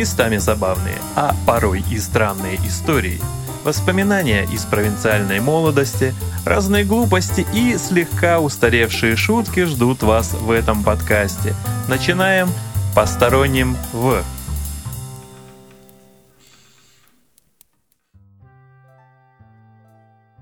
местами 0.00 0.38
забавные, 0.38 0.96
а 1.14 1.34
порой 1.46 1.84
и 1.90 1.98
странные 1.98 2.56
истории, 2.66 3.20
воспоминания 3.64 4.44
из 4.44 4.64
провинциальной 4.64 5.40
молодости, 5.40 6.14
разные 6.46 6.84
глупости 6.84 7.46
и 7.52 7.76
слегка 7.76 8.40
устаревшие 8.40 9.14
шутки 9.16 9.64
ждут 9.64 10.02
вас 10.02 10.32
в 10.32 10.50
этом 10.50 10.82
подкасте. 10.84 11.54
Начинаем 11.86 12.48
посторонним 12.94 13.76
в... 13.92 14.22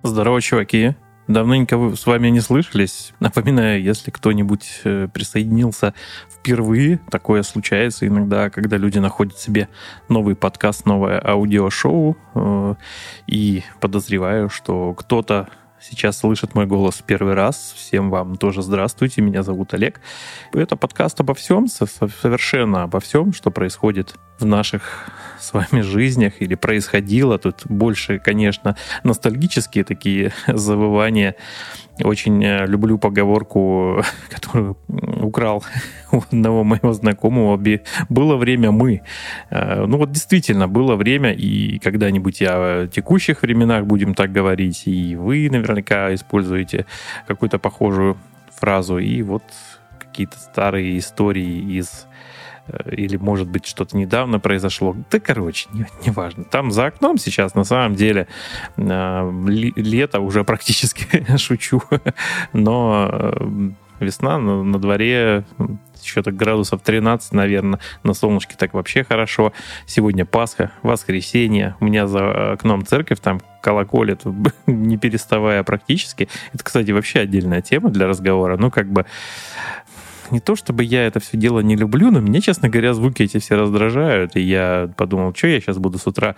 Здорово, 0.04 0.40
чуваки! 0.40 0.94
Давненько 1.28 1.94
с 1.94 2.06
вами 2.06 2.28
не 2.28 2.40
слышались. 2.40 3.12
Напоминаю, 3.20 3.82
если 3.82 4.10
кто-нибудь 4.10 4.80
э, 4.84 5.08
присоединился 5.12 5.92
впервые, 6.30 7.00
такое 7.10 7.42
случается 7.42 8.06
иногда, 8.06 8.48
когда 8.48 8.78
люди 8.78 8.98
находят 8.98 9.38
себе 9.38 9.68
новый 10.08 10.34
подкаст, 10.34 10.86
новое 10.86 11.20
аудиошоу, 11.22 12.16
э, 12.34 12.74
и 13.26 13.62
подозреваю, 13.78 14.48
что 14.48 14.94
кто-то 14.94 15.48
сейчас 15.78 16.18
слышит 16.18 16.54
мой 16.54 16.64
голос 16.64 17.02
первый 17.06 17.34
раз. 17.34 17.74
Всем 17.76 18.08
вам 18.08 18.36
тоже 18.36 18.62
здравствуйте, 18.62 19.20
меня 19.20 19.42
зовут 19.42 19.74
Олег. 19.74 20.00
Это 20.54 20.76
подкаст 20.76 21.20
обо 21.20 21.34
всем, 21.34 21.68
совершенно 21.68 22.84
обо 22.84 23.00
всем, 23.00 23.34
что 23.34 23.50
происходит 23.50 24.16
в 24.38 24.44
наших 24.44 25.10
с 25.40 25.52
вами 25.52 25.82
жизнях 25.82 26.34
или 26.40 26.54
происходило. 26.54 27.38
Тут 27.38 27.62
больше, 27.66 28.18
конечно, 28.18 28.76
ностальгические 29.04 29.84
такие 29.84 30.32
завывания. 30.46 31.34
Очень 32.02 32.44
э, 32.44 32.66
люблю 32.66 32.98
поговорку, 32.98 34.02
которую 34.30 34.76
украл 34.88 35.64
у 36.12 36.18
одного 36.18 36.64
моего 36.64 36.92
знакомого. 36.92 37.60
Было 38.08 38.36
время 38.36 38.70
мы. 38.70 39.02
Э, 39.50 39.84
ну 39.86 39.98
вот 39.98 40.12
действительно, 40.12 40.68
было 40.68 40.96
время, 40.96 41.32
и 41.32 41.78
когда-нибудь 41.78 42.40
я 42.40 42.58
в 42.58 42.88
текущих 42.88 43.42
временах 43.42 43.86
будем 43.86 44.14
так 44.14 44.32
говорить, 44.32 44.82
и 44.86 45.16
вы 45.16 45.48
наверняка 45.50 46.14
используете 46.14 46.86
какую-то 47.26 47.58
похожую 47.58 48.16
фразу. 48.54 48.98
И 48.98 49.22
вот 49.22 49.42
какие-то 49.98 50.38
старые 50.38 50.98
истории 50.98 51.78
из 51.78 52.06
или, 52.90 53.16
может 53.16 53.48
быть, 53.48 53.66
что-то 53.66 53.96
недавно 53.96 54.40
произошло. 54.40 54.96
Да, 55.10 55.20
короче, 55.20 55.68
не, 55.72 55.86
не 56.04 56.10
важно. 56.10 56.44
Там 56.44 56.70
за 56.70 56.86
окном 56.86 57.18
сейчас, 57.18 57.54
на 57.54 57.64
самом 57.64 57.94
деле, 57.94 58.28
э, 58.76 59.30
лето 59.76 60.20
уже 60.20 60.44
практически 60.44 61.26
шучу, 61.36 61.82
но 62.52 63.08
э, 63.10 63.70
весна 64.00 64.38
на, 64.38 64.62
на 64.62 64.78
дворе 64.78 65.44
что-то 66.02 66.32
градусов 66.32 66.80
13, 66.82 67.32
наверное, 67.32 67.80
на 68.02 68.14
солнышке 68.14 68.56
так 68.56 68.74
вообще 68.74 69.04
хорошо. 69.04 69.52
Сегодня 69.86 70.24
Пасха, 70.24 70.70
воскресенье, 70.82 71.76
у 71.80 71.84
меня 71.84 72.06
за 72.06 72.52
окном 72.52 72.86
церковь, 72.86 73.20
там 73.20 73.40
колоколит, 73.60 74.22
не 74.66 74.96
переставая 74.96 75.62
практически. 75.62 76.28
Это, 76.52 76.64
кстати, 76.64 76.90
вообще 76.90 77.20
отдельная 77.20 77.62
тема 77.62 77.90
для 77.90 78.06
разговора. 78.06 78.56
Ну, 78.56 78.70
как 78.70 78.90
бы 78.90 79.06
не 80.30 80.40
то 80.40 80.56
чтобы 80.56 80.84
я 80.84 81.06
это 81.06 81.20
все 81.20 81.36
дело 81.36 81.60
не 81.60 81.76
люблю, 81.76 82.10
но 82.10 82.20
меня, 82.20 82.40
честно 82.40 82.68
говоря, 82.68 82.94
звуки 82.94 83.22
эти 83.22 83.38
все 83.38 83.56
раздражают. 83.56 84.36
И 84.36 84.40
я 84.40 84.92
подумал, 84.96 85.34
что 85.34 85.48
я 85.48 85.60
сейчас 85.60 85.78
буду 85.78 85.98
с 85.98 86.06
утра 86.06 86.36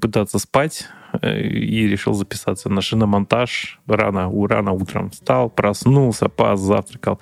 пытаться 0.00 0.38
спать, 0.38 0.88
и 1.22 1.86
решил 1.88 2.14
записаться 2.14 2.68
на 2.68 2.80
шиномонтаж. 2.80 3.80
Рано, 3.86 4.30
рано 4.46 4.72
утром 4.72 5.10
встал, 5.10 5.50
проснулся, 5.50 6.28
позавтракал, 6.28 7.20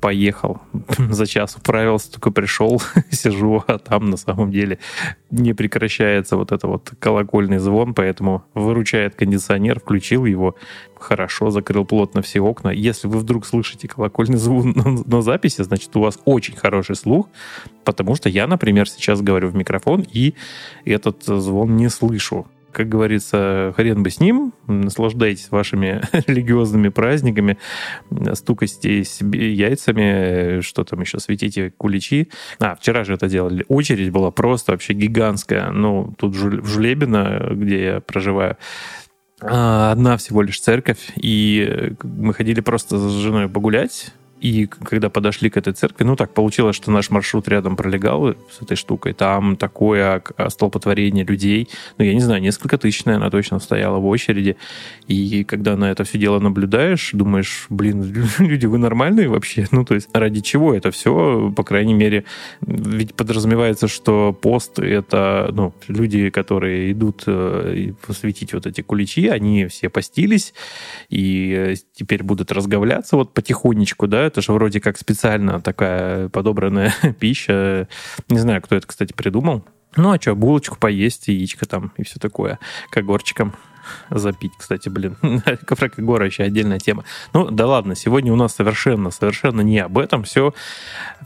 поехал. 0.00 0.60
За 0.98 1.26
час 1.26 1.56
управился, 1.56 2.12
только 2.12 2.30
пришел, 2.30 2.80
сижу, 3.10 3.62
а 3.66 3.78
там 3.78 4.10
на 4.10 4.16
самом 4.16 4.50
деле 4.50 4.78
не 5.30 5.52
прекращается 5.54 6.36
вот 6.36 6.52
это 6.52 6.66
вот 6.66 6.92
колокольный 6.98 7.58
звон, 7.58 7.94
поэтому 7.94 8.44
выручает 8.54 9.14
кондиционер, 9.14 9.80
включил 9.80 10.24
его, 10.24 10.56
хорошо, 10.98 11.50
закрыл 11.50 11.84
плотно 11.84 12.22
все 12.22 12.40
окна. 12.40 12.70
Если 12.70 13.08
вы 13.08 13.18
вдруг 13.18 13.46
слышите 13.46 13.88
колокольный 13.88 14.38
звон 14.38 14.72
на, 14.72 15.02
на 15.04 15.22
записи, 15.22 15.62
значит, 15.62 15.94
у 15.96 16.00
вас 16.00 16.18
очень 16.24 16.56
хороший 16.56 16.96
слух, 16.96 17.28
потому 17.84 18.14
что 18.14 18.28
я, 18.28 18.46
например, 18.46 18.88
сейчас 18.88 19.20
говорю 19.20 19.48
в 19.48 19.54
микрофон, 19.54 20.04
и 20.10 20.34
этот 20.84 21.22
звон 21.24 21.76
не 21.76 21.88
слышу 21.88 22.46
как 22.72 22.88
говорится, 22.88 23.72
хрен 23.76 24.02
бы 24.02 24.10
с 24.10 24.20
ним, 24.20 24.52
наслаждайтесь 24.66 25.50
вашими 25.50 26.02
религиозными 26.26 26.88
праздниками, 26.88 27.58
стукайте 28.34 29.04
себе 29.04 29.52
яйцами, 29.52 30.60
что 30.60 30.84
там 30.84 31.00
еще, 31.00 31.18
светите 31.18 31.72
куличи. 31.76 32.30
А, 32.58 32.74
вчера 32.74 33.04
же 33.04 33.14
это 33.14 33.28
делали. 33.28 33.64
Очередь 33.68 34.10
была 34.10 34.30
просто 34.30 34.72
вообще 34.72 34.92
гигантская. 34.92 35.70
Ну, 35.70 36.14
тут 36.18 36.34
в 36.34 36.66
Жулебино, 36.66 37.48
где 37.52 37.84
я 37.84 38.00
проживаю, 38.00 38.56
а, 39.42 39.92
одна 39.92 40.16
всего 40.16 40.42
лишь 40.42 40.60
церковь, 40.60 41.12
и 41.16 41.94
мы 42.02 42.34
ходили 42.34 42.60
просто 42.60 42.98
с 42.98 43.12
женой 43.12 43.48
погулять, 43.48 44.12
и 44.40 44.66
когда 44.66 45.10
подошли 45.10 45.50
к 45.50 45.56
этой 45.58 45.74
церкви, 45.74 46.04
ну 46.04 46.16
так 46.16 46.32
получилось, 46.32 46.74
что 46.74 46.90
наш 46.90 47.10
маршрут 47.10 47.46
рядом 47.48 47.76
пролегал 47.76 48.34
с 48.50 48.62
этой 48.62 48.76
штукой. 48.76 49.12
Там 49.12 49.56
такое 49.56 50.22
столпотворение 50.48 51.24
людей. 51.24 51.68
Ну, 51.98 52.04
я 52.04 52.14
не 52.14 52.20
знаю, 52.20 52.40
несколько 52.40 52.78
тысяч, 52.78 53.04
наверное, 53.04 53.30
точно 53.30 53.58
стояло 53.58 53.98
в 53.98 54.06
очереди. 54.06 54.56
И 55.08 55.44
когда 55.44 55.76
на 55.76 55.90
это 55.90 56.04
все 56.04 56.18
дело 56.18 56.38
наблюдаешь, 56.38 57.10
думаешь, 57.12 57.66
блин, 57.68 58.14
люди, 58.38 58.64
вы 58.66 58.78
нормальные 58.78 59.28
вообще? 59.28 59.66
Ну, 59.72 59.84
то 59.84 59.94
есть 59.94 60.08
ради 60.14 60.40
чего 60.40 60.74
это 60.74 60.90
все? 60.90 61.52
По 61.54 61.62
крайней 61.62 61.94
мере, 61.94 62.24
ведь 62.62 63.14
подразумевается, 63.14 63.88
что 63.88 64.32
пост— 64.32 64.78
это 64.78 65.50
ну, 65.52 65.74
люди, 65.86 66.30
которые 66.30 66.92
идут 66.92 67.24
э, 67.26 67.92
посвятить 68.06 68.54
вот 68.54 68.66
эти 68.66 68.80
куличи, 68.80 69.28
они 69.28 69.66
все 69.66 69.90
постились 69.90 70.54
и 71.10 71.52
э, 71.54 71.74
теперь 71.92 72.22
будут 72.22 72.52
разговляться 72.52 73.16
вот 73.16 73.34
потихонечку, 73.34 74.06
да, 74.06 74.29
это 74.30 74.42
же 74.42 74.52
вроде 74.52 74.80
как 74.80 74.96
специально 74.96 75.60
такая 75.60 76.28
подобранная 76.28 76.94
пища. 77.18 77.88
Не 78.28 78.38
знаю, 78.38 78.62
кто 78.62 78.76
это, 78.76 78.86
кстати, 78.86 79.12
придумал. 79.12 79.64
Ну, 79.96 80.12
а 80.12 80.20
что, 80.20 80.36
булочку 80.36 80.76
поесть, 80.78 81.26
яичко 81.28 81.66
там 81.66 81.92
и 81.96 82.04
все 82.04 82.20
такое. 82.20 82.60
Когорчиком 82.90 83.54
запить, 84.08 84.52
кстати, 84.56 84.88
блин. 84.88 85.16
Про 85.66 85.88
Когора 85.88 86.26
еще 86.26 86.44
отдельная 86.44 86.78
тема. 86.78 87.04
Ну, 87.32 87.50
да 87.50 87.66
ладно, 87.66 87.96
сегодня 87.96 88.32
у 88.32 88.36
нас 88.36 88.54
совершенно, 88.54 89.10
совершенно 89.10 89.62
не 89.62 89.80
об 89.80 89.98
этом. 89.98 90.22
Все, 90.22 90.54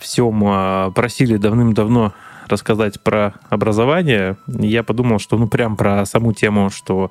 всем 0.01 0.43
а, 0.47 0.91
просили 0.93 1.37
давным-давно 1.37 2.15
рассказать 2.49 3.03
про 3.03 3.35
образование. 3.51 4.37
Я 4.47 4.83
подумал, 4.83 5.19
что 5.19 5.37
ну 5.37 5.47
прям 5.47 5.77
про 5.77 6.07
саму 6.07 6.33
тему, 6.33 6.71
что 6.71 7.11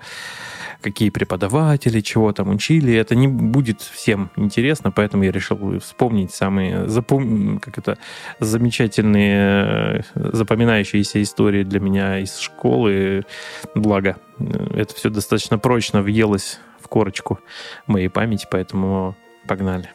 какие 0.83 1.09
преподаватели, 1.09 2.01
чего 2.01 2.31
там 2.33 2.49
учили. 2.49 2.93
Это 2.93 3.15
не 3.15 3.27
будет 3.27 3.81
всем 3.81 4.29
интересно, 4.35 4.91
поэтому 4.91 5.23
я 5.23 5.31
решил 5.31 5.79
вспомнить 5.79 6.31
самые 6.33 6.87
запом... 6.87 7.59
как 7.59 7.77
это, 7.77 7.97
замечательные, 8.39 10.05
запоминающиеся 10.13 11.21
истории 11.21 11.63
для 11.63 11.79
меня 11.79 12.19
из 12.19 12.37
школы. 12.37 13.25
Благо, 13.73 14.17
это 14.37 14.93
все 14.93 15.09
достаточно 15.09 15.57
прочно 15.57 16.01
въелось 16.01 16.59
в 16.79 16.87
корочку 16.87 17.39
моей 17.87 18.09
памяти, 18.09 18.47
поэтому 18.51 19.15
погнали. 19.47 19.89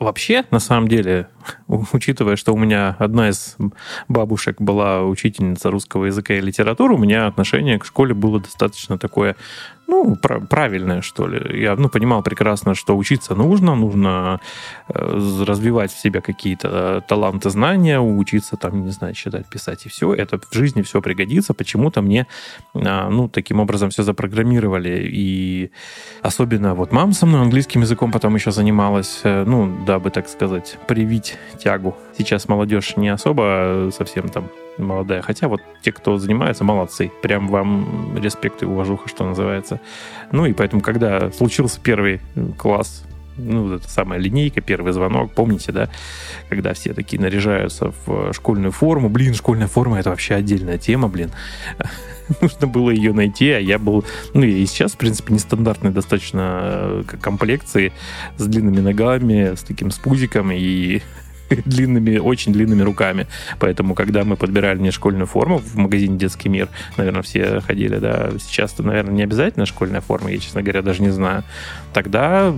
Вообще, 0.00 0.44
на 0.50 0.58
самом 0.58 0.88
деле, 0.88 1.28
учитывая, 1.68 2.36
что 2.36 2.52
у 2.52 2.56
меня 2.56 2.96
одна 2.98 3.28
из 3.28 3.56
бабушек 4.08 4.60
была 4.60 5.02
учительница 5.02 5.70
русского 5.70 6.06
языка 6.06 6.34
и 6.34 6.40
литературы, 6.40 6.94
у 6.94 6.98
меня 6.98 7.26
отношение 7.26 7.78
к 7.78 7.84
школе 7.84 8.12
было 8.14 8.40
достаточно 8.40 8.98
такое 8.98 9.36
ну, 9.86 10.16
правильное, 10.16 11.02
что 11.02 11.26
ли. 11.26 11.60
Я, 11.60 11.76
ну, 11.76 11.88
понимал 11.88 12.22
прекрасно, 12.22 12.74
что 12.74 12.96
учиться 12.96 13.34
нужно, 13.34 13.74
нужно 13.74 14.40
э, 14.88 15.44
развивать 15.46 15.92
в 15.92 15.98
себе 15.98 16.20
какие-то 16.20 16.68
э, 16.72 17.00
таланты, 17.06 17.50
знания, 17.50 18.00
учиться 18.00 18.56
там, 18.56 18.84
не 18.84 18.90
знаю, 18.90 19.14
читать, 19.14 19.46
писать 19.46 19.86
и 19.86 19.88
все. 19.88 20.14
Это 20.14 20.38
в 20.38 20.54
жизни 20.54 20.82
все 20.82 21.00
пригодится. 21.00 21.54
Почему-то 21.54 22.02
мне, 22.02 22.26
э, 22.74 23.08
ну, 23.08 23.28
таким 23.28 23.60
образом 23.60 23.90
все 23.90 24.02
запрограммировали. 24.02 25.08
И 25.12 25.70
особенно 26.22 26.74
вот 26.74 26.92
мама 26.92 27.12
со 27.12 27.26
мной 27.26 27.42
английским 27.42 27.82
языком 27.82 28.10
потом 28.10 28.34
еще 28.34 28.52
занималась, 28.52 29.20
э, 29.24 29.44
ну, 29.46 29.84
дабы, 29.86 30.10
так 30.10 30.28
сказать, 30.28 30.78
привить 30.88 31.36
тягу. 31.58 31.96
Сейчас 32.16 32.48
молодежь 32.48 32.96
не 32.96 33.08
особо 33.08 33.90
совсем 33.92 34.28
там 34.28 34.48
молодая. 34.78 35.22
Хотя 35.22 35.48
вот 35.48 35.60
те, 35.82 35.92
кто 35.92 36.18
занимается, 36.18 36.64
молодцы. 36.64 37.10
Прям 37.22 37.48
вам 37.48 38.16
респект 38.16 38.62
и 38.62 38.66
уважуха, 38.66 39.08
что 39.08 39.24
называется. 39.24 39.80
Ну 40.32 40.46
и 40.46 40.52
поэтому, 40.52 40.82
когда 40.82 41.30
случился 41.30 41.80
первый 41.80 42.20
класс, 42.58 43.04
ну, 43.36 43.64
вот 43.64 43.80
эта 43.80 43.88
самая 43.88 44.18
линейка, 44.18 44.60
первый 44.60 44.92
звонок, 44.92 45.32
помните, 45.32 45.72
да, 45.72 45.88
когда 46.48 46.72
все 46.72 46.94
такие 46.94 47.20
наряжаются 47.20 47.92
в 48.06 48.32
школьную 48.32 48.72
форму. 48.72 49.08
Блин, 49.08 49.34
школьная 49.34 49.66
форма— 49.66 49.98
это 50.00 50.10
вообще 50.10 50.34
отдельная 50.34 50.78
тема, 50.78 51.08
блин. 51.08 51.30
Нужно 52.40 52.66
было 52.66 52.90
ее 52.90 53.12
найти, 53.12 53.50
а 53.50 53.58
я 53.58 53.78
был, 53.78 54.04
ну, 54.32 54.42
и 54.42 54.64
сейчас, 54.66 54.92
в 54.92 54.96
принципе, 54.96 55.34
нестандартной 55.34 55.90
достаточно 55.90 56.60
э, 56.62 57.02
комплекции, 57.20 57.92
с 58.36 58.46
длинными 58.46 58.80
ногами, 58.80 59.54
с 59.54 59.62
таким 59.62 59.90
спузиком 59.90 60.50
и 60.52 61.02
длинными, 61.64 62.18
очень 62.18 62.52
длинными 62.52 62.82
руками. 62.82 63.26
Поэтому, 63.58 63.94
когда 63.94 64.24
мы 64.24 64.36
подбирали 64.36 64.78
мне 64.78 64.90
школьную 64.90 65.26
форму 65.26 65.58
в 65.58 65.76
магазине 65.76 66.18
«Детский 66.18 66.48
мир», 66.48 66.68
наверное, 66.96 67.22
все 67.22 67.60
ходили, 67.60 67.96
да, 67.98 68.30
сейчас-то, 68.38 68.82
наверное, 68.82 69.14
не 69.14 69.22
обязательно 69.22 69.66
школьная 69.66 70.00
форма, 70.00 70.30
я, 70.30 70.38
честно 70.38 70.62
говоря, 70.62 70.82
даже 70.82 71.02
не 71.02 71.10
знаю. 71.10 71.44
Тогда 71.92 72.54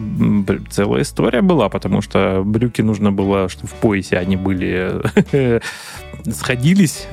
целая 0.71 1.03
история 1.03 1.43
была, 1.43 1.69
потому 1.69 2.01
что 2.01 2.43
брюки 2.45 2.83
нужно 2.83 3.13
было, 3.13 3.49
чтобы 3.49 3.69
в 3.69 3.75
поясе 3.75 4.19
они 4.19 4.37
были 4.37 5.01
сходились 6.31 7.07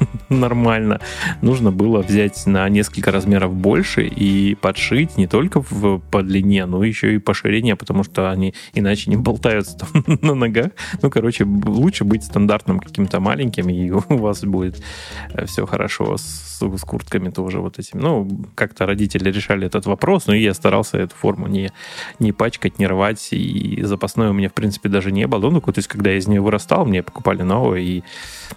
нормально, 0.28 1.00
нужно 1.42 1.72
было 1.72 2.00
взять 2.00 2.46
на 2.46 2.68
несколько 2.68 3.10
размеров 3.10 3.54
больше 3.54 4.06
и 4.06 4.54
подшить 4.54 5.16
не 5.16 5.26
только 5.26 5.62
в, 5.68 5.98
по 5.98 6.22
длине, 6.22 6.66
но 6.66 6.84
еще 6.84 7.14
и 7.14 7.18
по 7.18 7.34
ширине, 7.34 7.76
потому 7.76 8.04
что 8.04 8.30
они 8.30 8.54
иначе 8.74 9.10
не 9.10 9.16
болтаются 9.16 9.78
там 9.78 10.04
на 10.22 10.34
ногах. 10.34 10.70
Ну, 11.02 11.10
короче, 11.10 11.44
лучше 11.44 12.04
быть 12.04 12.24
стандартным 12.24 12.80
каким-то 12.80 13.20
маленьким, 13.20 13.68
и 13.68 13.90
у 14.08 14.16
вас 14.16 14.44
будет 14.44 14.82
э, 15.32 15.46
все 15.46 15.66
хорошо 15.66 16.16
с, 16.16 16.60
с 16.60 16.80
куртками 16.82 17.30
тоже 17.30 17.60
вот 17.60 17.78
этим. 17.78 18.00
Ну, 18.00 18.28
как-то 18.54 18.86
родители 18.86 19.30
решали 19.30 19.66
этот 19.66 19.86
вопрос, 19.86 20.26
но 20.26 20.34
я 20.34 20.54
старался 20.54 20.98
эту 20.98 21.14
форму 21.14 21.46
не, 21.46 21.70
не 22.18 22.32
пачкать, 22.32 22.78
не 22.78 22.86
рвать, 22.86 23.28
и 23.32 23.80
запасной 23.82 24.30
у 24.30 24.32
меня, 24.32 24.48
в 24.48 24.54
принципе, 24.54 24.88
даже 24.88 25.12
не 25.12 25.26
было. 25.26 25.50
Ну, 25.50 25.60
то 25.60 25.72
есть, 25.76 25.88
когда 25.88 26.10
я 26.10 26.18
из 26.18 26.26
нее 26.26 26.40
вырастал, 26.40 26.86
мне 26.86 27.02
покупали 27.02 27.42
новую, 27.42 27.80
и 27.80 28.02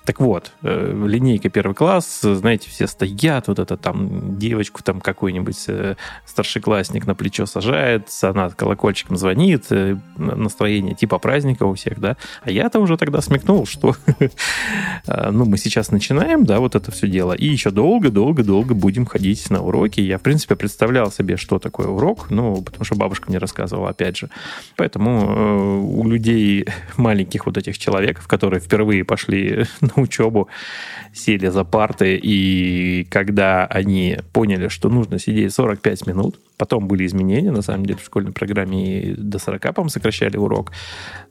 так 0.05 0.19
вот, 0.19 0.51
э, 0.63 0.94
линейка 1.31 1.50
первый 1.50 1.74
класс, 1.74 2.19
знаете, 2.22 2.69
все 2.69 2.88
стоят, 2.88 3.48
вот 3.48 3.60
это 3.60 3.78
там 3.78 4.38
девочку 4.38 4.83
там 4.83 5.00
какой-нибудь 5.00 5.63
э, 5.68 5.95
старшеклассник 6.25 7.07
на 7.07 7.16
плечо 7.16 7.45
сажает, 7.45 8.10
она 8.22 8.50
колокольчиком 8.50 9.16
звонит, 9.16 9.66
э, 9.69 9.98
настроение 10.18 10.94
типа 10.94 11.19
праздника 11.19 11.63
у 11.63 11.74
всех, 11.74 12.00
да. 12.00 12.18
А 12.44 12.51
я-то 12.51 12.80
уже 12.80 12.98
тогда 12.98 13.22
смекнул, 13.22 13.66
что 13.66 13.95
ну, 15.07 15.45
мы 15.45 15.57
сейчас 15.57 15.92
начинаем, 15.92 16.45
да, 16.45 16.60
вот 16.60 16.75
это 16.75 16.92
все 16.92 17.07
дело, 17.07 17.33
и 17.33 17.45
еще 17.45 17.72
долго-долго-долго 17.72 18.74
будем 18.74 19.06
ходить 19.06 19.50
на 19.50 19.62
уроки. 19.62 20.01
Я, 20.01 20.18
в 20.18 20.22
принципе, 20.22 20.56
представлял 20.56 21.12
себе, 21.12 21.38
что 21.38 21.60
такое 21.60 21.88
урок, 21.88 22.30
ну, 22.30 22.62
потому 22.62 22.83
что 22.83 22.95
бабушка 22.95 23.30
мне 23.30 23.38
рассказывала, 23.38 23.89
опять 23.89 24.18
же. 24.18 24.30
Поэтому 24.75 25.81
у 25.81 26.07
людей 26.07 26.68
маленьких 26.98 27.45
вот 27.45 27.57
этих 27.57 27.78
человеков, 27.78 28.28
которые 28.28 28.60
впервые 28.60 29.06
пошли 29.06 29.66
на 29.81 29.92
учебу, 29.95 30.50
сели 31.21 31.47
за 31.47 31.63
парты, 31.63 32.19
и 32.21 33.06
когда 33.09 33.65
они 33.65 34.18
поняли, 34.33 34.68
что 34.68 34.89
нужно 34.89 35.19
сидеть 35.19 35.53
45 35.53 36.07
минут, 36.07 36.39
потом 36.57 36.88
были 36.88 37.06
изменения, 37.06 37.51
на 37.51 37.62
самом 37.62 37.85
деле, 37.85 38.00
в 38.00 38.06
школьной 38.06 38.31
программе 38.31 39.15
до 39.18 39.39
40, 39.39 39.62
по-моему, 39.62 39.89
сокращали 39.89 40.38
урок, 40.38 40.71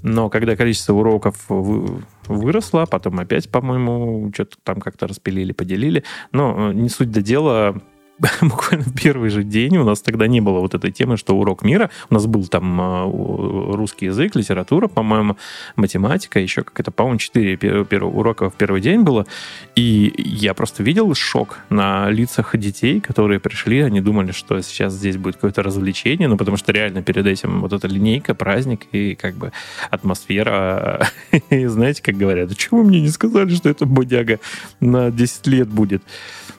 но 0.03 0.29
когда 0.29 0.57
количество 0.57 0.95
уроков 0.95 1.37
выросло, 1.49 2.87
потом 2.87 3.21
опять, 3.21 3.49
по-моему, 3.49 4.31
что-то 4.35 4.57
там 4.63 4.81
как-то 4.81 5.07
распилили, 5.07 5.53
поделили, 5.53 6.05
но 6.33 6.73
не 6.73 6.89
суть 6.89 7.11
до 7.11 7.23
дела, 7.23 7.81
буквально 8.43 8.87
первый 8.95 9.31
же 9.31 9.45
день 9.45 9.77
у 9.79 9.85
нас 9.85 10.01
тогда 10.01 10.27
не 10.27 10.41
было 10.41 10.61
вот 10.61 10.75
этой 10.75 10.93
темы, 10.93 11.17
что 11.17 11.37
урок 11.37 11.63
мира. 11.63 11.91
У 12.11 12.15
нас 12.15 12.27
был 12.27 12.47
там 12.47 12.81
а, 12.81 13.05
русский 13.05 14.07
язык, 14.07 14.37
литература, 14.37 14.89
по-моему, 14.89 15.37
математика, 15.77 16.39
еще 16.39 16.63
как-то, 16.63 16.91
по-моему, 16.91 17.19
4 17.19 17.57
первых 17.85 18.15
урока 18.15 18.51
в 18.51 18.55
первый 18.55 18.81
день 18.81 19.03
было. 19.03 19.27
И 19.75 20.13
я 20.17 20.55
просто 20.55 20.83
видел 20.83 21.15
шок 21.15 21.61
на 21.71 22.11
лицах 22.11 22.57
детей, 22.57 23.01
которые 23.01 23.41
пришли, 23.41 23.81
они 23.81 24.01
думали, 24.01 24.33
что 24.33 24.61
сейчас 24.61 24.93
здесь 24.95 25.17
будет 25.17 25.37
какое-то 25.37 25.63
развлечение, 25.63 26.29
ну, 26.29 26.37
потому 26.37 26.57
что 26.57 26.73
реально 26.73 27.03
перед 27.03 27.27
этим 27.27 27.61
вот 27.61 27.73
эта 27.73 27.89
линейка, 27.89 28.35
праздник 28.35 28.87
и 28.93 29.15
как 29.15 29.35
бы 29.35 29.53
атмосфера. 29.91 31.09
И 31.51 31.67
знаете, 31.67 32.03
как 32.03 32.17
говорят, 32.17 32.51
почему 32.51 32.83
мне 32.83 33.01
не 33.01 33.09
сказали, 33.09 33.55
что 33.55 33.69
это 33.69 33.87
бодяга 33.87 34.41
на 34.81 35.11
10 35.11 35.47
лет 35.47 35.69
будет? 35.69 36.03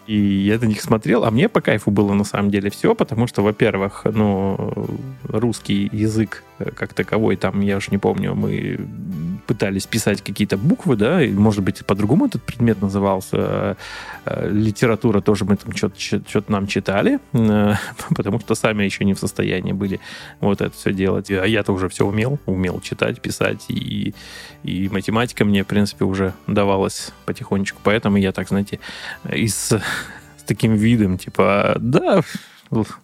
И 0.07 0.15
я 0.15 0.57
на 0.57 0.65
них 0.65 0.81
смотрел, 0.81 1.23
а 1.23 1.31
мне 1.31 1.47
по 1.47 1.61
кайфу 1.61 1.91
было 1.91 2.13
на 2.13 2.23
самом 2.23 2.49
деле 2.49 2.69
все, 2.69 2.95
потому 2.95 3.27
что, 3.27 3.43
во-первых, 3.43 4.01
ну, 4.05 4.73
русский 5.27 5.89
язык 5.91 6.43
как 6.75 6.93
таковой, 6.93 7.35
там, 7.35 7.61
я 7.61 7.77
уж 7.77 7.89
не 7.89 7.97
помню, 7.97 8.35
мы 8.35 8.79
пытались 9.47 9.85
писать 9.85 10.21
какие-то 10.21 10.57
буквы, 10.57 10.95
да, 10.95 11.23
и, 11.23 11.31
может 11.31 11.63
быть, 11.63 11.85
по-другому 11.85 12.27
этот 12.27 12.43
предмет 12.43 12.81
назывался. 12.81 13.77
Э, 14.25 14.49
литература 14.49 15.21
тоже 15.21 15.45
мы 15.45 15.57
там 15.57 15.75
что-то 15.75 16.51
нам 16.51 16.67
читали, 16.67 17.19
э, 17.33 17.73
потому 18.15 18.39
что 18.39 18.55
сами 18.55 18.83
еще 18.83 19.03
не 19.03 19.13
в 19.13 19.19
состоянии 19.19 19.73
были 19.73 19.99
вот 20.39 20.61
это 20.61 20.75
все 20.75 20.93
делать. 20.93 21.29
А 21.31 21.45
я-то 21.45 21.73
уже 21.73 21.89
все 21.89 22.05
умел, 22.05 22.39
умел 22.45 22.79
читать, 22.81 23.21
писать, 23.21 23.65
и, 23.69 24.13
и 24.63 24.89
математика 24.89 25.45
мне, 25.45 25.63
в 25.63 25.67
принципе, 25.67 26.05
уже 26.05 26.33
давалась 26.47 27.11
потихонечку. 27.25 27.79
Поэтому 27.83 28.17
я 28.17 28.31
так, 28.31 28.47
знаете, 28.47 28.79
из 29.29 29.73
с 30.41 30.43
таким 30.43 30.73
видом, 30.73 31.17
типа, 31.17 31.75
да, 31.79 32.21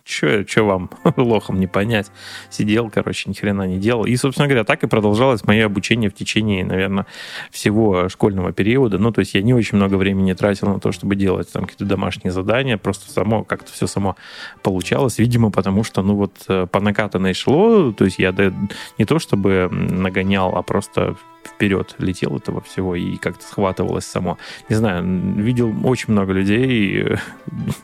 что 0.05 0.63
вам, 0.63 0.89
лохом, 1.17 1.59
не 1.59 1.67
понять. 1.67 2.11
Сидел, 2.49 2.89
короче, 2.89 3.29
ни 3.29 3.33
хрена 3.33 3.67
не 3.67 3.77
делал. 3.77 4.05
И, 4.05 4.15
собственно 4.15 4.47
говоря, 4.47 4.63
так 4.63 4.83
и 4.83 4.87
продолжалось 4.87 5.43
мое 5.45 5.65
обучение 5.65 6.09
в 6.09 6.13
течение, 6.13 6.65
наверное, 6.65 7.05
всего 7.51 8.09
школьного 8.09 8.53
периода. 8.53 8.97
Ну, 8.97 9.11
то 9.11 9.19
есть 9.19 9.33
я 9.33 9.41
не 9.41 9.53
очень 9.53 9.77
много 9.77 9.95
времени 9.95 10.33
тратил 10.33 10.69
на 10.69 10.79
то, 10.79 10.91
чтобы 10.91 11.15
делать 11.15 11.51
там 11.51 11.63
какие-то 11.63 11.85
домашние 11.85 12.31
задания. 12.31 12.77
Просто 12.77 13.11
само, 13.11 13.43
как-то 13.43 13.71
все 13.71 13.87
само 13.87 14.15
получалось. 14.63 15.19
Видимо, 15.19 15.51
потому 15.51 15.83
что, 15.83 16.01
ну, 16.01 16.15
вот 16.15 16.33
э, 16.47 16.67
по 16.71 16.79
накатанной 16.79 17.33
шло. 17.33 17.91
То 17.91 18.05
есть 18.05 18.19
я 18.19 18.33
не 18.97 19.05
то 19.05 19.19
чтобы 19.19 19.69
нагонял, 19.71 20.55
а 20.55 20.61
просто 20.61 21.15
вперед 21.57 21.95
летел 21.97 22.37
этого 22.37 22.61
всего 22.61 22.95
и 22.95 23.17
как-то 23.17 23.43
схватывалось 23.43 24.05
само. 24.05 24.37
Не 24.69 24.75
знаю, 24.75 25.03
видел 25.37 25.73
очень 25.83 26.13
много 26.13 26.31
людей, 26.31 27.17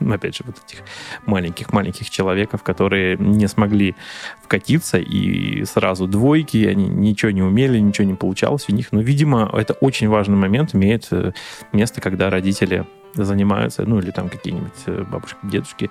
опять 0.00 0.36
же, 0.36 0.44
вот 0.46 0.56
этих 0.64 0.82
маленьких-маленьких 1.26 2.08
человеков, 2.08 2.62
которые 2.62 3.16
не 3.16 3.48
смогли 3.48 3.96
вкатиться 4.42 4.98
и 4.98 5.64
сразу 5.64 6.06
двойки, 6.06 6.64
они 6.64 6.86
ничего 6.86 7.32
не 7.32 7.42
умели, 7.42 7.80
ничего 7.80 8.06
не 8.06 8.14
получалось 8.14 8.66
у 8.68 8.72
них. 8.72 8.92
Но, 8.92 9.00
видимо, 9.00 9.50
это 9.52 9.72
очень 9.74 10.08
важный 10.08 10.36
момент, 10.36 10.74
имеет 10.74 11.08
э, 11.10 11.32
место, 11.72 12.00
когда 12.00 12.30
родители 12.30 12.86
занимаются, 13.14 13.82
ну 13.82 13.98
или 13.98 14.12
там 14.12 14.28
какие-нибудь 14.28 14.82
э, 14.86 15.04
бабушки, 15.10 15.38
дедушки, 15.42 15.90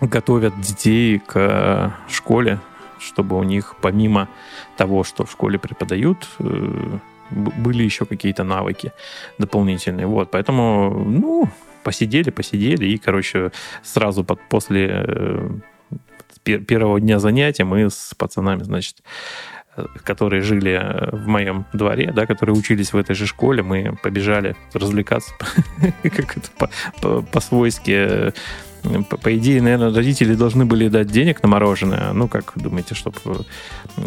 готовят 0.00 0.58
детей 0.60 1.18
к 1.18 1.92
школе, 2.08 2.58
чтобы 3.02 3.36
у 3.36 3.42
них 3.42 3.74
помимо 3.80 4.28
того, 4.76 5.04
что 5.04 5.24
в 5.24 5.30
школе 5.30 5.58
преподают, 5.58 6.28
э, 6.38 6.98
были 7.32 7.82
еще 7.82 8.04
какие-то 8.04 8.44
навыки 8.44 8.92
дополнительные. 9.38 10.06
Вот, 10.06 10.30
поэтому, 10.30 10.90
ну, 10.90 11.48
посидели, 11.82 12.30
посидели, 12.30 12.86
и, 12.86 12.98
короче, 12.98 13.50
сразу 13.82 14.24
под, 14.24 14.40
после 14.48 15.04
э, 15.06 15.50
первого 16.42 17.00
дня 17.00 17.18
занятия 17.18 17.64
мы 17.64 17.90
с 17.90 18.14
пацанами, 18.16 18.62
значит, 18.62 19.02
э, 19.76 19.84
которые 20.04 20.42
жили 20.42 20.80
в 21.12 21.26
моем 21.26 21.64
дворе, 21.72 22.12
да, 22.12 22.26
которые 22.26 22.56
учились 22.56 22.92
в 22.92 22.96
этой 22.96 23.14
же 23.14 23.26
школе, 23.26 23.62
мы 23.62 23.96
побежали 24.02 24.56
развлекаться 24.72 25.32
как 26.02 26.36
это 26.36 27.22
по-свойски 27.32 28.32
по, 29.08 29.16
по 29.16 29.36
идее, 29.36 29.62
наверное, 29.62 29.94
родители 29.94 30.34
должны 30.34 30.64
были 30.64 30.88
дать 30.88 31.06
денег 31.06 31.42
на 31.42 31.48
мороженое. 31.48 32.12
Ну, 32.12 32.28
как 32.28 32.52
думаете, 32.56 32.94
чтобы 32.94 33.18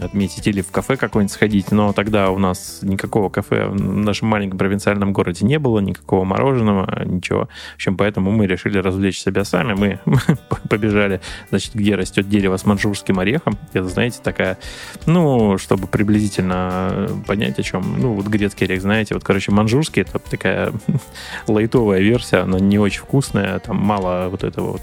отметить 0.02 0.48
или 0.48 0.62
в 0.62 0.72
кафе 0.72 0.98
какое-нибудь 0.98 1.34
сходить. 1.34 1.72
Но 1.72 1.94
тогда 1.94 2.30
у 2.32 2.38
нас 2.38 2.80
никакого 2.82 3.30
кафе 3.30 3.68
в 3.68 3.82
нашем 3.82 4.28
маленьком 4.28 4.58
провинциальном 4.58 5.14
городе 5.14 5.46
не 5.46 5.60
было, 5.60 5.80
никакого 5.80 6.24
мороженого, 6.24 7.04
ничего. 7.06 7.48
В 7.74 7.76
общем, 7.76 7.98
поэтому 7.98 8.32
мы 8.32 8.48
решили 8.48 8.78
развлечь 8.78 9.20
себя 9.20 9.44
сами. 9.44 9.74
Мы 9.74 10.00
побежали, 10.70 11.22
значит, 11.50 11.74
где 11.76 11.96
растет 11.96 12.30
дерево 12.30 12.58
с 12.58 12.66
манжурским 12.66 13.20
орехом. 13.20 13.58
Это, 13.74 13.88
знаете, 13.88 14.20
такая, 14.24 14.58
ну, 15.06 15.58
чтобы 15.58 15.88
приблизительно 15.88 17.10
понять, 17.28 17.60
о 17.60 17.64
чем. 17.64 18.00
Ну, 18.00 18.14
вот 18.14 18.28
грецкий 18.28 18.66
орех, 18.66 18.82
знаете, 18.82 19.14
вот, 19.14 19.24
короче, 19.24 19.52
манжурский 19.52 20.02
это 20.02 20.20
такая 20.20 20.72
лайтовая 21.48 22.00
версия, 22.00 22.38
она 22.38 22.60
не 22.60 22.80
очень 22.80 23.02
вкусная, 23.02 23.60
там 23.60 23.78
мало 23.78 24.30
вот 24.30 24.44
этого 24.44 24.74
вот 24.74 24.82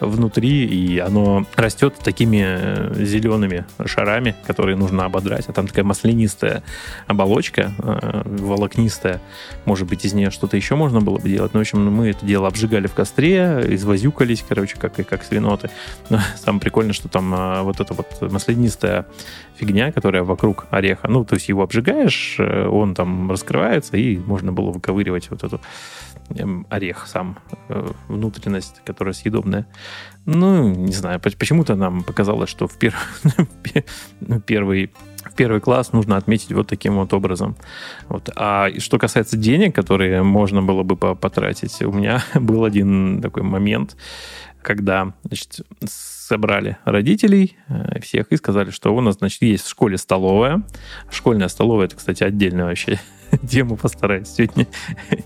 внутри, 0.00 0.64
и 0.64 0.98
оно 0.98 1.46
растет 1.56 1.94
такими 2.02 2.44
э, 2.44 3.04
зелеными 3.04 3.64
шарами, 3.84 4.34
которые 4.46 4.76
нужно 4.76 5.04
ободрать. 5.04 5.48
А 5.48 5.52
там 5.52 5.66
такая 5.66 5.84
маслянистая 5.84 6.62
оболочка, 7.06 7.72
э, 7.78 8.22
волокнистая. 8.24 9.20
Может 9.64 9.88
быть, 9.88 10.04
из 10.04 10.12
нее 10.12 10.30
что-то 10.30 10.56
еще 10.56 10.76
можно 10.76 11.00
было 11.00 11.18
бы 11.18 11.28
делать. 11.28 11.54
Но, 11.54 11.60
в 11.60 11.62
общем, 11.62 11.84
мы 11.92 12.10
это 12.10 12.24
дело 12.24 12.48
обжигали 12.48 12.86
в 12.86 12.94
костре, 12.94 13.64
извозюкались, 13.68 14.44
короче, 14.46 14.76
как, 14.78 14.94
как 14.94 15.24
свиноты. 15.24 15.70
Но 16.10 16.20
самое 16.36 16.60
прикольное, 16.60 16.92
что 16.92 17.08
там 17.08 17.34
э, 17.34 17.62
вот 17.62 17.80
эта 17.80 17.94
вот 17.94 18.20
маслянистая 18.20 19.06
фигня, 19.56 19.92
которая 19.92 20.22
вокруг 20.22 20.66
ореха, 20.70 21.08
ну, 21.08 21.24
то 21.24 21.34
есть 21.34 21.48
его 21.48 21.62
обжигаешь, 21.62 22.38
он 22.38 22.94
там 22.94 23.30
раскрывается, 23.30 23.96
и 23.96 24.18
можно 24.18 24.52
было 24.52 24.70
выковыривать 24.70 25.30
вот 25.30 25.44
эту 25.44 25.60
орех 26.70 27.06
сам, 27.06 27.38
э, 27.68 27.88
внутренность, 28.08 28.82
которая 28.84 29.14
съедобная. 29.14 29.66
Ну, 30.24 30.74
не 30.74 30.92
знаю, 30.92 31.20
почему-то 31.20 31.76
нам 31.76 32.02
показалось, 32.02 32.50
что 32.50 32.66
в, 32.66 32.76
пер... 32.78 32.94
первый, 34.46 34.90
в 35.24 35.34
первый 35.34 35.60
класс 35.60 35.92
нужно 35.92 36.16
отметить 36.16 36.52
вот 36.52 36.66
таким 36.66 36.96
вот 36.96 37.12
образом. 37.12 37.56
Вот. 38.08 38.30
А 38.34 38.70
что 38.78 38.98
касается 38.98 39.36
денег, 39.36 39.74
которые 39.74 40.22
можно 40.22 40.62
было 40.62 40.82
бы 40.82 40.96
потратить, 40.96 41.80
у 41.82 41.92
меня 41.92 42.22
был 42.34 42.64
один 42.64 43.20
такой 43.22 43.42
момент, 43.42 43.96
когда 44.62 45.12
значит, 45.22 45.60
собрали 45.84 46.76
родителей 46.84 47.56
э, 47.68 48.00
всех 48.00 48.32
и 48.32 48.36
сказали, 48.36 48.70
что 48.70 48.94
у 48.94 49.00
нас, 49.00 49.16
значит, 49.18 49.42
есть 49.42 49.64
в 49.64 49.70
школе 49.70 49.96
столовая. 49.96 50.64
Школьная 51.08 51.46
столовая, 51.46 51.86
это, 51.86 51.94
кстати, 51.94 52.24
отдельная 52.24 52.64
вообще 52.64 52.98
тему 53.48 53.76
постараюсь 53.76 54.28
сегодня 54.28 54.66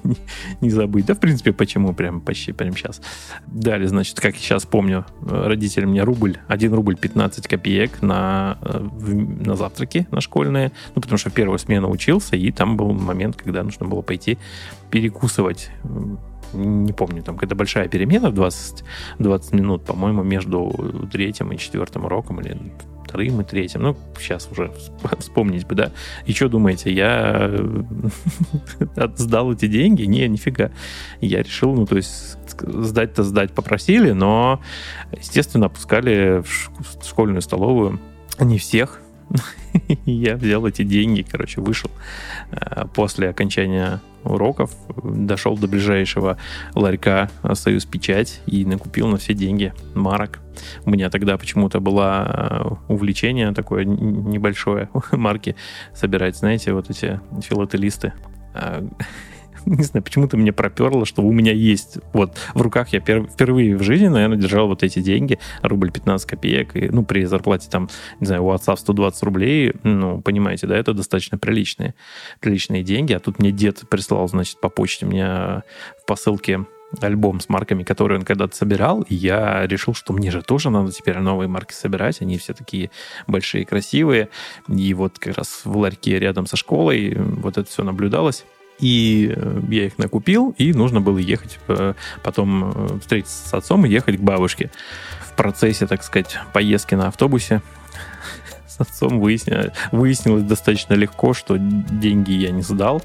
не, 0.61 0.71
забыть. 0.71 1.07
Да, 1.07 1.15
в 1.15 1.21
принципе, 1.21 1.53
почему 1.53 1.93
прям 1.93 2.21
почти 2.21 2.53
прямо 2.53 2.77
сейчас. 2.77 3.01
Дали, 3.47 3.87
значит, 3.87 4.21
как 4.21 4.35
я 4.35 4.41
сейчас 4.41 4.67
помню, 4.67 5.07
родители 5.23 5.85
мне 5.85 6.03
рубль, 6.03 6.39
1 6.49 6.75
рубль 6.75 6.97
15 6.97 7.47
копеек 7.49 8.03
на, 8.03 8.59
э, 8.63 8.79
на 8.79 9.57
завтраки 9.57 10.07
на 10.11 10.21
школьные. 10.21 10.73
Ну, 10.95 11.03
потому 11.03 11.19
что 11.19 11.31
в 11.31 11.33
первую 11.33 11.59
смену 11.59 11.91
учился, 11.91 12.37
и 12.37 12.51
там 12.51 12.77
был 12.77 12.93
момент, 12.93 13.37
когда 13.37 13.63
нужно 13.63 13.87
было 13.87 14.03
пойти 14.03 14.39
перекусывать 14.91 15.71
не 16.53 16.93
помню, 16.93 17.23
там 17.23 17.37
какая-то 17.37 17.55
большая 17.55 17.89
перемена 17.89 18.31
в 18.31 18.35
20, 18.35 18.85
20 19.19 19.53
минут, 19.53 19.85
по-моему, 19.85 20.23
между 20.23 21.09
третьим 21.13 21.53
и 21.53 21.59
четвертым 21.59 22.07
уроком, 22.07 22.41
или 22.41 22.59
вторым 23.11 23.41
и 23.41 23.45
третьим. 23.45 23.83
Ну, 23.83 23.97
сейчас 24.19 24.49
уже 24.51 24.73
вспомнить 25.19 25.67
бы, 25.67 25.75
да. 25.75 25.91
И 26.27 26.33
что 26.33 26.49
думаете, 26.49 26.93
я 26.93 27.51
сдал 29.17 29.53
эти 29.53 29.67
деньги? 29.67 30.05
Не, 30.05 30.29
нифига. 30.29 30.71
Я 31.21 31.43
решил, 31.43 31.75
ну, 31.75 31.87
то 31.87 31.97
есть 31.97 32.39
сдать-то 32.61 33.25
сдать 33.25 33.53
попросили, 33.53 34.13
но, 34.13 34.61
естественно, 35.19 35.67
опускали 35.67 36.43
в 36.43 37.05
школьную 37.05 37.43
столовую 37.43 38.01
не 38.39 38.59
всех, 38.59 39.01
я 40.07 40.37
взял 40.37 40.67
эти 40.67 40.83
деньги, 40.83 41.27
короче, 41.29 41.61
вышел 41.61 41.91
э, 42.51 42.85
после 42.95 43.29
окончания 43.29 44.01
уроков, 44.25 44.71
дошел 45.03 45.57
до 45.57 45.67
ближайшего 45.67 46.37
ларька 46.75 47.31
«Союз 47.55 47.85
Печать» 47.85 48.41
и 48.47 48.65
накупил 48.65 49.09
на 49.09 49.19
все 49.19 49.35
деньги 49.35 49.73
марок. 49.95 50.41
У 50.85 50.91
меня 50.91 51.11
тогда 51.11 51.39
почему-то 51.39 51.81
было 51.81 52.79
э, 52.89 52.93
увлечение 52.93 53.53
такое 53.53 53.85
небольшое 53.85 54.89
марки 55.13 55.57
собирать, 55.95 56.37
знаете, 56.37 56.73
вот 56.73 56.91
эти 56.91 57.21
филателисты. 57.43 58.13
Не 59.67 59.83
знаю, 59.83 60.03
почему-то 60.03 60.37
мне 60.37 60.53
проперло, 60.53 61.05
что 61.07 61.23
у 61.23 61.33
меня 61.33 61.53
есть. 61.53 61.99
Вот 62.13 62.37
в 62.55 62.61
руках 62.61 62.89
я 62.93 63.01
пер, 63.01 63.27
впервые 63.27 63.77
в 63.77 63.83
жизни, 63.83 64.09
наверное, 64.09 64.39
держал 64.39 64.69
вот 64.69 64.83
эти 64.83 65.01
деньги, 65.01 65.39
рубль 65.63 65.91
15 65.91 66.29
копеек, 66.29 66.77
и, 66.77 66.89
ну, 66.89 67.05
при 67.05 67.25
зарплате 67.25 67.69
там, 67.71 67.89
не 68.21 68.27
знаю, 68.27 68.45
у 68.45 68.51
отца 68.51 68.75
в 68.75 68.81
120 68.81 69.23
рублей, 69.23 69.73
ну, 69.83 70.21
понимаете, 70.21 70.67
да, 70.67 70.77
это 70.77 70.95
достаточно 70.95 71.39
приличные, 71.39 71.95
приличные 72.41 72.83
деньги, 72.83 73.13
а 73.13 73.21
тут 73.21 73.39
мне 73.39 73.53
дед 73.53 73.89
прислал, 73.89 74.29
значит, 74.29 74.61
по 74.61 74.69
почте 74.69 75.07
мне 75.07 75.25
в 75.27 76.07
посылке 76.07 76.67
альбом 77.01 77.41
с 77.41 77.49
марками, 77.49 77.85
которые 77.85 78.19
он 78.19 78.25
когда-то 78.25 78.57
собирал, 78.57 79.03
и 79.03 79.15
я 79.15 79.67
решил, 79.67 79.95
что 79.95 80.13
мне 80.13 80.31
же 80.31 80.43
тоже 80.43 80.71
надо 80.71 80.91
теперь 80.93 81.19
новые 81.19 81.49
марки 81.49 81.73
собирать, 81.73 82.21
они 82.21 82.39
все 82.39 82.53
такие 82.53 82.91
большие, 83.27 83.65
красивые, 83.65 84.29
и 84.69 84.95
вот 84.95 85.19
как 85.19 85.37
раз 85.37 85.63
в 85.65 85.77
ларьке 85.77 86.19
рядом 86.19 86.47
со 86.47 86.57
школой 86.57 87.15
вот 87.17 87.59
это 87.59 87.69
все 87.71 87.85
наблюдалось, 87.85 88.45
и 88.81 89.33
э, 89.35 89.61
я 89.69 89.87
их 89.87 89.99
накупил, 89.99 90.55
и 90.59 90.73
нужно 90.73 91.01
было 91.01 91.19
ехать 91.19 91.59
э, 91.69 91.95
потом 92.23 92.73
э, 92.75 92.99
встретиться 93.01 93.49
с 93.49 93.55
отцом 93.55 93.87
и 93.87 93.91
ехать 93.91 94.19
к 94.19 94.21
бабушке. 94.21 94.71
В 95.25 95.37
процессе, 95.37 95.87
так 95.87 96.03
сказать, 96.03 96.39
поездки 96.53 96.95
на 96.95 97.09
автобусе 97.09 97.63
с 98.85 98.89
отцом 98.89 99.21
выяснилось, 99.21 99.73
выяснилось 99.93 100.43
достаточно 100.43 100.95
легко, 100.95 101.35
что 101.35 101.57
деньги 101.59 102.33
я 102.33 102.51
не 102.51 102.63
сдал 102.63 103.03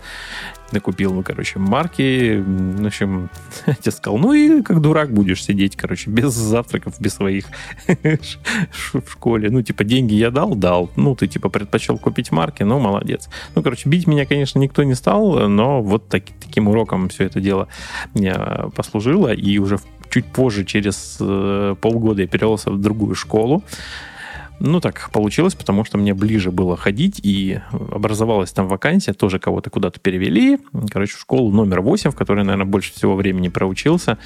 накупил, 0.72 1.14
ну, 1.14 1.24
короче, 1.24 1.60
марки. 1.60 2.44
В 2.46 2.86
общем, 2.86 3.30
я 3.84 3.92
сказал, 3.92 4.18
ну 4.18 4.34
и 4.34 4.62
как 4.62 4.82
дурак 4.82 5.12
будешь 5.12 5.44
сидеть, 5.44 5.76
короче, 5.76 6.10
без 6.10 6.34
завтраков, 6.34 7.00
без 7.00 7.14
своих 7.14 7.46
в 7.88 9.10
школе. 9.10 9.50
Ну, 9.50 9.62
типа, 9.62 9.84
деньги 9.84 10.14
я 10.14 10.32
дал? 10.32 10.56
Дал. 10.56 10.92
Ну, 10.96 11.16
ты, 11.16 11.28
типа, 11.28 11.50
предпочел 11.50 11.98
купить 11.98 12.32
марки? 12.32 12.64
Ну, 12.64 12.80
молодец. 12.80 13.30
Ну, 13.56 13.64
короче, 13.64 13.90
бить 13.90 14.08
меня, 14.08 14.26
конечно, 14.26 14.60
никто 14.60 14.84
не 14.84 14.96
стал, 14.96 15.48
но 15.48 15.82
вот 15.82 16.10
так, 16.10 16.24
таким 16.42 16.68
уроком 16.68 17.10
все 17.10 17.26
это 17.26 17.40
дело 17.40 17.68
мне 18.14 18.36
послужило. 18.76 19.34
И 19.34 19.58
уже 19.58 19.80
чуть 20.10 20.26
позже, 20.26 20.66
через 20.66 21.18
э, 21.20 21.76
полгода, 21.80 22.22
я 22.22 22.28
перевелся 22.28 22.72
в 22.72 22.80
другую 22.80 23.16
школу. 23.16 23.64
Ну, 24.60 24.80
так 24.80 25.10
получилось, 25.12 25.54
потому 25.54 25.84
что 25.84 25.98
мне 25.98 26.14
ближе 26.14 26.52
было 26.52 26.78
ходить, 26.78 27.20
и 27.22 27.60
образовалась 27.72 28.52
там 28.52 28.68
вакансия, 28.68 29.14
тоже 29.14 29.40
кого-то 29.40 29.70
куда-то 29.70 30.00
перевели. 30.00 30.60
Короче, 30.92 31.16
в 31.16 31.20
школу 31.20 31.52
номер 31.52 31.82
8, 31.82 32.12
в 32.12 32.16
которой, 32.16 32.44
наверное, 32.44 32.66
больше 32.66 32.94
всего 32.94 33.16
времени 33.16 33.50
проучился. 33.50 34.18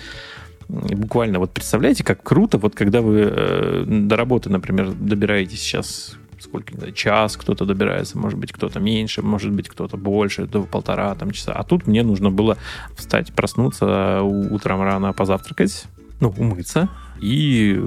И 0.88 0.94
буквально, 0.94 1.40
вот 1.40 1.52
представляете, 1.52 2.04
как 2.04 2.22
круто, 2.22 2.60
вот 2.60 2.76
когда 2.76 3.02
вы 3.02 3.22
э, 3.22 3.84
до 3.88 4.16
работы, 4.16 4.52
например, 4.52 4.92
добираетесь 4.92 5.62
сейчас 5.62 6.16
сколько, 6.40 6.72
не 6.74 6.78
знаю, 6.78 6.94
час 6.94 7.38
кто-то 7.38 7.66
добирается, 7.66 8.18
может 8.18 8.40
быть, 8.40 8.52
кто-то 8.52 8.80
меньше, 8.80 9.22
может 9.22 9.52
быть, 9.52 9.68
кто-то 9.68 9.98
больше, 9.98 10.46
до 10.46 10.64
полтора 10.64 11.14
там 11.16 11.32
часа. 11.32 11.54
А 11.54 11.64
тут 11.64 11.88
мне 11.88 12.04
нужно 12.04 12.32
было 12.32 12.58
встать, 12.96 13.34
проснуться 13.34 14.22
утром 14.22 14.82
рано, 14.82 15.12
позавтракать, 15.14 15.86
ну, 16.22 16.34
умыться, 16.38 16.90
и 17.22 17.80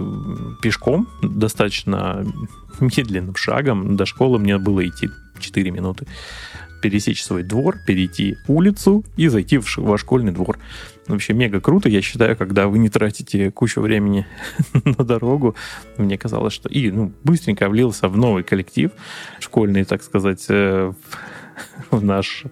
пешком 0.60 1.08
достаточно 1.22 2.26
медленным 2.80 3.36
шагом 3.36 3.96
до 3.96 4.06
школы 4.06 4.38
мне 4.38 4.58
было 4.58 4.86
идти 4.86 5.08
4 5.38 5.70
минуты. 5.70 6.06
Пересечь 6.80 7.22
свой 7.22 7.44
двор, 7.44 7.76
перейти 7.86 8.36
улицу 8.48 9.04
и 9.16 9.28
зайти 9.28 9.58
в 9.58 9.76
ваш 9.78 10.00
школьный 10.00 10.32
двор. 10.32 10.58
Вообще 11.06 11.32
мега 11.32 11.60
круто, 11.60 11.88
я 11.88 12.02
считаю, 12.02 12.36
когда 12.36 12.66
вы 12.66 12.78
не 12.78 12.88
тратите 12.88 13.52
кучу 13.52 13.80
времени 13.80 14.26
на 14.84 15.04
дорогу. 15.04 15.54
Мне 15.96 16.18
казалось, 16.18 16.52
что... 16.52 16.68
И 16.68 16.90
ну, 16.90 17.12
быстренько 17.22 17.68
влился 17.68 18.08
в 18.08 18.16
новый 18.16 18.42
коллектив 18.42 18.90
школьный, 19.38 19.84
так 19.84 20.02
сказать, 20.02 20.44
э, 20.48 20.92
в 21.90 22.04
наш 22.04 22.44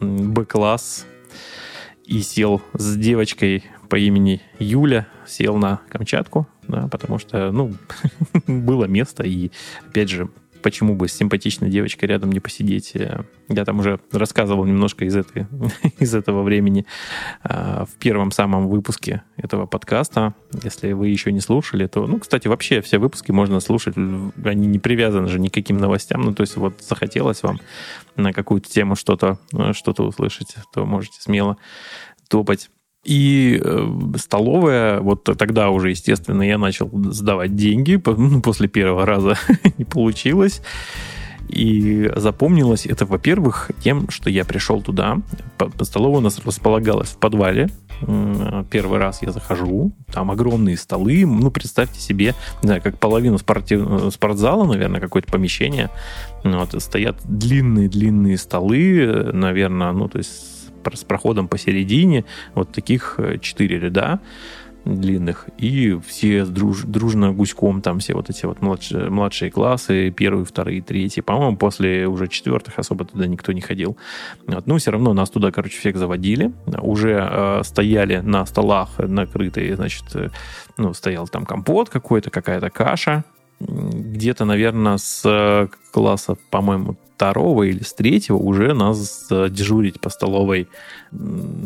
Б-класс 0.00 1.06
и 2.04 2.20
сел 2.20 2.62
с 2.74 2.96
девочкой 2.96 3.64
по 3.88 3.96
имени 3.96 4.42
Юля 4.58 5.06
сел 5.26 5.56
на 5.56 5.80
Камчатку, 5.88 6.46
да, 6.68 6.88
потому 6.88 7.18
что, 7.18 7.50
ну, 7.52 7.74
было 8.46 8.84
место, 8.86 9.22
и, 9.22 9.50
опять 9.88 10.10
же, 10.10 10.28
почему 10.66 10.96
бы 10.96 11.06
с 11.06 11.12
симпатичной 11.12 11.70
девочкой 11.70 12.08
рядом 12.08 12.32
не 12.32 12.40
посидеть. 12.40 12.92
Я 13.48 13.64
там 13.64 13.78
уже 13.78 14.00
рассказывал 14.10 14.64
немножко 14.64 15.04
из, 15.04 15.14
этой, 15.14 15.46
из 16.00 16.12
этого 16.12 16.42
времени 16.42 16.86
а, 17.44 17.84
в 17.84 17.94
первом 18.00 18.32
самом 18.32 18.66
выпуске 18.66 19.22
этого 19.36 19.66
подкаста. 19.66 20.34
Если 20.64 20.90
вы 20.90 21.06
еще 21.06 21.30
не 21.30 21.38
слушали, 21.38 21.86
то, 21.86 22.04
ну, 22.08 22.18
кстати, 22.18 22.48
вообще 22.48 22.80
все 22.80 22.98
выпуски 22.98 23.30
можно 23.30 23.60
слушать, 23.60 23.96
они 23.96 24.66
не 24.66 24.80
привязаны 24.80 25.28
же 25.28 25.38
никаким 25.38 25.78
новостям, 25.78 26.22
ну, 26.22 26.34
то 26.34 26.40
есть 26.40 26.56
вот 26.56 26.82
захотелось 26.82 27.44
вам 27.44 27.60
на 28.16 28.32
какую-то 28.32 28.68
тему 28.68 28.96
что-то 28.96 29.38
что 29.72 29.92
услышать, 30.02 30.56
то 30.74 30.84
можете 30.84 31.20
смело 31.20 31.58
топать 32.28 32.70
и 33.06 33.60
э, 33.62 33.88
столовая, 34.16 35.00
вот 35.00 35.22
тогда 35.24 35.70
уже, 35.70 35.90
естественно, 35.90 36.42
я 36.42 36.58
начал 36.58 36.90
сдавать 37.12 37.54
деньги, 37.54 38.02
ну, 38.06 38.40
после 38.42 38.66
первого 38.66 39.06
раза 39.06 39.36
не 39.78 39.84
получилось. 39.84 40.60
И 41.48 42.10
запомнилось 42.16 42.86
это, 42.86 43.06
во-первых, 43.06 43.70
тем, 43.80 44.10
что 44.10 44.28
я 44.28 44.44
пришел 44.44 44.82
туда. 44.82 45.18
Столовая 45.82 46.18
у 46.18 46.22
нас 46.22 46.44
располагалась 46.44 47.10
в 47.10 47.18
подвале. 47.18 47.68
Первый 48.70 48.98
раз 48.98 49.22
я 49.22 49.30
захожу, 49.30 49.92
там 50.12 50.32
огромные 50.32 50.76
столы. 50.76 51.24
Ну, 51.24 51.52
представьте 51.52 52.00
себе, 52.00 52.34
не 52.62 52.66
знаю, 52.66 52.82
как 52.82 52.98
половину 52.98 53.38
спортив... 53.38 54.12
спортзала, 54.12 54.66
наверное, 54.66 55.00
какое-то 55.00 55.30
помещение. 55.30 55.88
Вот, 56.42 56.74
стоят 56.82 57.18
длинные-длинные 57.22 58.38
столы, 58.38 59.30
наверное, 59.32 59.92
ну, 59.92 60.08
то 60.08 60.18
есть 60.18 60.55
с 60.94 61.04
проходом 61.04 61.48
посередине, 61.48 62.24
вот 62.54 62.72
таких 62.72 63.14
э, 63.18 63.38
четыре 63.38 63.78
ряда 63.80 64.20
длинных, 64.86 65.48
и 65.58 65.98
все 66.06 66.44
друж, 66.44 66.82
дружно 66.84 67.32
гуськом, 67.32 67.82
там 67.82 67.98
все 67.98 68.14
вот 68.14 68.30
эти 68.30 68.46
вот 68.46 68.62
младшие, 68.62 69.10
младшие 69.10 69.50
классы, 69.50 70.10
первые, 70.10 70.44
вторые, 70.44 70.80
третьи. 70.80 71.20
По-моему, 71.20 71.56
после 71.56 72.06
уже 72.06 72.28
четвертых 72.28 72.78
особо 72.78 73.04
туда 73.04 73.26
никто 73.26 73.52
не 73.52 73.60
ходил. 73.60 73.96
Вот. 74.46 74.66
Ну, 74.66 74.76
все 74.78 74.92
равно 74.92 75.12
нас 75.12 75.30
туда, 75.30 75.50
короче, 75.50 75.78
всех 75.78 75.96
заводили. 75.96 76.52
Уже 76.80 77.18
э, 77.18 77.62
стояли 77.64 78.18
на 78.18 78.46
столах 78.46 78.98
накрытые, 78.98 79.74
значит, 79.74 80.04
э, 80.14 80.30
ну, 80.76 80.94
стоял 80.94 81.26
там 81.26 81.46
компот 81.46 81.88
какой-то, 81.88 82.30
какая-то 82.30 82.70
каша. 82.70 83.24
Где-то, 83.58 84.44
наверное, 84.44 84.98
с 84.98 85.68
класса, 85.90 86.36
по-моему, 86.50 86.96
второго 87.16 87.62
или 87.62 87.82
с 87.82 87.94
третьего 87.94 88.36
уже 88.36 88.74
нас 88.74 89.26
дежурить 89.30 90.00
по 90.00 90.10
столовой 90.10 90.68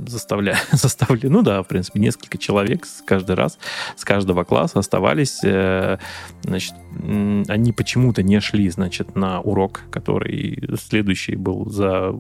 заставляли, 0.07 0.59
заставляли, 0.73 1.27
ну 1.29 1.43
да, 1.43 1.63
в 1.63 1.67
принципе, 1.67 1.99
несколько 1.99 2.39
человек 2.39 2.87
каждый 3.05 3.35
раз, 3.35 3.59
с 3.97 4.05
каждого 4.05 4.45
класса 4.45 4.79
оставались, 4.79 5.41
э, 5.43 5.99
значит, 6.43 6.75
они 7.49 7.73
почему-то 7.73 8.23
не 8.23 8.41
шли, 8.41 8.71
значит, 8.71 9.17
на 9.17 9.41
урок, 9.41 9.83
который 9.91 10.63
следующий 10.79 11.35
был 11.35 11.69
за 11.69 12.15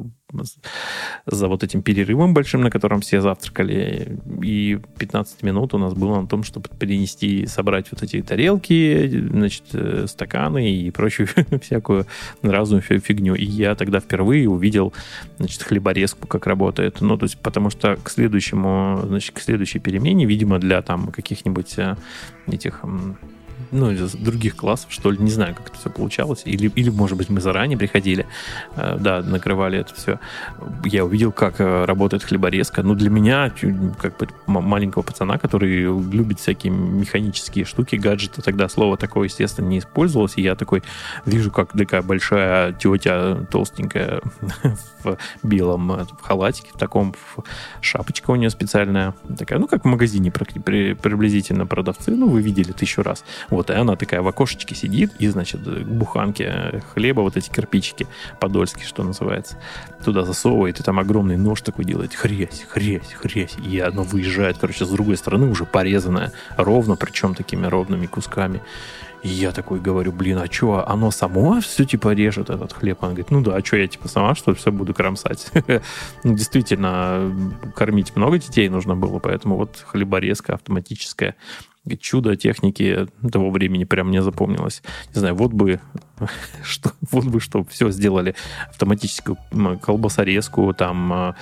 за 1.26 1.48
вот 1.48 1.62
этим 1.62 1.82
перерывом 1.82 2.34
большим, 2.34 2.62
на 2.62 2.70
котором 2.70 3.00
все 3.00 3.20
завтракали. 3.20 4.18
И 4.42 4.78
15 4.98 5.42
минут 5.42 5.74
у 5.74 5.78
нас 5.78 5.94
было 5.94 6.20
на 6.20 6.26
том, 6.26 6.42
чтобы 6.42 6.68
перенести, 6.78 7.46
собрать 7.46 7.86
вот 7.90 8.02
эти 8.02 8.22
тарелки, 8.22 9.08
значит, 9.08 9.64
э, 9.72 10.06
стаканы 10.08 10.72
и 10.72 10.90
прочую 10.90 11.28
всякую 11.62 12.06
разную 12.42 12.82
фигню. 12.82 13.34
И 13.34 13.44
я 13.44 13.74
тогда 13.74 14.00
впервые 14.00 14.48
увидел, 14.48 14.92
значит, 15.38 15.62
хлеборезку, 15.62 16.26
как 16.26 16.46
работает. 16.46 17.00
Ну, 17.00 17.16
то 17.16 17.24
есть, 17.24 17.38
потому 17.38 17.70
что 17.70 17.96
к 17.96 18.10
следующему, 18.10 19.02
значит, 19.06 19.34
к 19.34 19.40
следующей 19.40 19.78
перемене, 19.78 20.26
видимо, 20.26 20.58
для 20.58 20.82
там 20.82 21.08
каких-нибудь 21.08 21.78
э, 21.78 21.96
этих 22.46 22.84
ну, 23.70 23.90
из 23.90 24.12
других 24.12 24.56
классов, 24.56 24.92
что 24.92 25.10
ли, 25.10 25.18
не 25.18 25.30
знаю, 25.30 25.54
как 25.54 25.68
это 25.68 25.78
все 25.78 25.90
получалось. 25.90 26.42
Или, 26.44 26.68
или 26.74 26.90
может 26.90 27.16
быть, 27.16 27.28
мы 27.28 27.40
заранее 27.40 27.78
приходили, 27.78 28.26
э, 28.76 28.96
да, 28.98 29.22
накрывали 29.22 29.78
это 29.78 29.94
все. 29.94 30.18
Я 30.84 31.04
увидел, 31.04 31.32
как 31.32 31.60
э, 31.60 31.84
работает 31.84 32.24
хлеборезка. 32.24 32.82
Ну, 32.82 32.94
для 32.94 33.10
меня, 33.10 33.52
как 34.00 34.16
бы 34.18 34.28
маленького 34.46 35.02
пацана, 35.02 35.38
который 35.38 35.82
любит 35.84 36.40
всякие 36.40 36.72
механические 36.72 37.64
штуки, 37.64 37.96
гаджеты, 37.96 38.42
тогда 38.42 38.68
слово 38.68 38.96
такое, 38.96 39.28
естественно, 39.28 39.66
не 39.66 39.78
использовалось. 39.78 40.34
И 40.36 40.42
я 40.42 40.54
такой 40.54 40.82
вижу, 41.24 41.50
как 41.50 41.72
такая 41.72 42.02
большая 42.02 42.72
тетя 42.72 43.46
толстенькая 43.50 44.20
в 45.04 45.16
белом 45.42 45.92
э, 45.92 46.04
в 46.04 46.22
халатике, 46.22 46.70
в 46.74 46.78
таком 46.78 47.12
в 47.12 47.42
шапочка 47.80 48.30
у 48.30 48.36
нее 48.36 48.50
специальная, 48.50 49.14
такая, 49.38 49.58
ну, 49.58 49.66
как 49.66 49.84
в 49.84 49.88
магазине 49.88 50.30
приблизительно 50.30 51.66
продавцы, 51.66 52.10
ну, 52.12 52.28
вы 52.28 52.42
видели 52.42 52.72
тысячу 52.72 53.02
раз. 53.02 53.24
Вот, 53.48 53.59
и 53.68 53.74
она 53.74 53.96
такая 53.96 54.22
в 54.22 54.28
окошечке 54.28 54.74
сидит, 54.74 55.12
и, 55.18 55.28
значит, 55.28 55.60
буханки 55.86 56.80
хлеба, 56.94 57.20
вот 57.20 57.36
эти 57.36 57.50
кирпичики 57.50 58.06
подольские, 58.40 58.86
что 58.86 59.02
называется, 59.02 59.58
туда 60.02 60.22
засовывает, 60.24 60.80
и 60.80 60.82
там 60.82 60.98
огромный 60.98 61.36
нож 61.36 61.60
такой 61.60 61.84
делает, 61.84 62.14
хресь, 62.14 62.64
хресь, 62.68 63.12
хресь, 63.12 63.56
и 63.62 63.78
оно 63.80 64.04
выезжает, 64.04 64.56
короче, 64.58 64.86
с 64.86 64.88
другой 64.88 65.16
стороны 65.16 65.50
уже 65.50 65.66
порезанное, 65.66 66.32
ровно, 66.56 66.96
причем 66.96 67.34
такими 67.34 67.66
ровными 67.66 68.06
кусками. 68.06 68.62
И 69.22 69.28
я 69.28 69.52
такой 69.52 69.80
говорю, 69.80 70.12
блин, 70.12 70.38
а 70.38 70.46
что, 70.50 70.88
оно 70.88 71.10
само 71.10 71.60
все 71.60 71.84
типа 71.84 72.14
режет 72.14 72.48
этот 72.48 72.72
хлеб? 72.72 72.98
Она 73.02 73.10
говорит, 73.10 73.30
ну 73.30 73.42
да, 73.42 73.56
а 73.56 73.64
что, 73.64 73.76
я 73.76 73.86
типа 73.86 74.08
сама 74.08 74.34
что 74.34 74.54
все 74.54 74.72
буду 74.72 74.94
кромсать? 74.94 75.50
ну, 76.24 76.34
действительно, 76.34 77.30
кормить 77.74 78.16
много 78.16 78.38
детей 78.38 78.68
нужно 78.68 78.96
было, 78.96 79.18
поэтому 79.18 79.56
вот 79.56 79.84
хлеборезка 79.86 80.54
автоматическая 80.54 81.36
чудо 82.00 82.36
техники 82.36 83.06
того 83.32 83.50
времени 83.50 83.84
прям 83.84 84.08
мне 84.08 84.22
запомнилось. 84.22 84.82
Не 85.14 85.20
знаю, 85.20 85.34
вот 85.34 85.52
бы 85.52 85.80
что, 86.62 86.92
вот 87.10 87.24
бы 87.24 87.40
что 87.40 87.64
все 87.64 87.90
сделали 87.90 88.34
автоматическую 88.68 89.38
колбасорезку, 89.80 90.72
там, 90.74 91.12
а, 91.12 91.36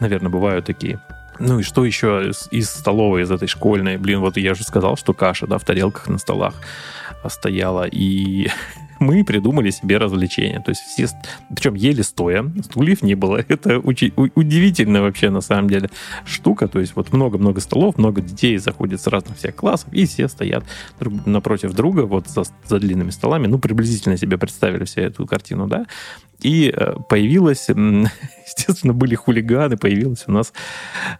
наверное, 0.00 0.30
бывают 0.30 0.66
такие 0.66 1.00
ну 1.38 1.58
и 1.58 1.62
что 1.62 1.84
еще 1.84 2.30
из, 2.50 2.70
столовой, 2.70 3.22
из 3.22 3.30
этой 3.30 3.48
школьной? 3.48 3.96
Блин, 3.96 4.20
вот 4.20 4.36
я 4.36 4.54
же 4.54 4.64
сказал, 4.64 4.96
что 4.96 5.14
каша, 5.14 5.46
да, 5.46 5.58
в 5.58 5.64
тарелках 5.64 6.08
на 6.08 6.18
столах 6.18 6.54
стояла. 7.28 7.84
И 7.90 8.48
мы 9.02 9.24
придумали 9.24 9.70
себе 9.70 9.98
развлечение. 9.98 10.60
То 10.60 10.70
есть 10.70 10.80
все, 10.82 11.08
причем 11.54 11.74
еле 11.74 12.02
стоя, 12.02 12.50
стульев 12.64 13.02
не 13.02 13.14
было. 13.14 13.44
Это 13.48 13.78
учи, 13.78 14.12
у, 14.16 14.28
удивительно 14.34 15.02
вообще 15.02 15.30
на 15.30 15.40
самом 15.40 15.68
деле 15.68 15.90
штука. 16.24 16.68
То 16.68 16.80
есть 16.80 16.96
вот 16.96 17.12
много-много 17.12 17.60
столов, 17.60 17.98
много 17.98 18.20
детей 18.20 18.56
заходят 18.58 19.00
с 19.00 19.06
разных 19.06 19.36
всех 19.36 19.56
классов, 19.56 19.92
и 19.92 20.06
все 20.06 20.28
стоят 20.28 20.64
друг 21.00 21.26
напротив 21.26 21.74
друга, 21.74 22.02
вот 22.02 22.28
за, 22.28 22.44
за 22.66 22.78
длинными 22.78 23.10
столами. 23.10 23.46
Ну, 23.46 23.58
приблизительно 23.58 24.16
себе 24.16 24.38
представили 24.38 24.84
всю 24.84 25.00
эту 25.00 25.26
картину, 25.26 25.66
да. 25.66 25.86
И 26.42 26.72
э, 26.74 26.96
появилась, 27.08 27.68
естественно, 28.46 28.92
были 28.92 29.14
хулиганы, 29.14 29.76
появилась 29.76 30.24
у 30.26 30.32
нас 30.32 30.52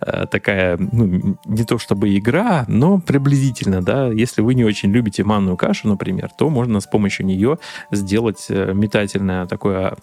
э, 0.00 0.26
такая, 0.30 0.76
ну, 0.76 1.36
не 1.46 1.64
то 1.64 1.78
чтобы 1.78 2.16
игра, 2.16 2.64
но 2.68 2.98
приблизительно, 2.98 3.82
да, 3.82 4.08
если 4.08 4.42
вы 4.42 4.54
не 4.54 4.64
очень 4.64 4.90
любите 4.90 5.24
манную 5.24 5.56
кашу, 5.56 5.88
например, 5.88 6.30
то 6.36 6.50
можно 6.50 6.80
с 6.80 6.86
помощью 6.86 7.26
нее 7.26 7.58
сделать 7.90 8.46
э, 8.48 8.72
метательное 8.74 9.46
такое 9.46 9.96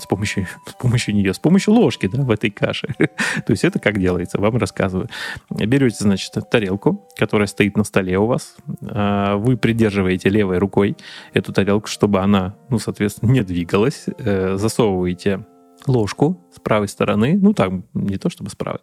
с 0.00 0.06
помощью, 0.06 0.46
с 0.66 0.72
помощью 0.74 1.14
нее, 1.14 1.34
с 1.34 1.38
помощью 1.38 1.74
ложки, 1.74 2.06
да, 2.06 2.22
в 2.22 2.30
этой 2.30 2.50
каше. 2.50 2.88
То 2.98 3.50
есть 3.50 3.64
это 3.64 3.78
как 3.78 3.98
делается, 3.98 4.40
вам 4.40 4.56
рассказываю. 4.56 5.08
Берете, 5.50 5.96
значит, 6.00 6.32
тарелку, 6.50 7.08
которая 7.16 7.46
стоит 7.46 7.76
на 7.76 7.84
столе 7.84 8.18
у 8.18 8.26
вас, 8.26 8.56
а, 8.82 9.36
вы 9.36 9.56
придерживаете 9.56 10.28
левой 10.28 10.58
рукой 10.58 10.96
эту 11.32 11.52
тарелку, 11.52 11.88
чтобы 11.88 12.20
она, 12.20 12.54
ну, 12.68 12.78
соответственно, 12.78 13.30
не 13.30 13.42
двигалась, 13.42 14.06
э, 14.18 14.56
засовываете 14.56 15.44
ложку 15.86 16.40
с 16.54 16.60
правой 16.60 16.88
стороны, 16.88 17.38
ну 17.40 17.52
так, 17.52 17.72
не 17.94 18.16
то 18.16 18.30
чтобы 18.30 18.50
с 18.50 18.54
правой, 18.54 18.80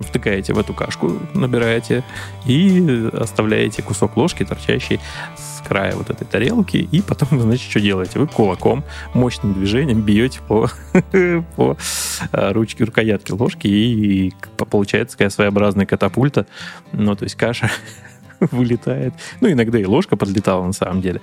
втыкаете 0.00 0.52
в 0.52 0.58
эту 0.58 0.74
кашку, 0.74 1.18
набираете 1.34 2.04
и 2.46 3.10
оставляете 3.12 3.82
кусок 3.82 4.16
ложки, 4.16 4.44
торчащий 4.44 5.00
с 5.36 5.66
края 5.66 5.94
вот 5.96 6.10
этой 6.10 6.26
тарелки, 6.26 6.76
и 6.76 7.02
потом, 7.02 7.28
значит, 7.40 7.70
что 7.70 7.80
делаете? 7.80 8.18
Вы 8.18 8.26
кулаком, 8.26 8.84
мощным 9.14 9.54
движением 9.54 10.02
бьете 10.02 10.40
по, 10.46 10.68
по 11.56 11.76
а, 12.32 12.52
ручке, 12.52 12.84
рукоятке 12.84 13.34
ложки, 13.34 13.66
и 13.66 14.32
получается 14.56 15.16
такая 15.16 15.30
своеобразная 15.30 15.86
катапульта, 15.86 16.46
ну, 16.92 17.14
то 17.16 17.24
есть 17.24 17.36
каша 17.36 17.70
вылетает. 18.50 19.14
Ну, 19.40 19.50
иногда 19.50 19.78
и 19.78 19.84
ложка 19.84 20.16
подлетала 20.16 20.64
на 20.64 20.72
самом 20.72 21.00
деле. 21.00 21.20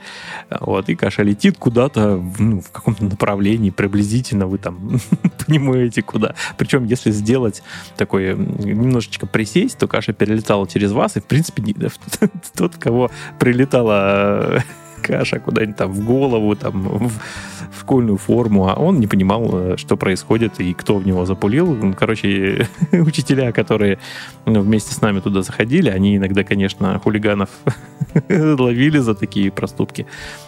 Вот, 0.59 0.89
и 0.89 0.95
каша 0.95 1.23
летит 1.23 1.57
куда-то 1.57 2.23
ну, 2.39 2.61
в 2.61 2.71
каком-то 2.71 3.05
направлении, 3.05 3.69
приблизительно 3.69 4.47
вы 4.47 4.57
там 4.57 4.99
понимаете 5.45 6.01
куда. 6.01 6.35
Причем, 6.57 6.85
если 6.85 7.11
сделать 7.11 7.63
такое, 7.97 8.35
немножечко 8.35 9.25
присесть, 9.25 9.77
то 9.77 9.87
каша 9.87 10.13
перелетала 10.13 10.67
через 10.67 10.91
вас, 10.91 11.17
и, 11.17 11.19
в 11.19 11.25
принципе, 11.25 11.63
тот, 12.55 12.75
кого 12.77 13.11
прилетала 13.39 14.63
каша 15.07 15.39
куда-нибудь 15.39 15.77
там 15.77 15.91
в 15.91 16.05
голову, 16.05 16.55
там 16.55 16.83
в, 16.83 17.11
в 17.71 17.79
школьную 17.79 18.17
форму, 18.17 18.67
а 18.67 18.73
он 18.73 18.99
не 18.99 19.07
понимал, 19.07 19.49
э, 19.53 19.77
что 19.77 19.97
происходит 19.97 20.59
и 20.59 20.73
кто 20.73 20.97
в 20.97 21.07
него 21.07 21.25
запулил. 21.25 21.93
Короче, 21.97 22.67
учителя, 22.91 23.51
которые 23.51 23.97
ну, 24.45 24.61
вместе 24.61 24.93
с 24.93 25.01
нами 25.01 25.19
туда 25.19 25.41
заходили, 25.41 25.89
они 25.89 26.17
иногда, 26.17 26.43
конечно, 26.43 26.99
хулиганов 26.99 27.49
ловили 28.29 28.99
за 28.99 29.15
такие 29.15 29.51
проступки. 29.51 30.05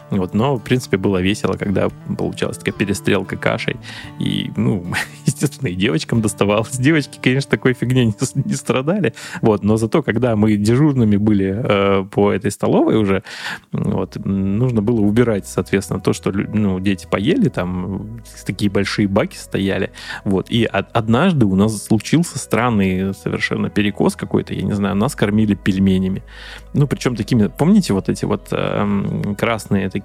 Вот, 0.10 0.34
но, 0.34 0.56
в 0.58 0.64
принципе, 0.64 0.98
было 0.98 1.22
весело, 1.22 1.54
когда 1.54 1.90
получалась 2.18 2.58
такая 2.58 2.74
перестрелка 2.74 3.38
кашей. 3.38 3.78
И, 4.20 4.52
ну, 4.56 4.86
естественно, 5.26 5.68
и 5.68 5.76
девочкам 5.76 6.22
доставалось. 6.22 6.78
Девочки, 6.78 7.20
конечно, 7.22 7.52
такой 7.52 7.74
фигней 7.74 8.06
не, 8.06 8.14
не 8.46 8.56
страдали. 8.56 9.14
Вот, 9.42 9.64
но 9.64 9.78
зато, 9.78 10.02
когда 10.02 10.36
мы 10.36 10.56
дежурными 10.56 11.18
были 11.18 11.56
э, 11.64 12.06
по 12.06 12.32
этой 12.32 12.52
столовой 12.52 12.98
уже, 12.98 13.24
вот, 13.72 14.18
нужно 14.26 14.82
было 14.82 15.02
убирать, 15.02 15.48
соответственно, 15.48 16.00
то, 16.00 16.14
что 16.14 16.32
ну, 16.32 16.80
дети 16.80 17.08
поели, 17.10 17.50
там 17.50 18.22
такие 18.46 18.72
большие 18.72 19.08
баки 19.08 19.38
стояли. 19.38 19.92
Вот, 20.24 20.48
и 20.50 20.66
однажды 20.66 21.46
у 21.46 21.56
нас 21.56 21.84
случился 21.84 22.40
странный 22.40 23.14
совершенно 23.14 23.70
перекос 23.70 24.16
какой-то, 24.16 24.54
я 24.54 24.64
не 24.64 24.74
знаю, 24.74 24.96
нас 24.96 25.16
кормили 25.16 25.54
пельменями. 25.54 26.24
Ну, 26.74 26.88
причем 26.88 27.16
такими, 27.16 27.48
помните 27.48 27.94
вот 27.94 28.10
эти 28.10 28.26
вот 28.26 28.48
э, 28.52 29.34
красные 29.38 29.90
такие 29.90 29.99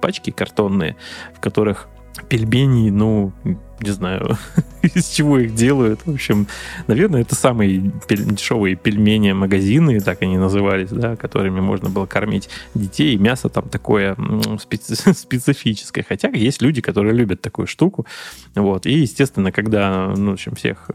пачки 0.00 0.30
картонные, 0.30 0.96
в 1.34 1.40
которых 1.40 1.88
пельмени, 2.28 2.90
ну, 2.90 3.32
не 3.80 3.90
знаю, 3.90 4.36
из 4.82 5.08
чего 5.08 5.38
их 5.38 5.54
делают. 5.54 6.00
В 6.04 6.12
общем, 6.12 6.46
наверное, 6.86 7.22
это 7.22 7.34
самые 7.34 7.92
дешевые 8.08 8.74
пельмени 8.74 9.32
магазины, 9.32 10.00
так 10.00 10.22
они 10.22 10.36
назывались, 10.36 10.90
да, 10.90 11.16
которыми 11.16 11.60
можно 11.60 11.88
было 11.88 12.06
кормить 12.06 12.48
детей. 12.74 13.14
И 13.14 13.18
мясо 13.18 13.48
там 13.48 13.68
такое 13.68 14.14
специ- 14.14 15.14
специфическое. 15.16 16.04
Хотя 16.08 16.28
есть 16.28 16.60
люди, 16.62 16.80
которые 16.80 17.14
любят 17.14 17.40
такую 17.40 17.66
штуку. 17.66 18.06
Вот. 18.54 18.86
И, 18.86 18.92
естественно, 18.92 19.52
когда, 19.52 20.12
ну, 20.16 20.30
в 20.30 20.34
общем, 20.34 20.54
всех, 20.54 20.90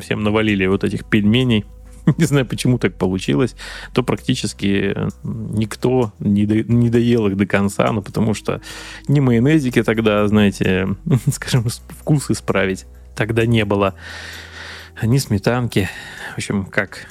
всем 0.00 0.22
навалили 0.22 0.66
вот 0.66 0.84
этих 0.84 1.04
пельменей, 1.04 1.64
не 2.16 2.24
знаю, 2.24 2.46
почему 2.46 2.78
так 2.78 2.94
получилось, 2.94 3.54
то 3.92 4.02
практически 4.02 4.96
никто 5.22 6.12
не, 6.18 6.46
до, 6.46 6.62
не 6.62 6.90
доел 6.90 7.26
их 7.28 7.36
до 7.36 7.46
конца, 7.46 7.90
ну, 7.92 8.02
потому 8.02 8.34
что 8.34 8.60
ни 9.08 9.20
майонезики 9.20 9.82
тогда, 9.82 10.26
знаете, 10.28 10.88
скажем, 11.32 11.66
вкус 11.88 12.30
исправить 12.30 12.86
тогда 13.14 13.46
не 13.46 13.64
было, 13.64 13.94
ни 15.02 15.18
сметанки. 15.18 15.88
В 16.34 16.38
общем, 16.38 16.66
как 16.66 17.06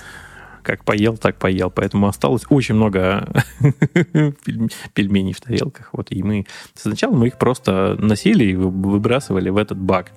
как 0.65 0.83
поел, 0.83 1.15
так 1.15 1.37
поел. 1.37 1.69
Поэтому 1.69 2.07
осталось 2.07 2.43
очень 2.49 2.75
много 2.75 3.27
пельменей 4.93 5.33
в 5.33 5.39
тарелках. 5.39 5.89
Вот, 5.93 6.07
и 6.09 6.23
мы 6.23 6.45
сначала 6.73 7.15
мы 7.15 7.27
их 7.27 7.37
просто 7.37 7.95
носили 7.99 8.45
и 8.45 8.55
выбрасывали 8.55 9.49
в 9.49 9.57
этот 9.57 9.77
бак. 9.77 10.11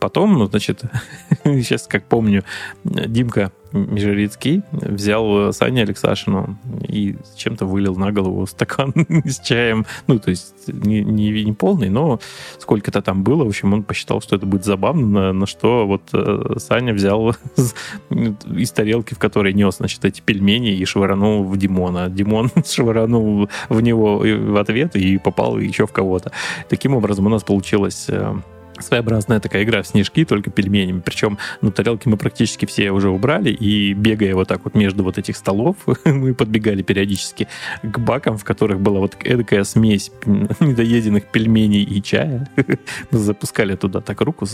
Потом, 0.00 0.34
ну, 0.34 0.46
значит, 0.46 0.82
сейчас, 1.44 1.86
как 1.86 2.04
помню, 2.04 2.44
Димка 2.84 3.52
Межерицкий 3.72 4.62
взял 4.72 5.52
Саню 5.52 5.82
Алексашину 5.82 6.58
и 6.88 7.16
чем-то 7.36 7.66
вылил 7.66 7.96
на 7.96 8.12
голову 8.12 8.46
стакан 8.46 8.94
с 9.24 9.40
чаем. 9.40 9.84
Ну, 10.06 10.18
то 10.18 10.30
есть 10.30 10.68
не, 10.68 11.02
не, 11.02 11.44
не 11.44 11.52
полный, 11.52 11.90
но 11.90 12.20
сколько-то 12.58 13.02
там 13.02 13.22
было. 13.22 13.44
В 13.44 13.48
общем, 13.48 13.72
он 13.74 13.82
посчитал, 13.82 14.20
что 14.20 14.36
это 14.36 14.46
будет 14.46 14.64
забавно, 14.64 15.06
на, 15.06 15.32
на 15.32 15.46
что 15.46 15.86
вот 15.86 16.02
э, 16.12 16.54
Саня 16.58 16.94
взял 16.94 17.34
из 18.10 18.70
тарелки, 18.72 19.14
в 19.14 19.18
которой 19.18 19.52
нес, 19.52 19.76
значит, 19.76 20.04
эти 20.04 20.20
пельмени 20.20 20.74
и 20.74 20.84
швырнул 20.84 21.44
в 21.44 21.56
Димона. 21.56 22.08
Димон 22.08 22.50
швырнул 22.66 23.50
в 23.68 23.80
него 23.80 24.18
в 24.18 24.56
ответ 24.58 24.96
и 24.96 25.18
попал 25.18 25.58
еще 25.58 25.86
в 25.86 25.92
кого-то. 25.92 26.32
Таким 26.68 26.94
образом, 26.94 27.26
у 27.26 27.30
нас 27.30 27.42
получилось 27.42 28.06
э, 28.08 28.34
своеобразная 28.80 29.40
такая 29.40 29.64
игра 29.64 29.82
в 29.82 29.86
снежки, 29.86 30.24
только 30.24 30.50
пельменями. 30.50 31.00
Причем, 31.00 31.38
ну, 31.60 31.70
тарелки 31.70 32.08
мы 32.08 32.16
практически 32.16 32.66
все 32.66 32.90
уже 32.90 33.10
убрали, 33.10 33.50
и 33.50 33.92
бегая 33.92 34.34
вот 34.34 34.48
так 34.48 34.64
вот 34.64 34.74
между 34.74 35.04
вот 35.04 35.18
этих 35.18 35.36
столов, 35.36 35.76
мы 36.04 36.34
подбегали 36.34 36.82
периодически 36.82 37.48
к 37.82 37.98
бакам, 37.98 38.38
в 38.38 38.44
которых 38.44 38.80
была 38.80 39.00
вот 39.00 39.16
эдакая 39.22 39.64
смесь 39.64 40.10
недоеденных 40.24 41.26
пельменей 41.26 41.82
и 41.82 42.02
чая. 42.02 42.48
Запускали 43.10 43.76
туда 43.76 44.00
так 44.00 44.20
руку, 44.20 44.46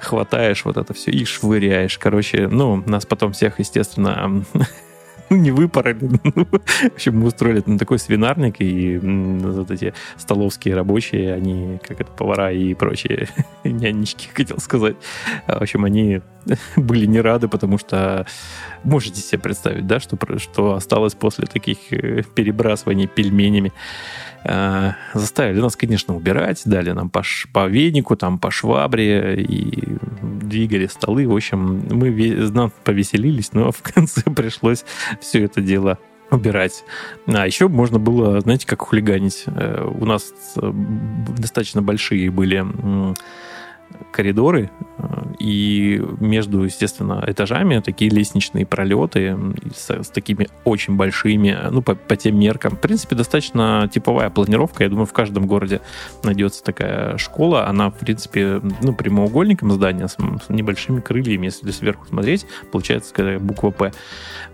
хватаешь 0.00 0.64
вот 0.64 0.76
это 0.76 0.94
все 0.94 1.10
и 1.10 1.24
швыряешь. 1.24 1.98
Короче, 1.98 2.48
ну, 2.48 2.82
нас 2.86 3.06
потом 3.06 3.32
всех, 3.32 3.58
естественно, 3.58 4.44
не 5.30 5.50
выпороли. 5.50 5.96
Ну, 6.36 6.44
в 6.44 6.94
общем, 6.94 7.18
мы 7.18 7.26
устроили 7.26 7.62
на 7.66 7.78
такой 7.78 7.98
свинарник, 7.98 8.56
и 8.60 8.98
вот 8.98 9.70
эти 9.70 9.94
столовские 10.16 10.74
рабочие, 10.74 11.32
они, 11.34 11.78
как 11.82 12.00
это, 12.00 12.10
повара 12.10 12.52
и 12.52 12.74
прочие 12.74 13.28
нянечки, 13.64 14.28
хотел 14.32 14.58
сказать. 14.58 14.96
В 15.46 15.62
общем, 15.62 15.84
они 15.84 16.20
были 16.76 17.06
не 17.06 17.20
рады, 17.20 17.48
потому 17.48 17.78
что 17.78 18.26
можете 18.84 19.20
себе 19.20 19.38
представить, 19.38 19.86
да, 19.86 20.00
что, 20.00 20.16
что 20.38 20.74
осталось 20.74 21.14
после 21.14 21.46
таких 21.46 21.78
э, 21.90 22.22
перебрасываний 22.22 23.06
пельменями. 23.06 23.72
А, 24.44 24.94
заставили 25.14 25.60
нас, 25.60 25.74
конечно, 25.76 26.14
убирать, 26.14 26.62
дали 26.64 26.92
нам 26.92 27.10
по, 27.10 27.22
по 27.52 27.66
венику, 27.66 28.16
там, 28.16 28.38
по 28.38 28.50
швабре 28.50 29.42
и 29.42 29.96
двигали 30.22 30.86
столы. 30.86 31.26
В 31.26 31.34
общем, 31.34 31.84
мы 31.90 32.10
нам 32.52 32.72
повеселились, 32.84 33.52
но 33.52 33.72
в 33.72 33.82
конце 33.82 34.22
пришлось 34.22 34.84
все 35.20 35.44
это 35.44 35.60
дело 35.60 35.98
убирать. 36.30 36.84
А 37.26 37.46
еще 37.46 37.68
можно 37.68 37.98
было, 37.98 38.40
знаете, 38.40 38.66
как 38.66 38.82
хулиганить. 38.82 39.44
Э, 39.46 39.84
у 39.84 40.04
нас 40.04 40.32
э, 40.56 40.72
достаточно 41.38 41.82
большие 41.82 42.30
были 42.30 42.64
коридоры, 44.10 44.70
э, 44.98 45.04
и 45.38 46.02
между, 46.20 46.64
естественно, 46.64 47.22
этажами 47.26 47.80
такие 47.80 48.10
лестничные 48.10 48.64
пролеты 48.66 49.36
с, 49.74 49.90
с 49.90 50.08
такими 50.08 50.48
очень 50.64 50.96
большими, 50.96 51.56
ну, 51.70 51.82
по, 51.82 51.94
по 51.94 52.16
тем 52.16 52.38
меркам. 52.38 52.76
В 52.76 52.80
принципе, 52.80 53.14
достаточно 53.14 53.90
типовая 53.92 54.30
планировка. 54.30 54.84
Я 54.84 54.90
думаю, 54.90 55.06
в 55.06 55.12
каждом 55.12 55.46
городе 55.46 55.80
найдется 56.22 56.64
такая 56.64 57.18
школа. 57.18 57.66
Она, 57.66 57.90
в 57.90 57.94
принципе, 57.94 58.60
ну, 58.82 58.94
прямоугольником 58.94 59.70
здания 59.72 60.08
с, 60.08 60.14
с 60.14 60.48
небольшими 60.48 61.00
крыльями. 61.00 61.46
Если 61.46 61.70
сверху 61.70 62.06
смотреть, 62.06 62.46
получается 62.72 63.12
такая 63.12 63.38
буква 63.38 63.70
«П». 63.70 63.92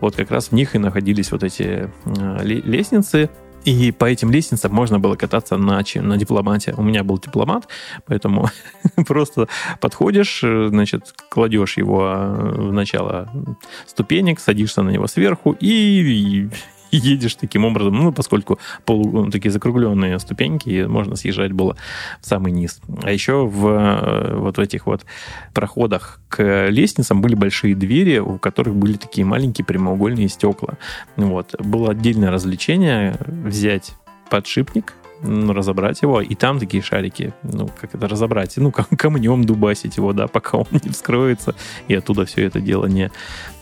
Вот 0.01 0.17
как 0.17 0.31
раз 0.31 0.49
в 0.49 0.53
них 0.53 0.75
и 0.75 0.79
находились 0.79 1.31
вот 1.31 1.45
эти 1.45 1.89
э, 2.05 2.39
лестницы, 2.43 3.31
и 3.65 3.93
по 3.93 4.07
этим 4.07 4.31
лестницам 4.31 4.73
можно 4.73 4.99
было 4.99 5.17
кататься 5.17 5.57
на, 5.57 5.83
на 5.95 6.17
дипломате. 6.17 6.75
У 6.77 6.83
меня 6.83 7.05
был 7.05 7.19
дипломат, 7.19 7.69
поэтому 8.07 8.49
просто 9.07 9.49
подходишь, 9.81 10.43
э, 10.43 10.69
значит, 10.69 11.15
кладешь 11.29 11.77
его 11.77 12.13
э, 12.13 12.69
в 12.69 12.73
начало 12.73 13.31
ступенек, 13.87 14.41
садишься 14.41 14.83
на 14.83 14.91
него 14.91 15.07
сверху 15.07 15.57
и 15.61 16.49
и 16.93 16.99
едешь 16.99 17.35
таким 17.35 17.65
образом, 17.65 17.95
ну, 17.95 18.13
поскольку 18.13 18.61
полу, 18.85 19.25
ну, 19.25 19.31
такие 19.31 19.51
закругленные 19.51 20.19
ступеньки, 20.19 20.85
можно 20.85 21.17
съезжать 21.17 21.53
было 21.53 21.77
в 22.21 22.27
самый 22.27 22.53
низ. 22.53 22.81
А 23.03 23.11
еще 23.11 23.47
в 23.47 23.67
э, 23.67 24.37
вот 24.37 24.59
в 24.59 24.61
этих 24.61 24.87
вот 24.87 25.05
проходах 25.55 26.21
к 26.29 26.69
лестницам 26.69 27.23
были 27.23 27.35
большие 27.35 27.75
двери, 27.75 28.19
у 28.19 28.39
которых 28.39 28.77
были 28.77 28.99
такие 28.99 29.25
маленькие 29.25 29.65
прямоугольные 29.65 30.29
стекла. 30.29 30.75
Вот. 31.17 31.55
Было 31.59 31.93
отдельное 31.93 32.31
развлечение 32.31 33.17
взять 33.27 33.95
подшипник, 34.29 34.95
разобрать 35.23 36.03
его, 36.03 36.21
и 36.21 36.35
там 36.35 36.59
такие 36.59 36.83
шарики, 36.83 37.33
ну, 37.43 37.69
как 37.81 37.95
это 37.95 38.09
разобрать, 38.09 38.57
ну, 38.57 38.71
как 38.73 38.89
камнем 38.89 39.45
дубасить 39.45 39.97
его, 39.97 40.13
да, 40.13 40.27
пока 40.29 40.59
он 40.59 40.67
не 40.71 40.91
вскроется, 40.91 41.55
и 41.89 41.95
оттуда 41.95 42.25
все 42.25 42.45
это 42.45 42.61
дело 42.61 42.87
не, 42.87 43.11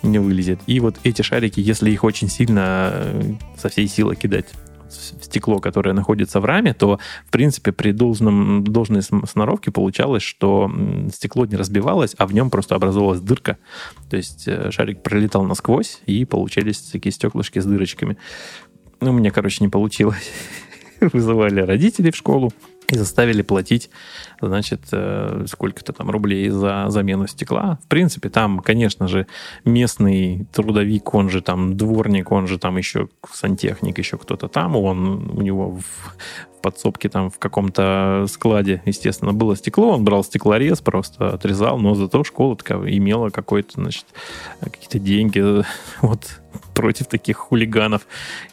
не 0.03 0.18
вылезет. 0.18 0.61
И 0.66 0.81
вот 0.81 0.96
эти 1.05 1.23
шарики, 1.23 1.61
если 1.61 1.90
их 1.90 2.05
очень 2.05 2.29
сильно 2.29 2.90
э, 2.92 3.35
со 3.57 3.68
всей 3.68 3.88
силы 3.88 4.16
кидать 4.16 4.46
в 4.90 5.25
стекло, 5.25 5.61
которое 5.61 5.92
находится 5.92 6.40
в 6.40 6.44
раме, 6.44 6.75
то, 6.75 6.99
в 7.27 7.31
принципе, 7.31 7.73
при 7.73 7.92
должном, 7.92 8.64
должной 8.64 9.03
сноровке 9.03 9.70
получалось, 9.70 10.23
что 10.23 10.70
стекло 11.12 11.46
не 11.46 11.57
разбивалось, 11.57 12.14
а 12.18 12.27
в 12.27 12.35
нем 12.35 12.51
просто 12.51 12.75
образовалась 12.75 13.20
дырка. 13.20 13.59
То 14.09 14.16
есть 14.16 14.49
э, 14.49 14.70
шарик 14.70 15.03
пролетал 15.03 15.44
насквозь, 15.44 16.01
и 16.07 16.25
получались 16.25 16.79
такие 16.79 17.12
стеклышки 17.12 17.59
с 17.59 17.64
дырочками. 17.64 18.16
Ну, 19.01 19.12
меня, 19.12 19.31
короче, 19.31 19.64
не 19.64 19.68
получилось. 19.68 20.31
вызывали 21.12 21.60
родителей 21.60 22.10
в 22.10 22.16
школу 22.16 22.52
и 22.88 22.96
заставили 22.96 23.42
платить, 23.42 23.90
значит, 24.40 24.80
э, 24.92 25.44
сколько-то 25.46 25.92
там 25.92 26.10
рублей 26.10 26.48
за 26.48 26.86
замену 26.88 27.26
стекла. 27.28 27.78
В 27.84 27.88
принципе, 27.88 28.30
там, 28.30 28.60
конечно 28.60 29.06
же, 29.06 29.26
местный 29.64 30.46
трудовик, 30.52 31.14
он 31.14 31.30
же 31.30 31.40
там 31.40 31.76
дворник, 31.76 32.32
он 32.32 32.46
же 32.46 32.58
там 32.58 32.76
еще 32.76 33.08
сантехник, 33.32 33.98
еще 33.98 34.18
кто-то 34.18 34.48
там, 34.48 34.76
он 34.76 35.30
у 35.30 35.42
него 35.42 35.70
в, 35.70 36.16
подсобке 36.61 37.09
там 37.09 37.31
в 37.31 37.38
каком-то 37.38 38.27
складе, 38.29 38.83
естественно, 38.87 39.33
было 39.33 39.57
стекло, 39.57 39.94
он 39.94 40.05
брал 40.05 40.25
стеклорез, 40.25 40.81
просто 40.81 41.35
отрезал, 41.35 41.79
но 41.79 41.94
зато 41.94 42.25
школа 42.25 42.57
такая 42.57 42.81
имела 42.96 43.31
какой-то, 43.31 43.73
значит, 43.75 44.07
какие-то 44.61 44.99
деньги 44.99 45.64
вот 46.03 46.40
против 46.75 47.07
таких 47.07 47.37
хулиганов. 47.37 48.07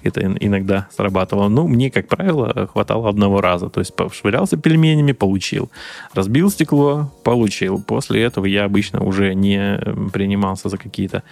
Это 0.04 0.22
иногда 0.22 0.88
срабатывало. 0.96 1.48
Ну, 1.48 1.68
мне, 1.68 1.90
как 1.90 2.08
правило, 2.08 2.68
хватало 2.72 3.10
одного 3.10 3.42
раза. 3.42 3.70
То 3.70 3.80
есть 3.80 3.94
швырялся 4.14 4.58
пельменями, 4.58 5.14
получил. 5.14 5.72
Разбил 6.14 6.50
стекло, 6.52 7.12
получил. 7.24 7.82
После 7.82 8.22
этого 8.24 8.46
я 8.46 8.66
обычно 8.66 9.02
уже 9.02 9.34
не 9.34 9.80
принимался 10.12 10.70
за 10.70 10.78
какие-то 10.78 11.24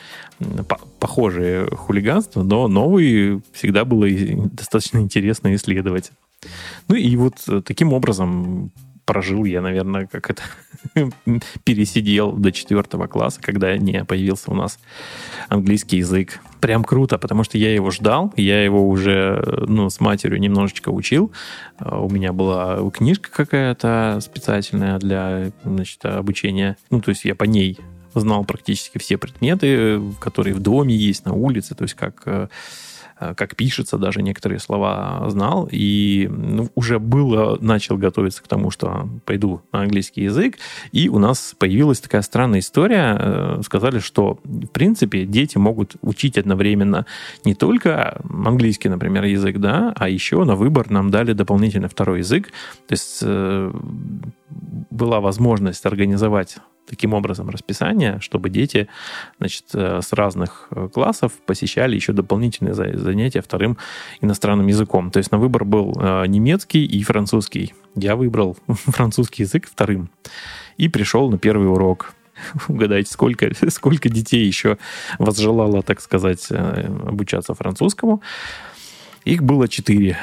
похожие 0.99 1.67
хулиганства, 1.67 2.43
но 2.43 2.67
новые 2.67 3.41
всегда 3.53 3.85
было 3.85 4.07
достаточно 4.09 4.99
интересно 4.99 5.53
исследовать. 5.55 6.11
Ну 6.87 6.95
и 6.95 7.15
вот 7.15 7.35
э, 7.47 7.61
таким 7.61 7.93
образом 7.93 8.71
прожил 9.05 9.45
я, 9.45 9.61
наверное, 9.61 10.07
как 10.07 10.31
это 10.31 10.43
пересидел 11.63 12.31
до 12.31 12.51
четвертого 12.51 13.07
класса, 13.07 13.39
когда 13.41 13.77
не 13.77 14.03
появился 14.03 14.51
у 14.51 14.55
нас 14.55 14.79
английский 15.47 15.97
язык. 15.97 16.39
Прям 16.59 16.83
круто, 16.83 17.17
потому 17.17 17.43
что 17.43 17.57
я 17.57 17.73
его 17.73 17.91
ждал, 17.91 18.33
я 18.35 18.63
его 18.63 18.87
уже 18.89 19.43
ну, 19.67 19.89
с 19.89 19.99
матерью 19.99 20.39
немножечко 20.39 20.89
учил. 20.89 21.31
А, 21.77 21.99
у 21.99 22.09
меня 22.09 22.33
была 22.33 22.89
книжка 22.89 23.29
какая-то 23.31 24.19
специальная 24.21 24.97
для 24.97 25.51
значит, 25.63 26.03
обучения. 26.05 26.77
Ну, 26.89 27.01
то 27.01 27.09
есть 27.09 27.25
я 27.25 27.35
по 27.35 27.43
ней 27.43 27.79
знал 28.15 28.45
практически 28.45 28.97
все 28.97 29.17
предметы, 29.17 30.01
которые 30.19 30.55
в 30.55 30.59
доме 30.59 30.95
есть, 30.95 31.25
на 31.25 31.33
улице, 31.33 31.75
то 31.75 31.83
есть 31.83 31.95
как 31.95 32.23
э, 32.25 32.47
Э, 32.47 32.47
как 33.17 33.55
пишется, 33.55 33.97
даже 33.97 34.21
некоторые 34.21 34.59
слова 34.59 35.23
знал, 35.29 35.69
и 35.71 36.27
ну, 36.29 36.69
уже 36.75 36.99
было, 36.99 37.57
начал 37.61 37.97
готовиться 37.97 38.43
к 38.43 38.47
тому, 38.47 38.71
что 38.71 39.07
пойду 39.25 39.61
на 39.71 39.81
английский 39.81 40.23
язык, 40.23 40.57
и 40.91 41.07
у 41.09 41.19
нас 41.19 41.55
появилась 41.57 41.99
такая 41.99 42.21
странная 42.21 42.59
история, 42.59 43.17
э, 43.19 43.61
сказали, 43.63 43.99
что, 43.99 44.39
в 44.43 44.67
принципе, 44.67 45.25
дети 45.25 45.57
могут 45.57 45.95
учить 46.01 46.37
одновременно 46.37 47.05
не 47.45 47.55
только 47.55 48.21
английский, 48.29 48.89
например, 48.89 49.23
язык, 49.23 49.57
да, 49.57 49.93
а 49.95 50.09
еще 50.09 50.43
на 50.43 50.55
выбор 50.55 50.89
нам 50.89 51.09
дали 51.09 51.33
дополнительно 51.33 51.87
второй 51.87 52.19
язык, 52.19 52.47
то 52.87 52.91
есть 52.91 53.19
э, 53.21 53.71
была 54.89 55.19
возможность 55.19 55.85
организовать 55.85 56.57
таким 56.85 57.13
образом 57.13 57.49
расписание, 57.49 58.19
чтобы 58.21 58.49
дети 58.49 58.87
значит, 59.39 59.65
э, 59.73 60.01
с 60.01 60.13
разных 60.13 60.67
э, 60.71 60.89
классов 60.93 61.33
посещали 61.45 61.95
еще 61.95 62.13
дополнительные 62.13 62.73
занятия 62.73 63.41
вторым 63.41 63.77
иностранным 64.21 64.67
языком. 64.67 65.11
То 65.11 65.17
есть 65.17 65.31
на 65.31 65.37
выбор 65.37 65.65
был 65.65 65.97
э, 65.99 66.25
немецкий 66.27 66.85
и 66.85 67.03
французский. 67.03 67.73
Я 67.95 68.15
выбрал 68.15 68.57
французский 68.67 69.43
язык 69.43 69.67
вторым 69.67 70.09
и 70.77 70.87
пришел 70.87 71.29
на 71.29 71.37
первый 71.37 71.69
урок. 71.69 72.13
угадайте, 72.67 73.11
сколько, 73.11 73.49
сколько 73.69 74.09
детей 74.09 74.45
еще 74.45 74.77
возжелало, 75.19 75.81
так 75.81 76.01
сказать, 76.01 76.49
обучаться 76.51 77.53
французскому. 77.53 78.21
Их 79.23 79.41
было 79.41 79.67
четыре 79.67 80.17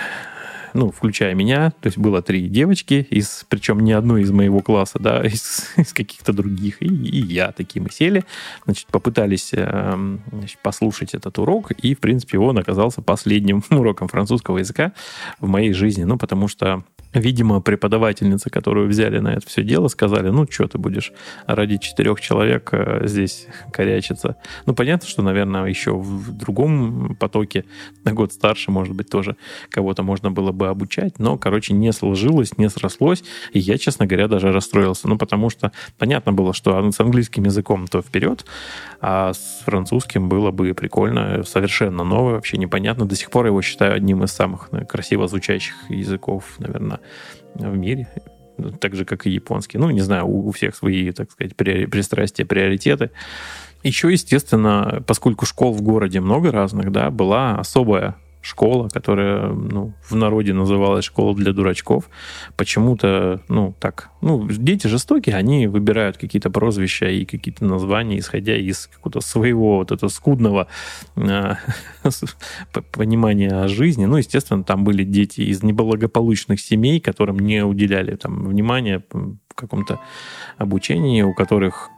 ну, 0.74 0.90
включая 0.90 1.34
меня, 1.34 1.70
то 1.80 1.86
есть 1.86 1.98
было 1.98 2.22
три 2.22 2.48
девочки, 2.48 3.06
из, 3.10 3.44
причем 3.48 3.80
не 3.80 3.92
одной 3.92 4.22
из 4.22 4.30
моего 4.30 4.60
класса, 4.60 4.98
да, 4.98 5.22
из, 5.26 5.70
из 5.76 5.92
каких-то 5.92 6.32
других, 6.32 6.82
и, 6.82 6.86
и 6.86 7.20
я 7.20 7.52
такие 7.52 7.82
мы 7.82 7.90
сели, 7.90 8.24
значит, 8.64 8.86
попытались 8.88 9.50
э, 9.52 10.16
значит, 10.30 10.58
послушать 10.62 11.14
этот 11.14 11.38
урок, 11.38 11.72
и, 11.72 11.94
в 11.94 12.00
принципе, 12.00 12.38
он 12.38 12.58
оказался 12.58 13.02
последним 13.02 13.62
уроком 13.70 14.08
французского 14.08 14.58
языка 14.58 14.92
в 15.40 15.48
моей 15.48 15.72
жизни, 15.72 16.04
ну, 16.04 16.18
потому 16.18 16.48
что 16.48 16.84
Видимо, 17.14 17.60
преподавательница, 17.60 18.48
которую 18.48 18.88
взяли 18.88 19.18
на 19.18 19.34
это 19.34 19.46
все 19.46 19.62
дело, 19.62 19.88
сказали, 19.88 20.30
ну, 20.30 20.46
что 20.50 20.66
ты 20.66 20.78
будешь 20.78 21.12
ради 21.46 21.76
четырех 21.76 22.22
человек 22.22 22.70
э, 22.72 23.06
здесь 23.06 23.46
корячиться. 23.72 24.36
Ну, 24.64 24.74
понятно, 24.74 25.06
что, 25.06 25.20
наверное, 25.20 25.66
еще 25.66 25.94
в 25.94 26.32
другом 26.32 27.14
потоке, 27.16 27.66
на 28.04 28.14
год 28.14 28.32
старше, 28.32 28.70
может 28.70 28.94
быть, 28.94 29.10
тоже 29.10 29.36
кого-то 29.68 30.02
можно 30.02 30.30
было 30.30 30.52
бы 30.52 30.61
обучать, 30.70 31.18
но, 31.18 31.36
короче, 31.36 31.74
не 31.74 31.92
сложилось, 31.92 32.58
не 32.58 32.68
срослось, 32.68 33.24
и 33.52 33.58
я, 33.58 33.78
честно 33.78 34.06
говоря, 34.06 34.28
даже 34.28 34.52
расстроился. 34.52 35.08
Ну, 35.08 35.18
потому 35.18 35.50
что 35.50 35.72
понятно 35.98 36.32
было, 36.32 36.52
что 36.52 36.90
с 36.90 37.00
английским 37.00 37.44
языком 37.44 37.86
то 37.86 38.02
вперед, 38.02 38.44
а 39.00 39.32
с 39.32 39.62
французским 39.64 40.28
было 40.28 40.50
бы 40.50 40.74
прикольно, 40.74 41.42
совершенно 41.44 42.04
новое, 42.04 42.34
вообще 42.34 42.56
непонятно. 42.58 43.06
До 43.06 43.16
сих 43.16 43.30
пор 43.30 43.46
его 43.46 43.62
считаю 43.62 43.94
одним 43.94 44.24
из 44.24 44.32
самых 44.32 44.68
э, 44.72 44.84
красиво 44.84 45.28
звучащих 45.28 45.74
языков, 45.88 46.44
наверное, 46.58 47.00
в 47.54 47.76
мире, 47.76 48.08
так 48.80 48.94
же, 48.94 49.04
как 49.04 49.26
и 49.26 49.30
японский. 49.30 49.78
Ну, 49.78 49.90
не 49.90 50.00
знаю, 50.00 50.26
у 50.26 50.50
всех 50.52 50.76
свои, 50.76 51.10
так 51.10 51.30
сказать, 51.30 51.56
пристрастия, 51.56 52.44
приоритеты. 52.44 53.10
Еще, 53.82 54.12
естественно, 54.12 55.02
поскольку 55.06 55.46
школ 55.46 55.72
в 55.72 55.82
городе 55.82 56.20
много 56.20 56.52
разных, 56.52 56.92
да, 56.92 57.10
была 57.10 57.56
особая 57.56 58.16
школа, 58.42 58.88
которая 58.88 59.48
ну, 59.48 59.94
в 60.08 60.14
народе 60.14 60.52
называлась 60.52 61.04
школа 61.04 61.34
для 61.34 61.52
дурачков. 61.52 62.10
Почему-то, 62.56 63.40
ну, 63.48 63.74
так, 63.80 64.10
ну, 64.20 64.46
дети 64.48 64.88
жестокие, 64.88 65.36
они 65.36 65.68
выбирают 65.68 66.18
какие-то 66.18 66.50
прозвища 66.50 67.06
и 67.06 67.24
какие-то 67.24 67.64
названия, 67.64 68.18
исходя 68.18 68.56
из 68.56 68.88
какого-то 68.88 69.20
своего 69.20 69.78
вот 69.78 69.92
этого 69.92 70.10
скудного 70.10 70.66
э, 71.16 71.54
понимания 72.92 73.68
жизни. 73.68 74.04
Ну, 74.04 74.16
естественно, 74.16 74.64
там 74.64 74.84
были 74.84 75.04
дети 75.04 75.40
из 75.40 75.62
неблагополучных 75.62 76.60
семей, 76.60 77.00
которым 77.00 77.38
не 77.38 77.64
уделяли 77.64 78.16
там 78.16 78.44
внимания 78.44 79.02
каком-то 79.54 80.00
обучении, 80.58 81.22
у 81.22 81.34
которых 81.34 81.90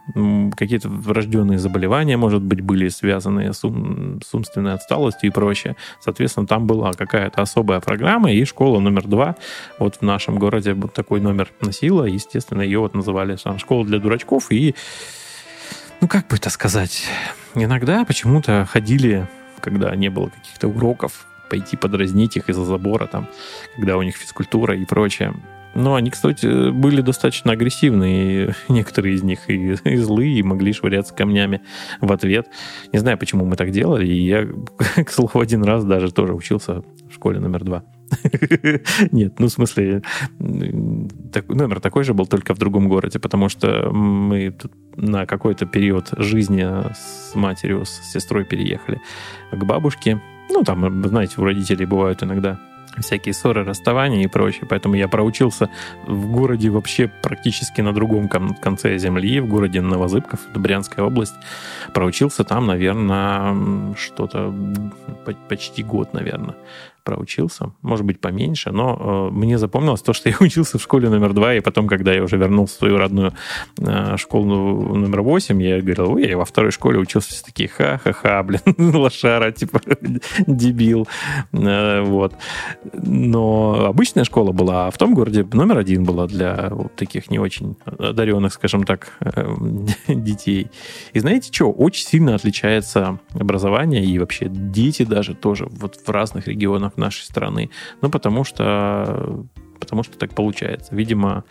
какие-то 0.57 0.89
врожденные 0.89 1.59
заболевания, 1.59 2.17
может 2.17 2.43
быть, 2.43 2.61
были 2.61 2.89
связаны 2.89 3.53
с, 3.53 3.65
ум, 3.65 4.21
с 4.23 4.35
умственной 4.35 4.75
отсталостью 4.75 5.31
и 5.31 5.33
прочее. 5.33 5.77
Соответственно, 6.01 6.47
там 6.47 6.67
была 6.67 6.93
какая-то 6.93 7.43
особая 7.43 7.81
программа, 7.81 8.33
и 8.33 8.45
школа 8.45 8.81
номер 8.81 9.07
два 9.07 9.37
вот 9.79 9.97
в 9.97 10.03
нашем 10.03 10.39
городе 10.39 10.75
вот 10.75 10.93
такой 10.93 11.21
номер 11.21 11.51
носила. 11.61 12.05
Естественно, 12.05 12.63
ее 12.63 12.81
вот 12.81 12.95
называли 12.95 13.37
сам 13.37 13.59
школа 13.59 13.85
для 13.85 13.99
дурачков. 13.99 14.51
И, 14.51 14.75
ну, 16.01 16.09
как 16.09 16.29
бы 16.29 16.37
это 16.37 16.51
сказать, 16.51 17.05
иногда 17.55 18.05
почему-то 18.05 18.67
ходили, 18.71 19.27
когда 19.61 19.95
не 19.97 20.11
было 20.11 20.29
каких-то 20.29 20.69
уроков, 20.69 21.27
пойти 21.49 21.77
подразнить 21.77 22.37
их 22.37 22.49
из-за 22.49 22.65
забора, 22.65 23.07
там, 23.07 23.29
когда 23.77 23.97
у 23.97 24.03
них 24.03 24.17
физкультура 24.17 24.77
и 24.77 24.85
прочее. 24.85 25.35
Но 25.75 25.95
они, 25.95 26.11
кстати, 26.11 26.71
были 26.71 27.01
достаточно 27.01 27.53
агрессивные, 27.53 28.55
некоторые 28.69 29.15
из 29.15 29.23
них 29.23 29.51
и, 29.51 29.73
и 29.85 29.97
злые, 29.97 30.39
и 30.39 30.43
могли 30.43 30.73
швыряться 30.73 31.15
камнями 31.15 31.63
в 32.01 32.13
ответ. 32.13 32.49
Не 32.93 32.99
знаю, 32.99 33.19
почему 33.19 33.45
мы 33.45 33.57
так 33.57 33.71
делали, 33.71 34.07
и 34.07 34.27
я, 34.27 34.47
к 35.05 35.11
слову, 35.11 35.41
один 35.41 35.63
раз 35.65 35.85
даже 35.85 36.13
тоже 36.13 36.35
учился 36.35 36.83
в 37.09 37.15
школе 37.15 37.41
номер 37.41 37.65
два. 37.65 37.85
Нет, 39.13 39.39
ну, 39.39 39.47
в 39.47 39.51
смысле, 39.51 40.03
так, 41.33 41.49
номер 41.49 41.81
такой 41.81 42.05
же 42.05 42.15
был, 42.15 42.27
только 42.27 42.55
в 42.55 42.59
другом 42.59 42.89
городе, 42.89 43.19
потому 43.19 43.49
что 43.49 43.91
мы 43.91 44.51
тут 44.51 44.73
на 44.97 45.27
какой-то 45.27 45.67
период 45.67 46.11
жизни 46.19 46.63
с 46.63 47.35
матерью, 47.35 47.85
с 47.85 48.13
сестрой 48.13 48.45
переехали 48.45 49.01
к 49.51 49.65
бабушке. 49.65 50.21
Ну, 50.51 50.63
там, 50.63 51.03
знаете, 51.09 51.35
у 51.39 51.45
родителей 51.45 51.87
бывают 51.87 52.23
иногда 52.23 52.61
всякие 53.03 53.35
ссоры, 53.35 53.65
расставания 53.65 54.25
и 54.25 54.27
прочее. 54.27 54.67
Поэтому 54.69 54.95
я 54.95 55.09
проучился 55.09 55.69
в 56.07 56.31
городе 56.31 56.71
вообще 56.71 57.09
практически 57.09 57.81
на 57.81 57.93
другом 57.93 58.29
конце 58.29 58.99
земли, 58.99 59.41
в 59.41 59.47
городе 59.47 59.81
Новозыбков, 59.81 60.41
Брянская 60.55 61.05
область. 61.05 61.35
Проучился 61.93 62.45
там, 62.45 62.67
наверное, 62.67 63.95
что-то 63.97 64.55
почти 65.49 65.83
год, 65.83 66.13
наверное 66.13 66.57
проучился, 67.05 67.73
может 67.83 68.05
быть, 68.05 68.21
поменьше, 68.21 68.73
но 68.73 69.29
э, 69.31 69.35
мне 69.35 69.59
запомнилось 69.59 70.03
то, 70.03 70.13
что 70.13 70.31
я 70.31 70.37
учился 70.41 70.79
в 70.79 70.83
школе 70.83 71.09
номер 71.09 71.33
два, 71.35 71.55
и 71.55 71.61
потом, 71.61 71.87
когда 71.87 72.13
я 72.13 72.23
уже 72.23 72.37
вернулся 72.37 72.75
в 72.75 72.79
свою 72.79 72.97
родную 72.97 73.33
э, 73.79 74.17
школу 74.17 74.97
номер 74.97 75.23
восемь, 75.23 75.63
я 75.63 75.81
говорил, 75.81 76.13
ой, 76.13 76.27
я 76.27 76.37
во 76.37 76.45
второй 76.45 76.73
школе 76.73 76.99
учился, 76.99 77.31
все 77.31 77.45
такие, 77.45 77.69
ха-ха-ха, 77.69 78.43
блин, 78.43 78.61
лошара, 78.97 79.53
типа, 79.53 79.81
дебил, 80.47 81.07
э, 81.53 82.01
вот. 82.03 82.35
Но 82.93 83.87
обычная 83.87 84.25
школа 84.25 84.53
была, 84.53 84.87
а 84.87 84.91
в 84.91 84.99
том 84.99 85.15
городе 85.15 85.47
номер 85.53 85.79
один 85.79 86.05
была 86.05 86.27
для 86.27 86.71
вот 86.71 86.95
таких 86.97 87.31
не 87.31 87.39
очень 87.39 87.77
одаренных, 87.85 88.55
скажем 88.55 88.85
так, 88.85 89.13
э, 89.21 89.55
детей. 90.09 90.71
И 91.13 91.21
знаете 91.21 91.53
что, 91.53 91.71
очень 91.71 92.07
сильно 92.07 92.35
отличается 92.35 93.19
образование, 93.35 94.05
и 94.05 94.19
вообще 94.19 94.47
дети 94.49 95.05
даже 95.05 95.35
тоже 95.35 95.67
вот 95.71 96.01
в 96.07 96.11
разных 96.11 96.49
регионах 96.49 96.94
нашей 96.97 97.23
страны. 97.23 97.71
Ну, 98.03 98.11
потому 98.11 98.45
что 98.45 99.47
потому 99.85 100.03
что 100.03 100.19
так 100.19 100.35
получается. 100.35 100.95
Видимо, 100.95 101.45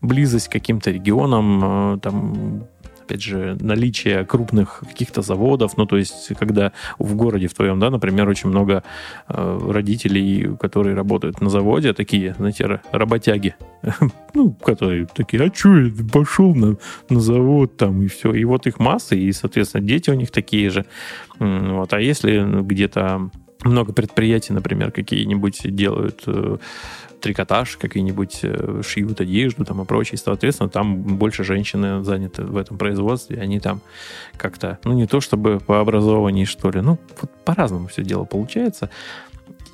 близость 0.00 0.48
к 0.48 0.52
каким-то 0.52 0.90
регионам, 0.90 1.94
э, 1.94 1.98
там, 2.00 2.64
опять 3.08 3.22
же, 3.22 3.56
наличие 3.60 4.26
крупных 4.26 4.80
каких-то 4.86 5.22
заводов, 5.22 5.78
ну, 5.78 5.86
то 5.86 5.96
есть, 5.96 6.30
когда 6.38 6.72
в 6.98 7.14
городе 7.16 7.48
в 7.48 7.54
твоем, 7.54 7.80
да, 7.80 7.88
например, 7.88 8.28
очень 8.28 8.50
много 8.50 8.82
э, 9.28 9.58
родителей, 9.70 10.54
которые 10.58 10.94
работают 10.94 11.40
на 11.40 11.48
заводе, 11.48 11.94
такие, 11.94 12.34
знаете, 12.34 12.80
работяги, 12.92 13.54
ну, 14.34 14.52
которые 14.52 15.06
такие, 15.06 15.42
а 15.42 15.54
что, 15.54 15.78
я 15.78 15.90
пошел 16.12 16.54
на, 16.54 16.76
на 17.08 17.20
завод 17.20 17.78
там, 17.78 18.02
и 18.02 18.08
все. 18.08 18.32
И 18.34 18.44
вот 18.44 18.66
их 18.66 18.78
масса, 18.78 19.16
и, 19.16 19.32
соответственно, 19.32 19.86
дети 19.86 20.10
у 20.10 20.14
них 20.14 20.30
такие 20.30 20.68
же. 20.68 20.84
Вот. 21.38 21.92
А 21.94 22.00
если 22.00 22.62
где-то 22.62 23.30
много 23.64 23.92
предприятий, 23.92 24.52
например, 24.52 24.92
какие-нибудь 24.92 25.74
делают 25.74 26.22
э, 26.26 26.58
трикотаж, 27.20 27.76
какие-нибудь 27.76 28.40
э, 28.42 28.82
шьют 28.86 29.20
одежду 29.20 29.64
там 29.64 29.82
и 29.82 29.84
прочее. 29.84 30.18
Соответственно, 30.18 30.68
там 30.68 31.02
больше 31.02 31.44
женщины 31.44 32.04
заняты 32.04 32.44
в 32.44 32.56
этом 32.56 32.78
производстве. 32.78 33.40
Они 33.40 33.60
там 33.60 33.80
как-то, 34.36 34.78
ну, 34.84 34.92
не 34.92 35.06
то 35.06 35.20
чтобы 35.20 35.58
по 35.60 35.80
образованию, 35.80 36.46
что 36.46 36.70
ли, 36.70 36.80
ну, 36.80 36.98
вот 37.20 37.30
по-разному 37.44 37.88
все 37.88 38.02
дело 38.02 38.24
получается. 38.24 38.90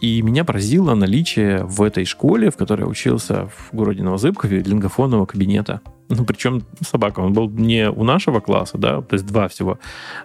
И 0.00 0.20
меня 0.22 0.44
поразило 0.44 0.94
наличие 0.94 1.64
в 1.64 1.82
этой 1.82 2.04
школе, 2.04 2.50
в 2.50 2.56
которой 2.56 2.80
я 2.80 2.86
учился 2.86 3.48
в 3.48 3.74
городе 3.74 4.02
Новозыбкове, 4.02 4.62
лингофонного 4.62 5.24
кабинета. 5.24 5.80
Ну, 6.08 6.24
причем 6.24 6.62
собака, 6.86 7.20
он 7.20 7.32
был 7.32 7.48
не 7.48 7.88
у 7.88 8.04
нашего 8.04 8.40
класса, 8.40 8.76
да, 8.76 9.00
то 9.00 9.14
есть 9.14 9.26
два 9.26 9.48
всего 9.48 9.78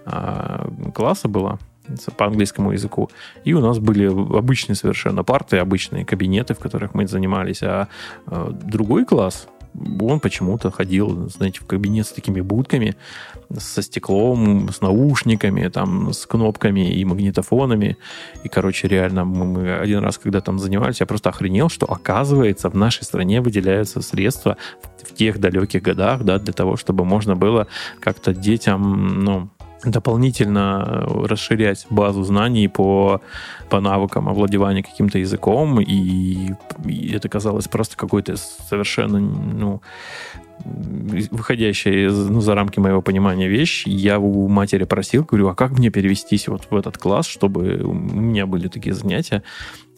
а, 0.05 0.69
класса 0.93 1.29
было 1.29 1.59
по 2.17 2.25
английскому 2.25 2.71
языку. 2.71 3.09
И 3.43 3.53
у 3.53 3.61
нас 3.61 3.79
были 3.79 4.05
обычные 4.05 4.75
совершенно 4.75 5.23
парты, 5.23 5.57
обычные 5.57 6.05
кабинеты, 6.05 6.53
в 6.53 6.59
которых 6.59 6.93
мы 6.93 7.07
занимались. 7.07 7.63
А 7.63 7.87
э, 8.27 8.51
другой 8.63 9.05
класс, 9.05 9.47
он 9.99 10.19
почему-то 10.19 10.71
ходил, 10.71 11.29
знаете, 11.29 11.59
в 11.61 11.65
кабинет 11.65 12.07
с 12.07 12.11
такими 12.11 12.41
будками, 12.41 12.95
со 13.55 13.81
стеклом, 13.81 14.69
с 14.69 14.81
наушниками, 14.81 15.67
там, 15.67 16.11
с 16.13 16.25
кнопками 16.25 16.91
и 16.91 17.05
магнитофонами. 17.05 17.97
И, 18.43 18.49
короче, 18.49 18.87
реально, 18.87 19.25
мы, 19.25 19.45
мы 19.45 19.73
один 19.75 19.99
раз, 19.99 20.17
когда 20.17 20.41
там 20.41 20.59
занимались, 20.59 20.99
я 20.99 21.05
просто 21.05 21.29
охренел, 21.29 21.69
что, 21.69 21.85
оказывается, 21.85 22.69
в 22.69 22.75
нашей 22.75 23.03
стране 23.03 23.41
выделяются 23.41 24.01
средства 24.01 24.57
в, 24.81 25.07
в 25.07 25.15
тех 25.15 25.39
далеких 25.39 25.81
годах, 25.81 26.23
да, 26.23 26.39
для 26.39 26.53
того, 26.53 26.75
чтобы 26.75 27.05
можно 27.05 27.35
было 27.35 27.67
как-то 27.99 28.33
детям, 28.33 29.23
ну, 29.23 29.49
дополнительно 29.83 31.05
расширять 31.27 31.85
базу 31.89 32.23
знаний 32.23 32.67
по, 32.67 33.21
по 33.69 33.79
навыкам 33.79 34.27
овладевания 34.27 34.83
каким-то 34.83 35.19
языком, 35.19 35.79
и, 35.79 36.53
и 36.85 37.11
это 37.13 37.29
казалось 37.29 37.67
просто 37.67 37.95
какой-то 37.95 38.35
совершенно, 38.37 39.19
ну, 39.19 39.81
выходящая 40.65 42.09
ну, 42.09 42.41
за 42.41 42.55
рамки 42.55 42.79
моего 42.79 43.01
понимания 43.01 43.47
вещь. 43.47 43.85
Я 43.85 44.19
у 44.19 44.47
матери 44.47 44.83
просил, 44.83 45.23
говорю, 45.23 45.47
а 45.47 45.55
как 45.55 45.71
мне 45.71 45.89
перевестись 45.89 46.47
вот 46.47 46.67
в 46.69 46.75
этот 46.75 46.97
класс, 46.97 47.27
чтобы 47.27 47.81
у 47.83 47.93
меня 47.93 48.45
были 48.45 48.67
такие 48.67 48.93
занятия? 48.93 49.43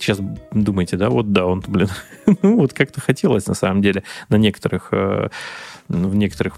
Сейчас 0.01 0.19
думаете, 0.51 0.97
да, 0.97 1.09
вот 1.09 1.31
да, 1.31 1.45
он, 1.45 1.63
блин, 1.67 1.89
ну 2.41 2.57
вот 2.57 2.73
как-то 2.73 2.99
хотелось 2.99 3.45
на 3.45 3.53
самом 3.53 3.81
деле 3.81 4.03
на 4.29 4.35
некоторых 4.35 4.89
э, 4.91 5.29
в 5.91 6.15
некоторых, 6.15 6.55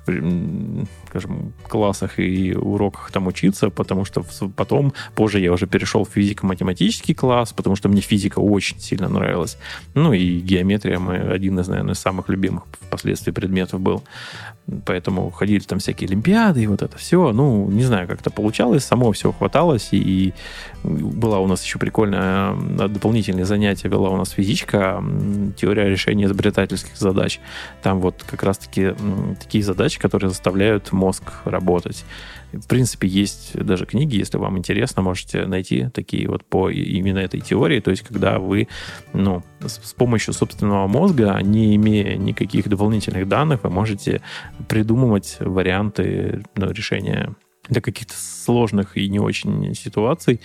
скажем, 1.10 1.53
классах 1.67 2.19
и 2.19 2.53
уроках 2.53 3.12
там 3.12 3.27
учиться, 3.27 3.69
потому 3.69 4.06
что 4.06 4.23
потом, 4.56 4.93
позже 5.15 5.39
я 5.39 5.51
уже 5.51 5.65
перешел 5.67 6.06
в 6.06 6.10
физико-математический 6.10 7.15
класс, 7.15 7.53
потому 7.53 7.75
что 7.75 7.89
мне 7.89 8.01
физика 8.01 8.39
очень 8.39 8.79
сильно 8.79 9.10
нравилась. 9.10 9.58
Ну 9.95 10.13
и 10.13 10.39
геометрия 10.39 10.99
мой 10.99 11.34
один 11.34 11.60
из, 11.60 11.67
наверное, 11.67 11.95
самых 11.95 12.29
любимых 12.29 12.65
впоследствии 12.82 13.32
предметов 13.32 13.79
был. 13.79 14.03
Поэтому 14.86 15.29
ходили 15.29 15.60
там 15.60 15.79
всякие 15.79 16.08
олимпиады 16.08 16.63
и 16.63 16.67
вот 16.67 16.82
это 16.82 16.97
все. 16.97 17.34
Ну, 17.34 17.69
не 17.69 17.84
знаю, 17.84 18.08
как 18.08 18.21
это 18.21 18.29
получалось, 18.29 18.86
само 18.86 19.12
все 19.12 19.32
хваталось. 19.32 19.89
И 19.91 20.34
была 20.84 21.39
у 21.39 21.47
нас 21.47 21.63
еще 21.63 21.79
прикольная 21.79 22.53
дополнительное 23.34 23.46
занятие, 23.46 23.89
вела 23.89 24.10
у 24.10 24.17
нас 24.17 24.32
физичка, 24.32 25.04
теория 25.58 25.89
решения 25.89 26.26
изобретательских 26.26 26.96
задач. 26.98 27.39
Там 27.82 28.00
вот 28.00 28.24
как 28.26 28.43
раз-таки 28.43 28.93
такие 29.39 29.63
задачи, 29.63 30.00
которые 30.00 30.30
заставляют 30.30 30.91
мозг 30.91 31.24
работать. 31.46 32.06
В 32.52 32.67
принципе, 32.67 33.08
есть 33.08 33.58
даже 33.58 33.86
книги, 33.86 34.17
если 34.17 34.38
вам 34.38 34.58
интересно, 34.58 35.02
можете 35.02 35.46
найти 35.48 35.89
такие 35.91 36.28
вот 36.30 36.46
по 36.46 36.69
именно 36.69 37.19
этой 37.19 37.41
теории. 37.41 37.80
То 37.80 37.91
есть, 37.91 38.04
когда 38.04 38.38
вы 38.38 38.67
ну, 39.13 39.41
с 39.60 39.93
помощью 39.93 40.34
собственного 40.34 40.88
мозга, 40.88 41.39
не 41.41 41.76
имея 41.76 42.15
никаких 42.17 42.69
дополнительных 42.69 43.28
данных, 43.28 43.63
вы 43.63 43.69
можете 43.72 44.22
придумывать 44.67 45.38
варианты 45.39 46.43
ну, 46.56 46.72
решения 46.72 47.34
для 47.69 47.82
каких-то 47.82 48.13
сложных 48.15 48.97
и 48.97 49.08
не 49.08 49.19
очень 49.19 49.73
ситуаций, 49.73 50.41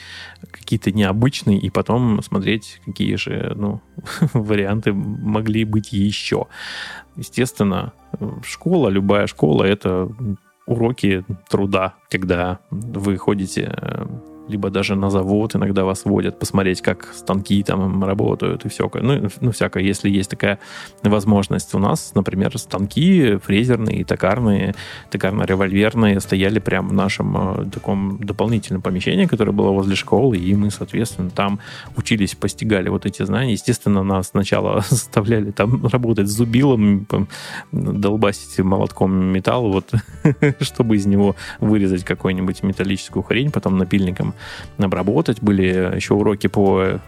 какие-то 0.51 0.93
необычные, 0.93 1.59
и 1.59 1.71
потом 1.71 2.23
смотреть, 2.23 2.81
какие 2.85 3.17
же 3.17 3.53
ну, 3.57 3.81
варианты 4.33 4.93
могли 4.93 5.65
быть 5.65 5.93
еще. 5.93 6.47
Естественно, 7.17 7.93
школа, 8.45 8.89
любая 8.89 9.27
школа, 9.27 9.65
это 9.65 10.09
уроки 10.67 11.25
труда, 11.49 11.95
когда 12.11 12.61
вы 12.71 13.17
ходите 13.17 13.75
э, 13.75 14.07
либо 14.49 14.71
даже 14.71 14.95
на 14.95 15.11
завод 15.11 15.55
иногда 15.55 15.85
вас 15.85 16.05
водят 16.05 16.39
посмотреть, 16.39 16.81
как 16.81 17.13
станки 17.15 17.63
там 17.63 18.03
работают 18.05 18.65
и 18.65 18.69
все. 18.69 18.91
Ну, 18.95 19.29
ну, 19.41 19.53
всякое, 19.53 19.83
если 19.83 20.11
есть 20.11 20.31
такая 20.31 20.59
возможность. 21.03 21.75
У 21.75 21.79
нас, 21.79 22.13
например, 22.15 22.57
станки 22.59 23.37
фрезерные, 23.37 24.05
токарные, 24.05 24.75
токарно-револьверные 25.11 26.21
стояли 26.21 26.59
прямо 26.59 26.89
в 26.89 26.93
нашем 26.93 27.37
э, 27.37 27.71
таком 27.71 28.19
дополнительном 28.19 28.83
помещении, 28.83 29.27
которое 29.27 29.53
было 29.53 29.71
возле 29.71 29.95
школы, 29.95 30.37
и 30.37 30.55
мы, 30.55 30.71
соответственно, 30.71 31.31
там 31.31 31.61
учились, 31.97 32.35
постигали 32.35 32.89
вот 32.89 33.07
эти 33.07 33.23
знания. 33.23 33.53
Естественно, 33.53 34.03
нас 34.03 34.29
сначала 34.29 34.83
заставляли 34.91 35.51
там 35.51 35.87
работать 35.87 36.29
с 36.29 36.33
зубилом, 36.33 37.07
долбасить 37.73 38.59
молотком 38.59 39.13
металл, 39.15 39.73
вот, 39.73 39.93
чтобы 40.61 40.97
из 40.97 41.07
него 41.07 41.37
вырезать 41.61 42.05
какую-нибудь 42.05 42.63
металлическую 42.63 43.23
хрень, 43.23 43.51
потом 43.51 43.79
напильником 43.79 44.35
обработать. 44.79 45.43
Были 45.43 45.95
еще 45.95 46.15
уроки 46.15 46.47
по 46.47 47.01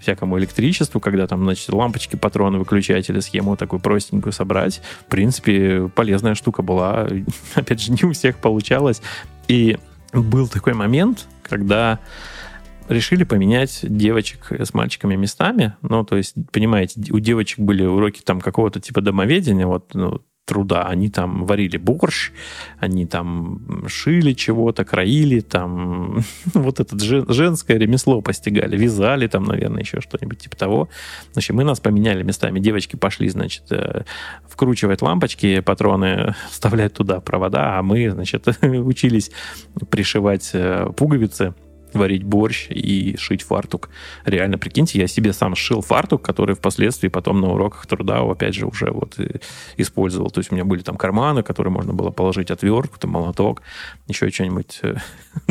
всякому 0.00 0.38
электричеству, 0.38 1.00
когда 1.00 1.26
там, 1.26 1.44
значит, 1.44 1.72
лампочки, 1.72 2.16
патроны, 2.16 2.58
выключатели, 2.58 3.20
схему 3.20 3.56
такую 3.56 3.80
простенькую 3.80 4.32
собрать. 4.32 4.80
В 5.00 5.10
принципе, 5.10 5.88
полезная 5.94 6.34
штука 6.34 6.62
была. 6.62 7.08
Опять 7.54 7.80
же, 7.80 7.92
не 7.92 8.04
у 8.04 8.12
всех 8.12 8.36
получалось. 8.38 9.02
И 9.48 9.78
был 10.12 10.48
такой 10.48 10.74
момент, 10.74 11.26
когда 11.42 11.98
решили 12.88 13.24
поменять 13.24 13.80
девочек 13.82 14.48
с 14.50 14.72
мальчиками 14.74 15.16
местами. 15.16 15.74
Ну, 15.82 16.04
то 16.04 16.16
есть, 16.16 16.34
понимаете, 16.52 17.00
у 17.12 17.18
девочек 17.18 17.58
были 17.58 17.84
уроки 17.84 18.20
там 18.22 18.40
какого-то 18.40 18.80
типа 18.80 19.00
домоведения, 19.00 19.66
вот, 19.66 19.94
ну, 19.94 20.22
труда. 20.46 20.84
Они 20.84 21.10
там 21.10 21.44
варили 21.44 21.76
борщ, 21.76 22.30
они 22.78 23.04
там 23.04 23.84
шили 23.88 24.32
чего-то, 24.32 24.84
краили, 24.84 25.40
там 25.40 26.20
вот 26.54 26.80
это 26.80 26.96
женское 26.98 27.76
ремесло 27.76 28.22
постигали, 28.22 28.76
вязали 28.76 29.26
там, 29.26 29.44
наверное, 29.44 29.82
еще 29.82 30.00
что-нибудь 30.00 30.38
типа 30.38 30.56
того. 30.56 30.88
Значит, 31.32 31.54
мы 31.54 31.64
нас 31.64 31.80
поменяли 31.80 32.22
местами. 32.22 32.60
Девочки 32.60 32.96
пошли, 32.96 33.28
значит, 33.28 33.64
э, 33.70 34.04
вкручивать 34.48 35.02
лампочки, 35.02 35.60
патроны, 35.60 36.34
вставлять 36.50 36.94
туда 36.94 37.20
провода, 37.20 37.78
а 37.78 37.82
мы, 37.82 38.10
значит, 38.10 38.46
учились 38.62 39.30
пришивать 39.90 40.50
э, 40.54 40.88
пуговицы 40.96 41.54
варить 41.92 42.24
борщ 42.24 42.66
и 42.70 43.16
шить 43.18 43.42
фартук. 43.42 43.90
Реально, 44.24 44.58
прикиньте, 44.58 44.98
я 44.98 45.06
себе 45.06 45.32
сам 45.32 45.54
сшил 45.54 45.82
фартук, 45.82 46.22
который 46.22 46.54
впоследствии 46.54 47.08
потом 47.08 47.40
на 47.40 47.52
уроках 47.52 47.86
труда, 47.86 48.20
опять 48.20 48.54
же, 48.54 48.66
уже 48.66 48.90
вот 48.90 49.18
э, 49.18 49.38
использовал. 49.76 50.30
То 50.30 50.40
есть 50.40 50.52
у 50.52 50.54
меня 50.54 50.64
были 50.64 50.82
там 50.82 50.96
карманы, 50.96 51.42
которые 51.42 51.72
можно 51.72 51.92
было 51.92 52.10
положить 52.10 52.50
отвертку, 52.50 52.98
там 52.98 53.10
молоток, 53.10 53.62
еще 54.08 54.30
что-нибудь. 54.30 54.80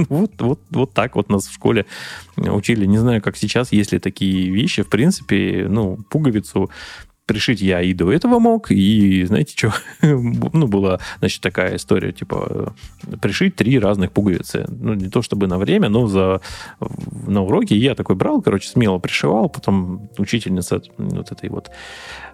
Вот, 0.09 0.31
вот, 0.39 0.59
вот 0.71 0.93
так 0.93 1.15
вот 1.15 1.29
нас 1.29 1.47
в 1.47 1.53
школе 1.53 1.85
учили. 2.37 2.85
Не 2.85 2.97
знаю, 2.97 3.21
как 3.21 3.37
сейчас, 3.37 3.71
есть 3.71 3.91
ли 3.91 3.99
такие 3.99 4.49
вещи. 4.49 4.81
В 4.81 4.89
принципе, 4.89 5.67
ну, 5.69 5.97
пуговицу 6.09 6.69
пришить 7.25 7.61
я 7.61 7.81
и 7.81 7.93
до 7.93 8.11
этого 8.11 8.39
мог, 8.39 8.71
и 8.71 9.23
знаете 9.25 9.53
что, 9.57 9.73
ну, 10.01 10.67
была, 10.67 10.99
значит, 11.19 11.41
такая 11.41 11.75
история, 11.75 12.11
типа, 12.11 12.75
пришить 13.21 13.55
три 13.55 13.79
разных 13.79 14.11
пуговицы. 14.11 14.65
Ну, 14.67 14.93
не 14.93 15.09
то 15.09 15.21
чтобы 15.21 15.47
на 15.47 15.57
время, 15.57 15.89
но 15.89 16.07
за, 16.07 16.41
на 17.27 17.41
уроке 17.41 17.75
я 17.75 17.95
такой 17.95 18.15
брал, 18.15 18.41
короче, 18.41 18.69
смело 18.69 18.99
пришивал, 18.99 19.49
потом 19.49 20.09
учительница 20.17 20.81
вот 20.97 21.31
этой 21.31 21.49
вот 21.49 21.71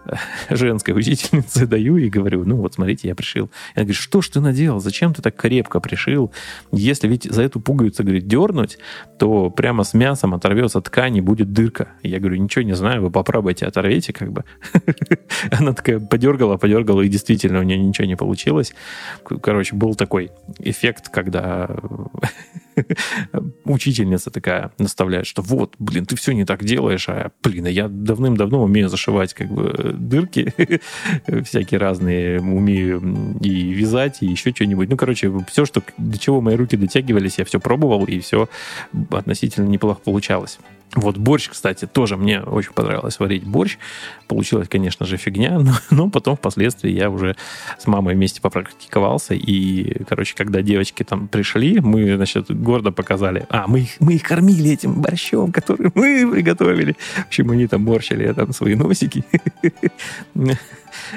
женской 0.50 0.94
учительнице 0.94 1.66
даю 1.66 1.98
и 1.98 2.10
говорю, 2.10 2.44
ну 2.46 2.58
вот 2.58 2.74
смотрите, 2.74 3.08
я 3.08 3.16
пришил. 3.16 3.50
Она 3.76 3.84
говорит, 3.84 3.96
что 3.96 4.22
ж 4.22 4.30
ты 4.30 4.40
наделал, 4.40 4.80
зачем 4.80 5.14
ты 5.14 5.22
так 5.22 5.36
крепко 5.36 5.80
пришил? 5.80 6.32
Если 6.72 7.08
ведь 7.08 7.24
за 7.24 7.42
эту 7.44 7.60
пуговицу, 7.60 8.04
говорит, 8.04 8.28
дернуть, 8.28 8.78
то 9.20 9.50
прямо 9.50 9.84
с 9.84 9.94
мясом 9.94 10.34
оторвется 10.34 10.82
ткань 10.82 11.18
и 11.18 11.22
будет 11.22 11.54
дырка. 11.54 11.90
Я 12.04 12.20
говорю, 12.20 12.38
ничего 12.38 12.64
не 12.64 12.76
знаю, 12.76 13.02
вы 13.02 13.12
попробуйте, 13.12 13.66
оторвите 13.66 14.14
как 14.14 14.32
бы. 14.32 14.44
Она 15.52 15.74
такая 15.74 16.00
подергала, 16.00 16.58
подергала, 16.58 17.02
и 17.02 17.08
действительно 17.08 17.60
у 17.60 17.64
нее 17.64 17.78
ничего 17.78 18.08
не 18.08 18.16
получилось. 18.16 18.74
Короче, 19.24 19.76
был 19.76 19.96
такой 19.96 20.32
эффект, 20.60 21.10
когда 21.10 21.70
учительница 23.66 24.32
такая 24.32 24.72
наставляет, 24.78 25.28
что 25.28 25.42
вот, 25.42 25.76
блин, 25.80 26.06
ты 26.06 26.16
все 26.16 26.32
не 26.34 26.46
так 26.46 26.64
делаешь, 26.64 27.08
а, 27.10 27.32
блин, 27.44 27.68
я 27.68 27.88
давным-давно 27.88 28.64
умею 28.64 28.90
зашивать 28.90 29.34
как 29.34 29.48
бы 29.50 29.96
дырки 29.98 30.54
всякие 31.44 31.80
разные, 31.80 32.40
умею 32.40 33.38
и 33.42 33.72
вязать, 33.74 34.18
и 34.22 34.26
еще 34.26 34.52
что-нибудь. 34.52 34.90
Ну, 34.90 34.98
короче, 34.98 35.32
все, 35.48 35.66
что, 35.66 35.84
до 35.98 36.18
чего 36.18 36.42
мои 36.42 36.56
руки 36.56 36.78
дотягивались, 36.78 37.38
я 37.38 37.46
все 37.46 37.60
пробовал, 37.60 38.06
и 38.06 38.20
все 38.20 38.50
относительно 39.12 39.68
неплохо 39.68 40.02
получалось. 40.04 40.60
Вот 40.96 41.18
борщ, 41.18 41.50
кстати, 41.50 41.86
тоже 41.86 42.18
мне 42.18 42.42
очень 42.42 42.74
понравилось 42.74 43.18
варить 43.20 43.44
борщ. 43.44 43.78
Получилось, 44.28 44.68
конечно 44.68 45.06
же, 45.06 45.16
фигня, 45.16 45.58
но, 45.60 45.74
но 45.90 46.10
потом 46.10 46.36
впоследствии 46.36 46.92
я 46.92 47.10
уже 47.10 47.36
с 47.78 47.88
мамой 47.88 48.16
вместе 48.16 48.42
попрактиковался. 48.42 49.34
И, 49.34 50.04
короче, 50.04 50.36
когда 50.36 50.62
девочки 50.62 51.04
там 51.04 51.28
пришли, 51.30 51.80
мы, 51.80 52.16
значит, 52.18 52.52
гордо 52.52 52.92
показали. 52.92 53.46
А, 53.50 53.68
мы 53.68 53.82
их, 53.82 53.92
мы 54.00 54.16
их 54.16 54.24
кормили 54.24 54.72
этим 54.72 55.02
борщом, 55.02 55.52
который 55.52 55.92
мы 55.96 56.30
приготовили. 56.30 56.98
В 57.16 57.28
общем, 57.28 57.52
они 57.52 57.68
там 57.68 57.84
морщили 57.84 58.32
там 58.34 58.52
свои 58.52 58.76
носики. 58.76 59.24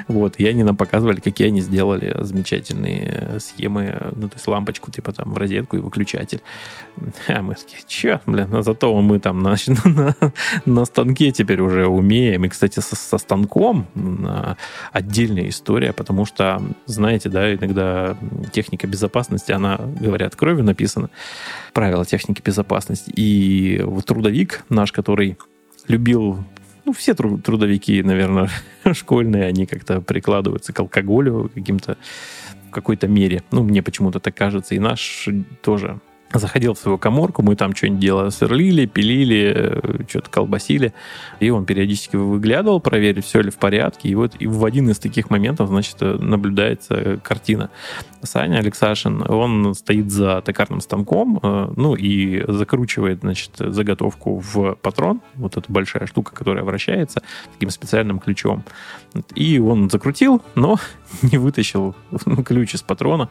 Вот, 0.07 0.35
и 0.37 0.47
они 0.47 0.63
нам 0.63 0.75
показывали, 0.75 1.19
какие 1.19 1.47
они 1.47 1.61
сделали 1.61 2.15
замечательные 2.21 3.39
схемы, 3.39 4.11
ну, 4.15 4.29
то 4.29 4.35
есть 4.35 4.47
лампочку, 4.47 4.91
типа 4.91 5.11
там 5.13 5.33
в 5.33 5.37
розетку 5.37 5.77
и 5.77 5.79
выключатель. 5.79 6.41
А 7.27 7.41
мы 7.41 7.55
такие, 7.55 7.81
че, 7.87 8.21
блин, 8.25 8.53
а 8.53 8.61
зато 8.61 8.93
мы 9.01 9.19
там 9.19 9.39
на, 9.39 9.55
на, 9.85 10.15
на 10.65 10.85
станке 10.85 11.31
теперь 11.31 11.61
уже 11.61 11.87
умеем. 11.87 12.45
И, 12.45 12.49
кстати, 12.49 12.79
со, 12.79 12.95
со 12.95 13.17
станком 13.17 13.87
отдельная 14.91 15.49
история, 15.49 15.93
потому 15.93 16.25
что, 16.25 16.61
знаете, 16.85 17.29
да, 17.29 17.53
иногда 17.53 18.17
техника 18.51 18.87
безопасности, 18.87 19.51
она, 19.51 19.79
говорят, 19.99 20.35
кровью 20.35 20.63
написана, 20.63 21.09
правила 21.73 22.05
техники 22.05 22.41
безопасности. 22.43 23.11
И 23.15 23.81
вот 23.83 24.05
трудовик 24.05 24.63
наш, 24.69 24.91
который 24.91 25.37
любил 25.87 26.43
ну, 26.85 26.93
все 26.93 27.13
трудовики, 27.13 28.01
наверное, 28.03 28.49
школьные, 28.93 29.45
они 29.45 29.65
как-то 29.65 30.01
прикладываются 30.01 30.73
к 30.73 30.79
алкоголю 30.79 31.51
каким-то 31.53 31.97
в 32.67 32.71
какой-то 32.71 33.07
мере. 33.07 33.43
Ну, 33.51 33.63
мне 33.63 33.81
почему-то 33.81 34.19
так 34.19 34.35
кажется. 34.35 34.75
И 34.75 34.79
наш 34.79 35.27
тоже 35.61 35.99
заходил 36.39 36.73
в 36.73 36.79
свою 36.79 36.97
коморку, 36.97 37.41
мы 37.41 37.55
там 37.55 37.75
что-нибудь 37.75 37.99
делали, 37.99 38.29
сверлили, 38.29 38.85
пилили, 38.85 39.53
э, 39.55 40.03
что-то 40.07 40.29
колбасили, 40.29 40.93
и 41.39 41.49
он 41.49 41.65
периодически 41.65 42.15
выглядывал, 42.15 42.79
проверить, 42.79 43.25
все 43.25 43.41
ли 43.41 43.51
в 43.51 43.57
порядке, 43.57 44.09
и 44.09 44.15
вот 44.15 44.33
и 44.39 44.47
в 44.47 44.63
один 44.65 44.89
из 44.89 44.99
таких 44.99 45.29
моментов, 45.29 45.69
значит, 45.69 46.01
наблюдается 46.01 47.19
картина. 47.23 47.69
Саня 48.23 48.57
Алексашин, 48.57 49.23
он 49.29 49.75
стоит 49.75 50.11
за 50.11 50.41
токарным 50.41 50.81
станком, 50.81 51.39
э, 51.41 51.73
ну, 51.75 51.95
и 51.95 52.43
закручивает, 52.47 53.19
значит, 53.21 53.51
заготовку 53.57 54.39
в 54.39 54.75
патрон, 54.75 55.21
вот 55.35 55.57
эта 55.57 55.71
большая 55.71 56.07
штука, 56.07 56.33
которая 56.33 56.63
вращается 56.63 57.21
таким 57.53 57.69
специальным 57.69 58.19
ключом. 58.19 58.63
И 59.35 59.59
он 59.59 59.89
закрутил, 59.89 60.41
но 60.55 60.77
не 61.21 61.37
вытащил 61.37 61.95
ключ 62.45 62.75
из 62.75 62.81
патрона 62.81 63.29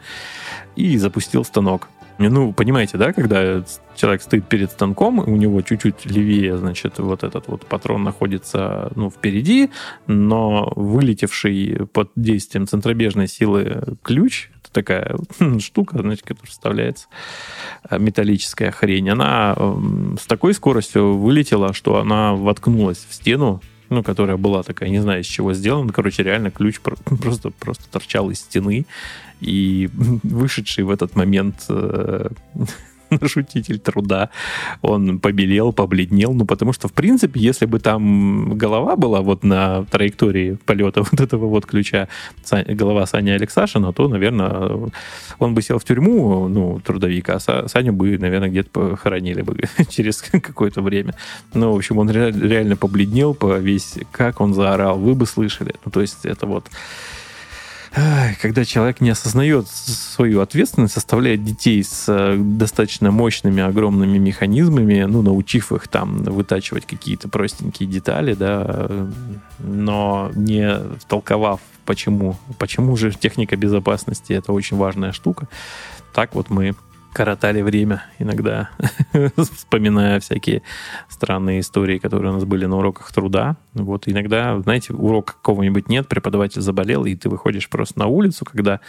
и 0.76 0.96
запустил 0.98 1.44
станок. 1.44 1.88
Ну, 2.18 2.52
понимаете, 2.52 2.96
да, 2.96 3.12
когда 3.12 3.64
человек 3.96 4.22
стоит 4.22 4.46
перед 4.48 4.70
станком, 4.70 5.18
у 5.18 5.36
него 5.36 5.60
чуть-чуть 5.62 6.06
левее, 6.06 6.56
значит, 6.56 6.98
вот 6.98 7.24
этот 7.24 7.48
вот 7.48 7.66
патрон 7.66 8.04
находится, 8.04 8.92
ну, 8.94 9.10
впереди, 9.10 9.70
но 10.06 10.72
вылетевший 10.76 11.86
под 11.92 12.10
действием 12.14 12.68
центробежной 12.68 13.26
силы 13.26 13.96
ключ, 14.02 14.50
это 14.62 14.72
такая 14.72 15.16
штука, 15.58 15.98
значит, 15.98 16.24
которая 16.24 16.50
вставляется, 16.50 17.08
э, 17.90 17.98
металлическая 17.98 18.70
хрень, 18.70 19.10
она 19.10 19.54
эм, 19.56 20.16
с 20.20 20.26
такой 20.26 20.54
скоростью 20.54 21.16
вылетела, 21.16 21.72
что 21.72 21.98
она 21.98 22.34
воткнулась 22.34 23.04
в 23.08 23.14
стену, 23.14 23.60
ну, 23.91 24.03
которая 24.03 24.37
была 24.37 24.62
такая, 24.62 24.89
не 24.89 25.01
знаю, 25.01 25.20
из 25.20 25.26
чего 25.26 25.53
сделана. 25.55 25.93
Короче, 25.93 26.22
реально 26.22 26.51
ключ 26.51 26.80
просто, 27.20 27.51
просто 27.51 27.85
торчал 27.91 28.30
из 28.30 28.41
стены. 28.41 28.87
И 29.41 29.89
вышедший 30.22 30.85
в 30.85 30.91
этот 30.91 31.16
момент 31.16 31.66
э, 33.20 33.26
шутитель 33.28 33.78
труда, 33.78 34.30
он 34.82 35.18
побелел, 35.18 35.72
побледнел, 35.72 36.32
ну, 36.32 36.44
потому 36.44 36.72
что, 36.72 36.88
в 36.88 36.92
принципе, 36.92 37.40
если 37.40 37.66
бы 37.66 37.80
там 37.80 38.56
голова 38.56 38.96
была 38.96 39.20
вот 39.20 39.44
на 39.44 39.84
траектории 39.84 40.58
полета 40.66 41.02
вот 41.10 41.20
этого 41.20 41.46
вот 41.46 41.66
ключа, 41.66 42.08
голова 42.50 43.06
Сани 43.06 43.30
Алексашина, 43.30 43.92
то, 43.92 44.08
наверное, 44.08 44.90
он 45.38 45.54
бы 45.54 45.62
сел 45.62 45.78
в 45.78 45.84
тюрьму, 45.84 46.48
ну, 46.48 46.80
трудовика, 46.84 47.38
а 47.46 47.68
Саню 47.68 47.92
бы, 47.92 48.18
наверное, 48.18 48.48
где-то 48.48 48.70
похоронили 48.70 49.42
бы 49.42 49.56
через 49.88 50.22
какое-то 50.22 50.82
время. 50.82 51.14
Ну, 51.52 51.72
в 51.72 51.76
общем, 51.76 51.98
он 51.98 52.10
реально 52.10 52.76
побледнел 52.76 53.34
по 53.34 53.56
весь, 53.58 53.98
как 54.10 54.40
он 54.40 54.54
заорал, 54.54 54.98
вы 54.98 55.14
бы 55.14 55.26
слышали. 55.26 55.74
Ну, 55.84 55.90
то 55.90 56.00
есть 56.00 56.24
это 56.24 56.46
вот 56.46 56.66
когда 58.40 58.64
человек 58.64 59.01
не 59.01 59.11
осознает 59.11 59.68
свою 59.68 60.40
ответственность, 60.40 60.97
оставляет 60.97 61.45
детей 61.45 61.82
с 61.82 62.07
э, 62.09 62.36
достаточно 62.36 63.11
мощными, 63.11 63.62
огромными 63.62 64.18
механизмами, 64.18 65.05
ну, 65.05 65.22
научив 65.22 65.72
их 65.72 65.88
там 65.88 66.22
вытачивать 66.24 66.86
какие-то 66.86 67.28
простенькие 67.28 67.88
детали, 67.88 68.34
да, 68.34 69.07
но 69.61 70.30
не 70.34 70.76
втолковав, 71.01 71.61
почему, 71.86 72.36
почему 72.59 72.97
же 72.97 73.12
техника 73.12 73.57
безопасности 73.57 74.32
это 74.32 74.53
очень 74.53 74.76
важная 74.76 75.12
штука. 75.12 75.49
Так 76.12 76.34
вот 76.34 76.51
мы 76.51 76.74
коротали 77.12 77.62
время 77.62 78.05
иногда, 78.18 78.70
вспоминая 79.36 80.18
всякие 80.20 80.62
странные 81.09 81.61
истории, 81.61 81.99
которые 81.99 82.32
у 82.32 82.34
нас 82.34 82.45
были 82.45 82.66
на 82.66 82.76
уроках 82.76 83.12
труда. 83.12 83.57
Вот 83.75 84.07
иногда, 84.07 84.61
знаете, 84.61 84.95
урок 84.95 85.27
какого-нибудь 85.27 85.89
нет, 85.89 86.07
преподаватель 86.09 86.61
заболел, 86.61 87.05
и 87.05 87.16
ты 87.16 87.29
выходишь 87.29 87.68
просто 87.68 87.99
на 87.99 88.07
улицу, 88.07 88.45
когда 88.45 88.81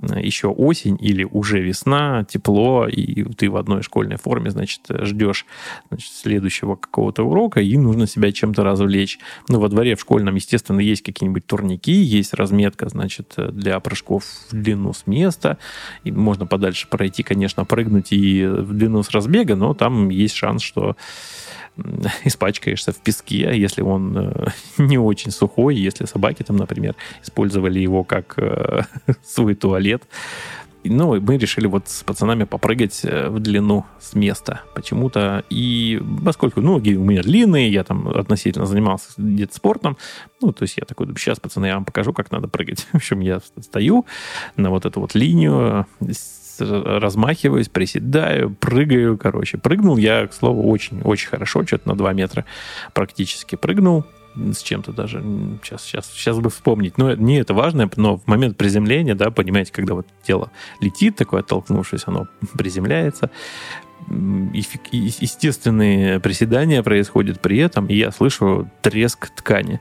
э, 0.00 0.20
еще 0.20 0.48
осень 0.48 0.98
или 1.00 1.24
уже 1.24 1.60
весна, 1.60 2.24
тепло, 2.24 2.86
и 2.86 3.24
ты 3.34 3.48
в 3.48 3.56
одной 3.56 3.82
школьной 3.82 4.16
форме, 4.16 4.50
значит, 4.50 4.82
ждешь 4.88 5.46
значит, 5.88 6.12
следующего 6.12 6.76
какого-то 6.76 7.22
урока, 7.22 7.60
и 7.60 7.76
нужно 7.78 8.06
себя 8.06 8.32
чем-то 8.32 8.62
развлечь. 8.62 9.18
Ну, 9.48 9.60
во 9.60 9.68
дворе 9.68 9.96
в 9.96 10.00
школьном, 10.00 10.34
естественно, 10.34 10.80
есть 10.80 11.02
какие-нибудь 11.02 11.46
турники, 11.46 11.92
есть 11.92 12.34
разметка, 12.34 12.88
значит, 12.90 13.34
для 13.36 13.80
прыжков 13.80 14.24
в 14.50 14.52
длину 14.52 14.92
с 14.92 15.06
места, 15.06 15.56
и 16.04 16.12
можно 16.12 16.46
подальше 16.46 16.86
пройти, 16.88 17.22
конечно, 17.22 17.64
прыгнуть 17.64 18.12
и 18.12 18.44
в 18.44 18.74
длину 18.74 19.02
с 19.02 19.10
разбега, 19.10 19.56
но 19.56 19.72
там 19.72 20.10
есть 20.10 20.34
шанс, 20.34 20.62
что 20.62 20.96
испачкаешься 22.24 22.92
в 22.92 22.96
песке, 22.96 23.56
если 23.58 23.82
он 23.82 24.16
э, 24.16 24.46
не 24.78 24.98
очень 24.98 25.30
сухой, 25.30 25.76
если 25.76 26.04
собаки 26.06 26.42
там, 26.42 26.56
например, 26.56 26.94
использовали 27.22 27.78
его 27.78 28.04
как 28.04 28.34
э, 28.38 28.82
свой 29.22 29.54
туалет. 29.54 30.02
Ну, 30.86 31.18
мы 31.18 31.38
решили 31.38 31.66
вот 31.66 31.88
с 31.88 32.02
пацанами 32.02 32.44
попрыгать 32.44 33.00
э, 33.04 33.30
в 33.30 33.40
длину 33.40 33.86
с 34.00 34.14
места 34.14 34.60
почему-то. 34.74 35.42
И 35.48 36.00
поскольку 36.24 36.60
ноги 36.60 36.94
у 36.94 37.04
меня 37.04 37.22
длинные, 37.22 37.72
я 37.72 37.84
там 37.84 38.08
относительно 38.08 38.66
занимался 38.66 39.08
где-то 39.16 39.54
спортом, 39.54 39.96
ну, 40.42 40.52
то 40.52 40.62
есть 40.62 40.76
я 40.76 40.84
такой, 40.84 41.06
сейчас, 41.16 41.40
пацаны, 41.40 41.66
я 41.66 41.74
вам 41.74 41.86
покажу, 41.86 42.12
как 42.12 42.30
надо 42.30 42.48
прыгать. 42.48 42.86
В 42.92 42.96
общем, 42.96 43.20
я 43.20 43.40
стою 43.60 44.04
на 44.56 44.68
вот 44.68 44.84
эту 44.84 45.00
вот 45.00 45.14
линию, 45.14 45.86
размахиваюсь, 46.60 47.68
приседаю, 47.68 48.50
прыгаю, 48.50 49.18
короче. 49.18 49.58
Прыгнул 49.58 49.96
я, 49.96 50.26
к 50.26 50.32
слову, 50.32 50.68
очень-очень 50.68 51.28
хорошо, 51.28 51.66
что-то 51.66 51.88
на 51.88 51.96
2 51.96 52.12
метра 52.12 52.44
практически 52.92 53.56
прыгнул 53.56 54.04
с 54.36 54.62
чем-то 54.62 54.92
даже. 54.92 55.22
Сейчас, 55.62 55.84
сейчас, 55.84 56.10
сейчас 56.12 56.38
бы 56.38 56.50
вспомнить. 56.50 56.98
Но 56.98 57.14
не 57.14 57.38
это 57.38 57.54
важно, 57.54 57.88
но 57.96 58.18
в 58.18 58.26
момент 58.26 58.56
приземления, 58.56 59.14
да, 59.14 59.30
понимаете, 59.30 59.72
когда 59.72 59.94
вот 59.94 60.06
тело 60.22 60.50
летит, 60.80 61.16
такое 61.16 61.40
оттолкнувшись, 61.40 62.02
оно 62.06 62.26
приземляется, 62.58 63.30
естественные 64.10 66.20
приседания 66.20 66.82
происходят 66.82 67.40
при 67.40 67.58
этом, 67.58 67.86
и 67.86 67.94
я 67.94 68.10
слышу 68.10 68.70
треск 68.82 69.30
ткани. 69.34 69.80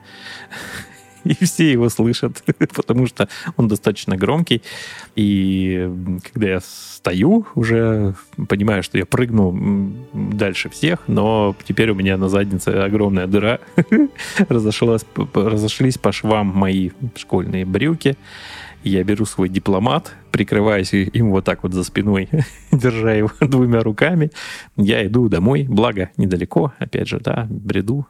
и 1.39 1.45
все 1.45 1.71
его 1.71 1.89
слышат, 1.89 2.43
потому 2.75 3.07
что 3.07 3.27
он 3.57 3.67
достаточно 3.67 4.17
громкий. 4.17 4.61
И 5.15 5.89
когда 6.31 6.47
я 6.47 6.59
стою, 6.61 7.45
уже 7.55 8.15
понимаю, 8.47 8.83
что 8.83 8.97
я 8.97 9.05
прыгну 9.05 9.93
дальше 10.13 10.69
всех, 10.69 10.99
но 11.07 11.55
теперь 11.65 11.91
у 11.91 11.95
меня 11.95 12.17
на 12.17 12.29
заднице 12.29 12.69
огромная 12.69 13.27
дыра. 13.27 13.59
Разошлась, 14.49 15.05
разошлись 15.33 15.97
по 15.97 16.11
швам 16.11 16.47
мои 16.47 16.91
школьные 17.15 17.65
брюки. 17.65 18.17
Я 18.83 19.01
беру 19.05 19.23
свой 19.25 19.47
дипломат, 19.47 20.13
прикрываюсь 20.31 20.93
им 20.93 21.31
вот 21.31 21.45
так 21.45 21.63
вот 21.63 21.73
за 21.73 21.85
спиной, 21.85 22.27
держа 22.71 23.13
его 23.13 23.31
двумя 23.39 23.79
руками. 23.79 24.29
Я 24.75 25.05
иду 25.05 25.29
домой, 25.29 25.65
благо 25.69 26.09
недалеко, 26.17 26.73
опять 26.79 27.07
же, 27.07 27.19
да, 27.19 27.47
бреду 27.49 28.05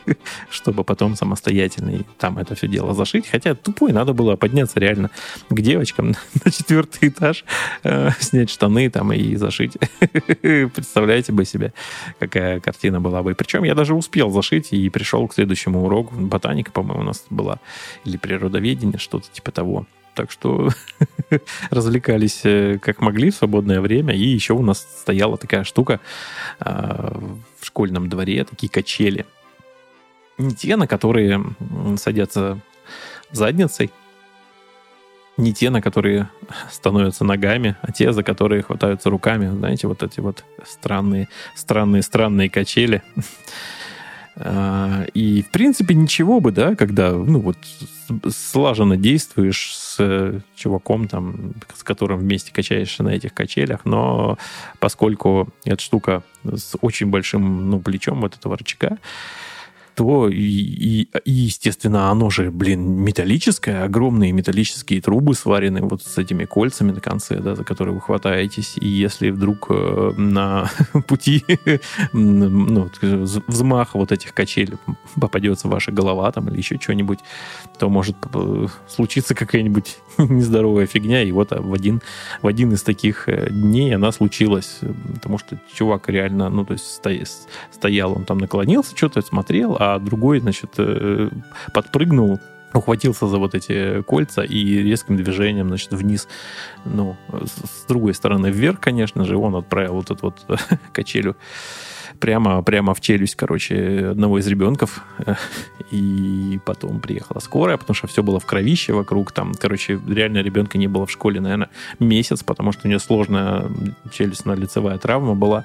чтобы 0.50 0.84
потом 0.84 1.16
самостоятельно 1.16 2.04
там 2.18 2.38
это 2.38 2.54
все 2.54 2.68
дело 2.68 2.94
зашить. 2.94 3.28
Хотя 3.28 3.54
тупой, 3.54 3.92
надо 3.92 4.12
было 4.12 4.36
подняться 4.36 4.80
реально 4.80 5.10
к 5.48 5.60
девочкам 5.60 6.14
на 6.44 6.50
четвертый 6.50 7.08
этаж, 7.08 7.44
э, 7.84 8.10
снять 8.20 8.50
штаны 8.50 8.90
там 8.90 9.12
и 9.12 9.36
зашить. 9.36 9.76
Представляете 10.42 11.32
бы 11.32 11.44
себе, 11.44 11.72
какая 12.18 12.60
картина 12.60 13.00
была 13.00 13.22
бы. 13.22 13.34
Причем 13.34 13.64
я 13.64 13.74
даже 13.74 13.94
успел 13.94 14.30
зашить 14.30 14.72
и 14.72 14.88
пришел 14.88 15.26
к 15.28 15.34
следующему 15.34 15.84
уроку. 15.84 16.14
Ботаника, 16.14 16.70
по-моему, 16.70 17.02
у 17.02 17.06
нас 17.06 17.24
была. 17.30 17.58
Или 18.04 18.16
природоведение, 18.16 18.98
что-то 18.98 19.28
типа 19.30 19.50
того. 19.50 19.86
Так 20.14 20.30
что 20.30 20.68
развлекались 21.70 22.40
э, 22.44 22.78
как 22.78 23.00
могли 23.00 23.30
в 23.30 23.34
свободное 23.34 23.80
время. 23.80 24.14
И 24.14 24.22
еще 24.22 24.52
у 24.52 24.62
нас 24.62 24.86
стояла 25.00 25.38
такая 25.38 25.64
штука 25.64 26.00
э, 26.60 27.18
в 27.60 27.66
школьном 27.66 28.08
дворе, 28.08 28.44
такие 28.44 28.68
качели 28.68 29.26
не 30.42 30.54
те, 30.54 30.76
на 30.76 30.86
которые 30.86 31.42
садятся 31.96 32.58
задницей, 33.30 33.90
не 35.36 35.52
те, 35.52 35.70
на 35.70 35.80
которые 35.80 36.28
становятся 36.70 37.24
ногами, 37.24 37.76
а 37.82 37.92
те, 37.92 38.12
за 38.12 38.22
которые 38.22 38.62
хватаются 38.62 39.10
руками. 39.10 39.48
Знаете, 39.48 39.86
вот 39.88 40.02
эти 40.02 40.20
вот 40.20 40.44
странные, 40.64 41.28
странные, 41.54 42.02
странные 42.02 42.50
качели. 42.50 43.02
А, 44.34 45.04
и, 45.12 45.42
в 45.42 45.50
принципе, 45.50 45.94
ничего 45.94 46.40
бы, 46.40 46.52
да, 46.52 46.74
когда, 46.74 47.12
ну, 47.12 47.38
вот, 47.38 47.58
слаженно 48.34 48.96
действуешь 48.96 49.76
с 49.76 50.42
чуваком, 50.56 51.06
там, 51.06 51.52
с 51.74 51.82
которым 51.82 52.20
вместе 52.20 52.50
качаешься 52.50 53.02
на 53.02 53.10
этих 53.10 53.34
качелях, 53.34 53.84
но 53.84 54.38
поскольку 54.78 55.50
эта 55.66 55.82
штука 55.82 56.22
с 56.44 56.76
очень 56.80 57.08
большим, 57.08 57.68
ну, 57.68 57.78
плечом 57.78 58.22
вот 58.22 58.34
этого 58.34 58.56
рычага, 58.56 58.96
то 59.94 60.28
и, 60.28 60.34
и, 60.34 61.08
и, 61.24 61.30
естественно, 61.30 62.10
оно 62.10 62.30
же, 62.30 62.50
блин, 62.50 62.82
металлическое, 62.82 63.84
огромные 63.84 64.32
металлические 64.32 65.00
трубы 65.00 65.34
сварены 65.34 65.82
вот 65.82 66.02
с 66.02 66.18
этими 66.18 66.44
кольцами 66.44 66.92
на 66.92 67.00
конце, 67.00 67.38
да, 67.40 67.54
за 67.54 67.64
которые 67.64 67.94
вы 67.94 68.00
хватаетесь. 68.00 68.76
И 68.80 68.88
если 68.88 69.30
вдруг 69.30 69.66
э, 69.70 70.12
на 70.16 70.70
пути 71.06 71.44
ну, 72.12 72.90
взмаха 73.46 73.98
вот 73.98 74.12
этих 74.12 74.34
качелей 74.34 74.78
попадется 75.20 75.68
ваша 75.68 75.92
голова 75.92 76.30
там 76.32 76.48
или 76.48 76.58
еще 76.58 76.78
что-нибудь, 76.80 77.18
то 77.78 77.88
может 77.88 78.16
э, 78.34 78.66
случиться 78.88 79.34
какая-нибудь 79.34 79.98
нездоровая 80.18 80.86
фигня. 80.86 81.22
И 81.22 81.32
вот 81.32 81.50
в 81.50 81.72
один, 81.72 82.00
в 82.40 82.46
один 82.46 82.72
из 82.72 82.82
таких 82.82 83.28
э, 83.28 83.48
дней 83.50 83.94
она 83.94 84.12
случилась, 84.12 84.80
потому 85.14 85.38
что 85.38 85.58
чувак 85.74 86.08
реально, 86.08 86.48
ну, 86.48 86.64
то 86.64 86.74
есть 86.74 87.00
стоял, 87.70 88.12
он 88.12 88.24
там 88.24 88.38
наклонился, 88.38 88.96
что-то 88.96 89.22
смотрел, 89.22 89.76
а 89.82 89.98
другой, 89.98 90.38
значит, 90.38 90.74
э, 90.78 91.28
подпрыгнул, 91.74 92.40
ухватился 92.72 93.26
за 93.26 93.38
вот 93.38 93.56
эти 93.56 94.02
кольца 94.02 94.42
и 94.42 94.76
резким 94.78 95.16
движением, 95.16 95.68
значит, 95.68 95.92
вниз, 95.92 96.28
ну, 96.84 97.16
с 97.32 97.84
другой 97.88 98.14
стороны 98.14 98.50
вверх, 98.50 98.78
конечно 98.78 99.24
же, 99.24 99.36
он 99.36 99.56
отправил 99.56 99.94
вот 99.94 100.10
эту 100.12 100.26
вот 100.26 100.60
качелю 100.92 101.36
прямо, 102.20 102.62
прямо 102.62 102.94
в 102.94 103.00
челюсть, 103.00 103.34
короче, 103.34 104.10
одного 104.10 104.38
из 104.38 104.46
ребенков. 104.46 105.04
И 105.90 106.60
потом 106.64 107.00
приехала 107.00 107.40
скорая, 107.40 107.76
потому 107.76 107.96
что 107.96 108.06
все 108.06 108.22
было 108.22 108.38
в 108.38 108.46
кровище 108.46 108.92
вокруг. 108.92 109.32
Там, 109.32 109.54
короче, 109.54 109.98
реально 110.08 110.38
ребенка 110.38 110.78
не 110.78 110.86
было 110.86 111.06
в 111.06 111.10
школе, 111.10 111.40
наверное, 111.40 111.70
месяц, 111.98 112.44
потому 112.44 112.70
что 112.70 112.82
у 112.84 112.88
нее 112.88 113.00
сложная 113.00 113.68
челюстно-лицевая 114.12 114.98
травма 114.98 115.34
была. 115.34 115.64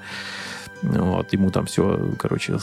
Вот, 0.81 1.31
ему 1.33 1.51
там 1.51 1.67
все, 1.67 2.13
короче, 2.17 2.57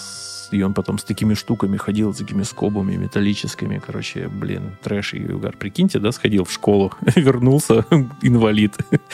и 0.53 0.63
он 0.63 0.75
потом 0.75 0.99
с 0.99 1.05
такими 1.05 1.35
штуками 1.35 1.77
ходил, 1.77 2.13
с 2.13 2.19
такими 2.19 2.43
скобами 2.43 2.97
металлическими, 2.97 3.81
короче, 3.85 4.29
блин, 4.29 4.77
трэш 4.83 5.15
и 5.15 5.33
угар. 5.33 5.57
Прикиньте, 5.57 5.99
да, 5.99 6.13
сходил 6.13 6.45
в 6.45 6.53
школу, 6.53 6.93
вернулся 7.17 7.87
инвалид. 8.23 8.75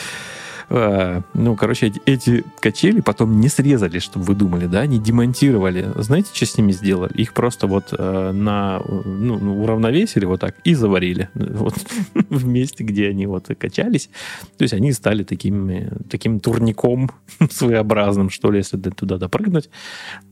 А, 0.73 1.21
ну, 1.33 1.57
короче, 1.57 1.91
эти, 2.05 2.45
качели 2.61 3.01
потом 3.01 3.41
не 3.41 3.49
срезали, 3.49 3.99
чтобы 3.99 4.23
вы 4.25 4.35
думали, 4.35 4.67
да, 4.67 4.85
не 4.85 4.99
демонтировали. 4.99 5.91
Знаете, 5.95 6.29
что 6.33 6.45
с 6.45 6.57
ними 6.57 6.71
сделали? 6.71 7.11
Их 7.13 7.33
просто 7.33 7.67
вот 7.67 7.89
э, 7.91 8.31
на, 8.31 8.81
ну, 8.87 9.37
ну 9.37 9.61
уравновесили 9.61 10.23
вот 10.23 10.39
так 10.39 10.55
и 10.63 10.73
заварили. 10.73 11.29
Вот 11.33 11.73
в 12.13 12.45
месте, 12.45 12.85
где 12.85 13.09
они 13.09 13.25
вот 13.25 13.47
качались. 13.59 14.09
То 14.57 14.63
есть 14.63 14.73
они 14.73 14.93
стали 14.93 15.23
такими, 15.23 15.91
таким 16.09 16.39
турником 16.39 17.11
своеобразным, 17.51 18.29
что 18.29 18.49
ли, 18.49 18.59
если 18.59 18.77
туда 18.77 19.17
допрыгнуть 19.17 19.69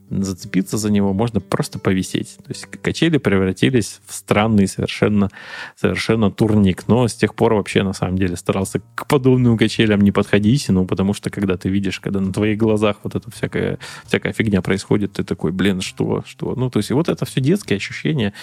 зацепиться 0.10 0.78
за 0.78 0.92
него, 0.92 1.14
можно 1.14 1.40
просто 1.40 1.80
повисеть. 1.80 2.38
То 2.38 2.50
есть 2.50 2.66
качели 2.66 3.18
превратились 3.18 4.00
в 4.08 4.14
странный 4.14 4.68
совершенно, 4.68 5.30
совершенно 5.76 6.32
турник. 6.32 6.88
Но 6.88 7.08
с 7.08 7.14
тех 7.14 7.36
пор 7.36 7.54
вообще, 7.54 7.84
на 7.84 7.94
самом 7.94 8.18
деле, 8.18 8.36
старался 8.36 8.82
к 8.96 9.08
подобным 9.08 9.58
качелям 9.58 10.02
не 10.02 10.12
подходить, 10.12 10.68
ну, 10.70 10.86
потому 10.86 11.14
что 11.14 11.30
когда 11.30 11.58
ты 11.58 11.70
видишь, 11.70 12.00
когда 12.00 12.20
на 12.20 12.34
твоих 12.34 12.58
глазах 12.58 12.98
вот 13.04 13.16
эта 13.16 13.30
всякая, 13.32 13.80
всякая 14.06 14.34
фигня 14.34 14.62
происходит, 14.62 15.14
ты 15.14 15.24
такой, 15.24 15.52
блин, 15.52 15.82
что, 15.82 16.24
что? 16.26 16.56
Ну, 16.56 16.70
то 16.70 16.78
есть 16.80 16.92
вот 16.92 17.10
это 17.10 17.26
все 17.26 17.42
детские 17.42 17.78
ощущения, 17.78 18.34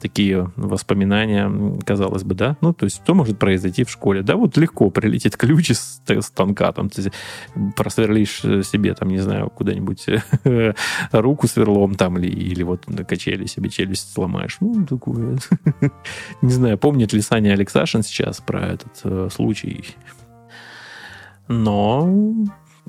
такие 0.00 0.50
воспоминания, 0.56 1.50
казалось 1.84 2.24
бы, 2.24 2.34
да? 2.34 2.56
Ну, 2.60 2.72
то 2.72 2.84
есть 2.84 3.02
что 3.02 3.14
может 3.14 3.38
произойти 3.38 3.84
в 3.84 3.90
школе? 3.90 4.22
Да, 4.22 4.36
вот 4.36 4.56
легко 4.56 4.90
прилетит 4.90 5.36
ключ 5.36 5.70
из 5.70 6.00
станка, 6.20 6.72
там, 6.72 6.88
ты 6.88 7.12
просверлишь 7.76 8.40
себе, 8.40 8.94
там, 8.94 9.08
не 9.08 9.18
знаю, 9.18 9.50
куда-нибудь 9.50 10.06
руку 11.20 11.46
сверлом 11.46 11.94
там 11.94 12.18
или, 12.18 12.28
или 12.28 12.62
вот 12.62 12.88
на 12.88 13.04
качели 13.04 13.46
себе 13.46 13.70
челюсть 13.70 14.12
сломаешь. 14.12 14.56
Ну, 14.60 14.86
такое. 14.86 15.38
Не 16.42 16.50
знаю, 16.50 16.78
помнит 16.78 17.12
ли 17.12 17.20
Саня 17.20 17.52
Алексашин 17.52 18.02
сейчас 18.02 18.40
про 18.40 18.66
этот 18.66 19.00
э, 19.04 19.28
случай. 19.32 19.84
Но 21.48 22.34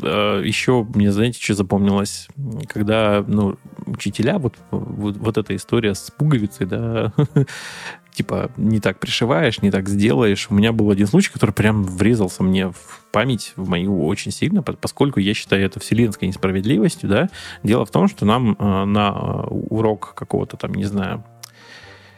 э, 0.01 0.41
еще 0.43 0.85
мне, 0.95 1.11
знаете, 1.11 1.41
что 1.41 1.53
запомнилось? 1.53 2.27
Когда 2.67 3.23
ну, 3.27 3.57
учителя, 3.85 4.37
вот, 4.39 4.55
вот, 4.71 5.17
вот 5.17 5.37
эта 5.37 5.55
история 5.55 5.93
с 5.93 6.11
пуговицей, 6.11 6.65
да, 6.65 7.13
типа 8.17 8.49
не 8.57 8.79
так 8.79 8.99
пришиваешь, 8.99 9.61
не 9.61 9.69
так 9.69 9.87
сделаешь. 9.87 10.47
У 10.49 10.55
меня 10.55 10.71
был 10.71 10.89
один 10.89 11.05
случай, 11.05 11.31
который 11.31 11.51
прям 11.51 11.83
врезался 11.83 12.41
мне 12.41 12.69
в 12.69 13.05
память, 13.11 13.53
в 13.55 13.69
мою 13.69 14.05
очень 14.07 14.31
сильно, 14.31 14.63
поскольку 14.63 15.19
я 15.19 15.35
считаю 15.35 15.63
это 15.63 15.79
вселенской 15.79 16.27
несправедливостью, 16.27 17.09
да. 17.09 17.29
Дело 17.61 17.85
в 17.85 17.91
том, 17.91 18.07
что 18.07 18.25
нам 18.25 18.55
э, 18.57 18.85
на 18.85 19.09
э, 19.09 19.47
урок 19.49 20.15
какого-то 20.15 20.57
там, 20.57 20.73
не 20.73 20.85
знаю, 20.85 21.23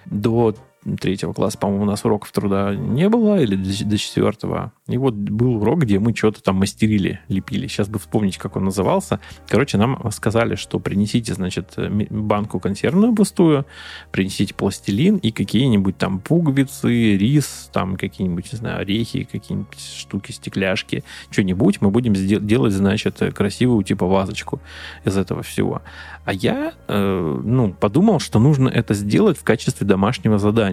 до 0.05 0.55
третьего 0.99 1.33
класса, 1.33 1.57
по-моему, 1.57 1.83
у 1.83 1.87
нас 1.87 2.05
уроков 2.05 2.31
труда 2.31 2.73
не 2.73 3.09
было, 3.09 3.39
или 3.39 3.55
до 3.55 3.97
четвертого. 3.97 4.71
И 4.87 4.97
вот 4.97 5.13
был 5.13 5.57
урок, 5.57 5.81
где 5.81 5.99
мы 5.99 6.15
что-то 6.15 6.41
там 6.41 6.55
мастерили, 6.55 7.19
лепили. 7.27 7.67
Сейчас 7.67 7.89
бы 7.89 7.99
вспомнить, 7.99 8.37
как 8.37 8.55
он 8.55 8.65
назывался. 8.65 9.19
Короче, 9.47 9.77
нам 9.77 9.99
сказали, 10.11 10.55
что 10.55 10.79
принесите, 10.79 11.33
значит, 11.33 11.73
банку 12.09 12.59
консервную 12.59 13.13
пустую, 13.13 13.65
принесите 14.11 14.53
пластилин 14.53 15.17
и 15.17 15.31
какие-нибудь 15.31 15.97
там 15.97 16.19
пуговицы, 16.19 17.17
рис, 17.17 17.69
там 17.73 17.97
какие-нибудь, 17.97 18.51
не 18.51 18.57
знаю, 18.57 18.79
орехи, 18.79 19.23
какие-нибудь 19.23 19.79
штуки, 19.79 20.31
стекляшки, 20.31 21.03
что-нибудь. 21.29 21.81
Мы 21.81 21.91
будем 21.91 22.13
делать, 22.13 22.73
значит, 22.73 23.21
красивую 23.35 23.83
типа 23.83 24.05
вазочку 24.05 24.61
из 25.03 25.17
этого 25.17 25.43
всего. 25.43 25.81
А 26.25 26.33
я, 26.33 26.73
э, 26.87 27.41
ну, 27.43 27.73
подумал, 27.73 28.19
что 28.19 28.39
нужно 28.39 28.69
это 28.69 28.93
сделать 28.93 29.37
в 29.37 29.43
качестве 29.43 29.85
домашнего 29.87 30.37
задания. 30.37 30.68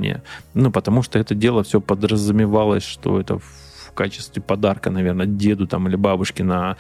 Ну, 0.55 0.71
потому 0.71 1.03
что 1.03 1.19
это 1.19 1.35
дело 1.35 1.63
все 1.63 1.81
подразумевалось, 1.81 2.85
что 2.85 3.21
это 3.21 3.39
в 3.39 3.93
качестве 3.95 4.43
подарка, 4.43 4.91
наверное, 4.91 5.27
деду 5.27 5.67
там 5.67 5.89
или 5.89 5.97
бабушке 5.97 6.45
на 6.45 6.77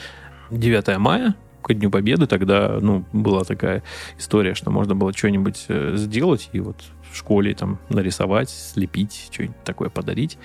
9 0.50 0.98
мая, 0.98 1.34
к 1.62 1.74
Дню 1.74 1.90
Победы, 1.90 2.26
тогда, 2.28 2.78
ну, 2.80 3.04
была 3.12 3.42
такая 3.42 3.82
история, 4.18 4.54
что 4.54 4.70
можно 4.70 4.94
было 4.94 5.12
что-нибудь 5.12 5.64
э, 5.68 5.94
сделать 5.96 6.48
и 6.52 6.60
вот 6.60 6.76
в 7.10 7.16
школе 7.16 7.54
там 7.54 7.80
нарисовать, 7.88 8.50
слепить, 8.50 9.28
что-нибудь 9.32 9.56
такое 9.64 9.88
подарить. 9.88 10.38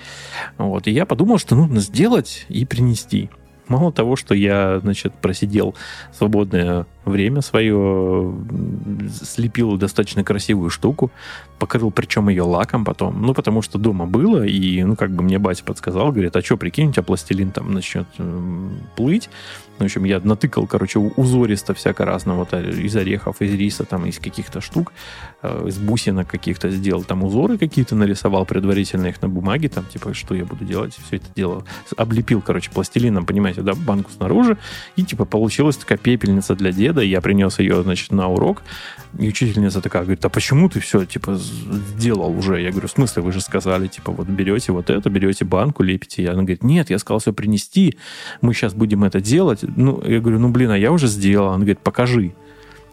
Вот. 0.57 0.87
И 0.87 0.91
я 0.91 1.05
подумал, 1.05 1.37
что 1.37 1.55
нужно 1.55 1.79
сделать 1.79 2.45
и 2.49 2.65
принести. 2.65 3.29
Мало 3.67 3.91
того, 3.91 4.15
что 4.15 4.33
я, 4.33 4.79
значит, 4.79 5.13
просидел 5.13 5.75
свободное 6.11 6.87
время 7.05 7.41
свое, 7.41 8.33
слепил 9.23 9.77
достаточно 9.77 10.23
красивую 10.23 10.69
штуку, 10.69 11.11
покрыл 11.61 11.91
причем 11.91 12.29
ее 12.29 12.41
лаком 12.41 12.83
потом, 12.83 13.21
ну, 13.21 13.35
потому 13.35 13.61
что 13.61 13.77
дома 13.77 14.07
было, 14.07 14.43
и, 14.43 14.83
ну, 14.83 14.95
как 14.95 15.11
бы 15.11 15.23
мне 15.23 15.37
батя 15.37 15.63
подсказал, 15.63 16.11
говорит, 16.11 16.35
а 16.35 16.41
что, 16.41 16.57
прикинь, 16.57 16.89
у 16.89 16.91
тебя 16.91 17.03
пластилин 17.03 17.51
там 17.51 17.71
начнет 17.71 18.07
э, 18.17 18.69
плыть. 18.95 19.29
В 19.77 19.83
общем, 19.83 20.03
я 20.03 20.19
натыкал, 20.19 20.67
короче, 20.67 20.99
узористо 20.99 21.73
всяко 21.73 22.03
разного, 22.05 22.39
вот 22.39 22.53
э, 22.53 22.71
из 22.71 22.95
орехов, 22.95 23.41
из 23.41 23.53
риса, 23.53 23.83
там, 23.83 24.05
из 24.05 24.17
каких-то 24.17 24.59
штук, 24.59 24.91
э, 25.43 25.67
из 25.67 25.77
бусинок 25.77 26.27
каких-то 26.27 26.69
сделал, 26.71 27.03
там 27.03 27.23
узоры 27.23 27.59
какие-то 27.59 27.95
нарисовал 27.95 28.45
предварительно 28.45 29.07
их 29.07 29.21
на 29.21 29.29
бумаге, 29.29 29.69
там, 29.69 29.85
типа, 29.85 30.13
что 30.13 30.33
я 30.35 30.45
буду 30.45 30.65
делать, 30.65 30.97
все 31.07 31.17
это 31.17 31.27
дело. 31.35 31.63
Облепил, 31.95 32.41
короче, 32.41 32.71
пластилином, 32.71 33.25
понимаете, 33.25 33.61
да, 33.61 33.73
банку 33.75 34.09
снаружи, 34.11 34.57
и, 34.95 35.03
типа, 35.03 35.25
получилась 35.25 35.77
такая 35.77 35.99
пепельница 35.99 36.55
для 36.55 36.71
деда, 36.71 36.90
деда, 36.91 37.01
я 37.01 37.21
принес 37.21 37.59
ее, 37.59 37.81
значит, 37.83 38.11
на 38.11 38.27
урок, 38.27 38.63
и 39.17 39.27
учительница 39.27 39.81
такая 39.81 40.03
говорит, 40.03 40.23
а 40.25 40.29
почему 40.29 40.69
ты 40.69 40.79
все, 40.79 41.05
типа, 41.05 41.35
сделал 41.35 42.37
уже? 42.37 42.61
Я 42.61 42.71
говорю, 42.71 42.87
в 42.87 42.91
смысле, 42.91 43.23
вы 43.23 43.31
же 43.31 43.41
сказали, 43.41 43.87
типа, 43.87 44.11
вот 44.11 44.27
берете 44.27 44.71
вот 44.71 44.89
это, 44.89 45.09
берете 45.09 45.45
банку, 45.45 45.83
лепите. 45.83 46.23
И 46.23 46.25
она 46.25 46.43
говорит, 46.43 46.63
нет, 46.63 46.89
я 46.89 46.99
сказал 46.99 47.19
все 47.19 47.33
принести, 47.33 47.97
мы 48.41 48.53
сейчас 48.53 48.73
будем 48.73 49.03
это 49.03 49.21
делать. 49.21 49.59
Ну, 49.63 50.01
я 50.05 50.19
говорю, 50.19 50.39
ну, 50.39 50.49
блин, 50.49 50.71
а 50.71 50.77
я 50.77 50.91
уже 50.91 51.07
сделал. 51.07 51.49
Она 51.49 51.57
говорит, 51.57 51.79
покажи. 51.79 52.33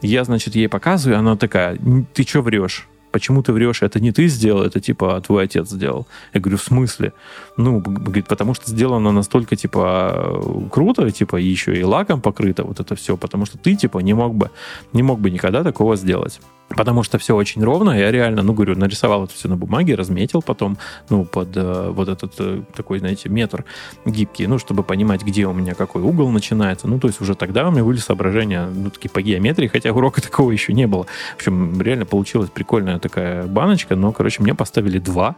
Я, 0.01 0.25
значит, 0.25 0.55
ей 0.55 0.69
показываю, 0.69 1.19
она 1.19 1.37
такая, 1.37 1.77
ты 2.15 2.23
что 2.23 2.43
врешь? 2.43 2.89
Почему 3.11 3.43
ты 3.43 3.53
врешь, 3.53 3.83
это 3.83 4.01
не 4.01 4.13
ты 4.13 4.29
сделал, 4.29 4.63
это 4.63 4.81
типа 4.81 5.21
твой 5.21 5.45
отец 5.45 5.69
сделал. 5.69 6.07
Я 6.35 6.41
говорю, 6.41 6.57
в 6.59 6.63
смысле? 6.63 7.13
Ну, 7.57 7.81
говорит, 7.81 8.27
потому 8.27 8.55
что 8.55 8.71
сделано 8.71 9.13
настолько, 9.13 9.57
типа, 9.57 10.69
круто, 10.71 11.11
типа, 11.11 11.37
еще 11.37 11.75
и 11.75 11.85
лаком 11.85 12.21
покрыто 12.21 12.65
вот 12.65 12.81
это 12.81 12.95
все, 12.95 13.17
потому 13.17 13.47
что 13.47 13.59
ты, 13.59 13.75
типа, 13.75 13.99
не 13.99 14.15
мог 14.15 14.35
бы, 14.35 14.51
не 14.93 15.03
мог 15.03 15.21
бы 15.21 15.31
никогда 15.31 15.65
такого 15.65 15.97
сделать 15.97 16.41
потому 16.69 17.03
что 17.03 17.19
все 17.19 17.35
очень 17.35 17.63
ровно. 17.63 17.91
Я 17.91 18.11
реально, 18.11 18.43
ну, 18.43 18.53
говорю, 18.53 18.77
нарисовал 18.77 19.25
это 19.25 19.35
все 19.35 19.49
на 19.49 19.57
бумаге, 19.57 19.95
разметил 19.95 20.43
потом, 20.43 20.79
ну, 21.09 21.25
под 21.25 21.57
э, 21.57 21.91
вот 21.91 22.09
этот 22.09 22.35
э, 22.39 22.63
такой, 22.75 22.99
знаете, 22.99 23.29
метр 23.29 23.65
гибкий, 24.05 24.47
ну, 24.47 24.59
чтобы 24.59 24.83
понимать, 24.83 25.23
где 25.23 25.47
у 25.47 25.53
меня 25.53 25.75
какой 25.75 26.03
угол 26.03 26.31
начинается. 26.31 26.87
Ну, 26.89 26.99
то 26.99 27.09
есть 27.09 27.21
уже 27.21 27.35
тогда 27.35 27.67
у 27.69 27.71
меня 27.71 27.85
были 27.85 27.99
соображения, 27.99 28.67
ну, 28.67 28.91
такие 28.91 29.11
по 29.11 29.23
геометрии, 29.23 29.69
хотя 29.69 29.93
урока 29.93 30.21
такого 30.29 30.51
еще 30.51 30.73
не 30.73 30.87
было. 30.87 31.07
В 31.33 31.37
общем, 31.37 31.81
реально 31.81 32.05
получилась 32.05 32.51
прикольная 32.51 32.99
такая 32.99 33.45
баночка, 33.45 33.97
но, 33.97 34.13
короче, 34.13 34.43
мне 34.43 34.55
поставили 34.55 34.99
два 34.99 35.37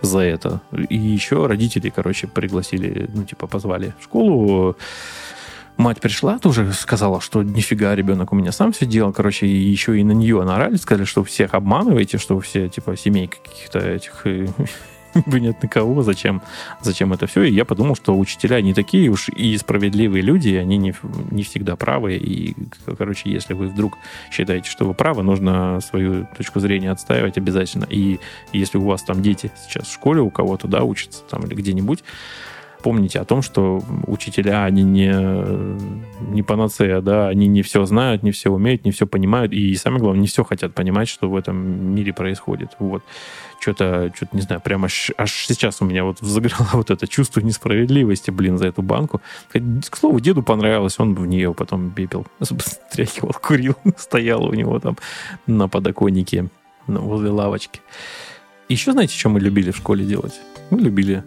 за 0.00 0.20
это. 0.20 0.60
И 0.88 0.96
еще 0.96 1.46
родители, 1.46 1.90
короче, 1.90 2.26
пригласили, 2.28 3.08
ну, 3.12 3.24
типа, 3.24 3.46
позвали 3.46 3.94
в 4.00 4.04
школу 4.04 4.76
мать 5.78 6.00
пришла, 6.00 6.38
тоже 6.38 6.72
сказала, 6.72 7.20
что 7.20 7.42
нифига, 7.42 7.94
ребенок 7.94 8.32
у 8.32 8.36
меня 8.36 8.52
сам 8.52 8.72
все 8.72 8.84
делал. 8.84 9.12
Короче, 9.12 9.46
и 9.46 9.56
еще 9.56 9.98
и 9.98 10.04
на 10.04 10.12
нее 10.12 10.42
нарали, 10.42 10.76
сказали, 10.76 11.06
что 11.06 11.24
всех 11.24 11.54
обманываете, 11.54 12.18
что 12.18 12.38
все, 12.40 12.68
типа, 12.68 12.96
семейка 12.96 13.38
каких-то 13.42 13.78
этих 13.78 14.26
непонятно 15.14 15.68
кого, 15.68 16.02
зачем, 16.02 16.42
зачем 16.80 17.12
это 17.12 17.26
все. 17.26 17.42
И 17.44 17.52
я 17.52 17.64
подумал, 17.64 17.94
что 17.96 18.16
учителя 18.18 18.60
не 18.60 18.74
такие 18.74 19.08
уж 19.08 19.28
и 19.28 19.56
справедливые 19.56 20.22
люди, 20.22 20.54
они 20.54 20.76
не, 20.76 20.94
не 21.30 21.42
всегда 21.42 21.76
правы. 21.76 22.16
И, 22.16 22.54
короче, 22.96 23.30
если 23.30 23.54
вы 23.54 23.68
вдруг 23.68 23.96
считаете, 24.30 24.68
что 24.68 24.84
вы 24.84 24.94
правы, 24.94 25.22
нужно 25.22 25.80
свою 25.80 26.26
точку 26.36 26.60
зрения 26.60 26.90
отстаивать 26.90 27.38
обязательно. 27.38 27.86
И 27.88 28.18
если 28.52 28.78
у 28.78 28.84
вас 28.84 29.02
там 29.02 29.22
дети 29.22 29.50
сейчас 29.66 29.86
в 29.88 29.92
школе 29.92 30.20
у 30.20 30.30
кого-то, 30.30 30.68
да, 30.68 30.82
учатся 30.82 31.22
там 31.30 31.42
или 31.44 31.54
где-нибудь, 31.54 32.02
помните 32.82 33.20
о 33.20 33.24
том, 33.24 33.42
что 33.42 33.82
учителя, 34.06 34.64
они 34.64 34.82
не, 34.82 35.12
не 36.32 36.42
панацея, 36.42 37.00
да, 37.00 37.28
они 37.28 37.46
не 37.46 37.62
все 37.62 37.84
знают, 37.84 38.22
не 38.22 38.30
все 38.30 38.50
умеют, 38.50 38.84
не 38.84 38.90
все 38.90 39.06
понимают, 39.06 39.52
и 39.52 39.74
самое 39.74 40.00
главное, 40.00 40.22
не 40.22 40.28
все 40.28 40.44
хотят 40.44 40.74
понимать, 40.74 41.08
что 41.08 41.28
в 41.28 41.36
этом 41.36 41.56
мире 41.94 42.12
происходит. 42.12 42.70
Вот. 42.78 43.02
Что-то, 43.60 44.12
что-то, 44.14 44.36
не 44.36 44.42
знаю, 44.42 44.60
прямо 44.60 44.86
аж, 44.86 45.10
аж 45.16 45.46
сейчас 45.46 45.82
у 45.82 45.84
меня 45.84 46.04
вот 46.04 46.20
взыграло 46.20 46.68
вот 46.72 46.90
это 46.90 47.06
чувство 47.08 47.40
несправедливости, 47.40 48.30
блин, 48.30 48.58
за 48.58 48.68
эту 48.68 48.82
банку. 48.82 49.20
К 49.52 49.96
слову, 49.96 50.20
деду 50.20 50.42
понравилось, 50.42 50.98
он 50.98 51.14
в 51.14 51.26
нее 51.26 51.54
потом 51.54 51.90
пепел 51.90 52.26
стряхивал, 52.40 53.34
курил, 53.40 53.74
стоял 53.96 54.44
у 54.44 54.54
него 54.54 54.78
там 54.78 54.96
на 55.46 55.68
подоконнике 55.68 56.48
возле 56.86 57.30
лавочки. 57.30 57.80
Еще 58.68 58.92
знаете, 58.92 59.16
что 59.16 59.30
мы 59.30 59.40
любили 59.40 59.70
в 59.70 59.76
школе 59.76 60.04
делать? 60.04 60.40
Мы 60.70 60.80
любили 60.80 61.24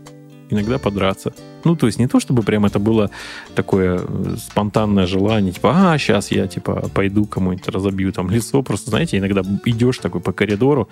иногда 0.51 0.77
подраться. 0.77 1.33
Ну, 1.63 1.75
то 1.75 1.87
есть 1.87 1.99
не 1.99 2.07
то, 2.07 2.19
чтобы 2.19 2.43
прям 2.43 2.65
это 2.65 2.79
было 2.79 3.09
такое 3.55 4.01
э, 4.03 4.35
спонтанное 4.37 5.05
желание, 5.05 5.53
типа, 5.53 5.71
а, 5.73 5.97
сейчас 5.97 6.31
я, 6.31 6.47
типа, 6.47 6.89
пойду 6.93 7.25
кому-нибудь 7.25 7.67
разобью 7.67 8.11
там 8.11 8.29
лицо. 8.29 8.61
Просто, 8.61 8.89
знаете, 8.89 9.17
иногда 9.17 9.41
идешь 9.65 9.97
такой 9.97 10.21
по 10.21 10.33
коридору, 10.33 10.89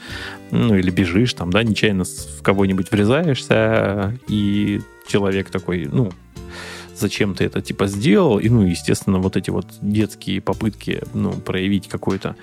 ну, 0.52 0.76
или 0.76 0.90
бежишь 0.90 1.34
там, 1.34 1.52
да, 1.52 1.64
нечаянно 1.64 2.04
в 2.06 2.42
кого-нибудь 2.42 2.92
врезаешься, 2.92 4.18
и 4.28 4.82
человек 5.08 5.50
такой, 5.50 5.88
ну, 5.92 6.12
зачем 7.00 7.36
ты 7.36 7.46
это 7.46 7.62
типа 7.62 7.88
сделал, 7.88 8.40
и, 8.40 8.50
ну, 8.50 8.64
естественно, 8.64 9.20
вот 9.20 9.38
эти 9.38 9.50
вот 9.50 9.66
детские 9.82 10.42
попытки, 10.42 11.02
ну, 11.14 11.32
проявить 11.32 11.88
какой-то, 11.88 12.36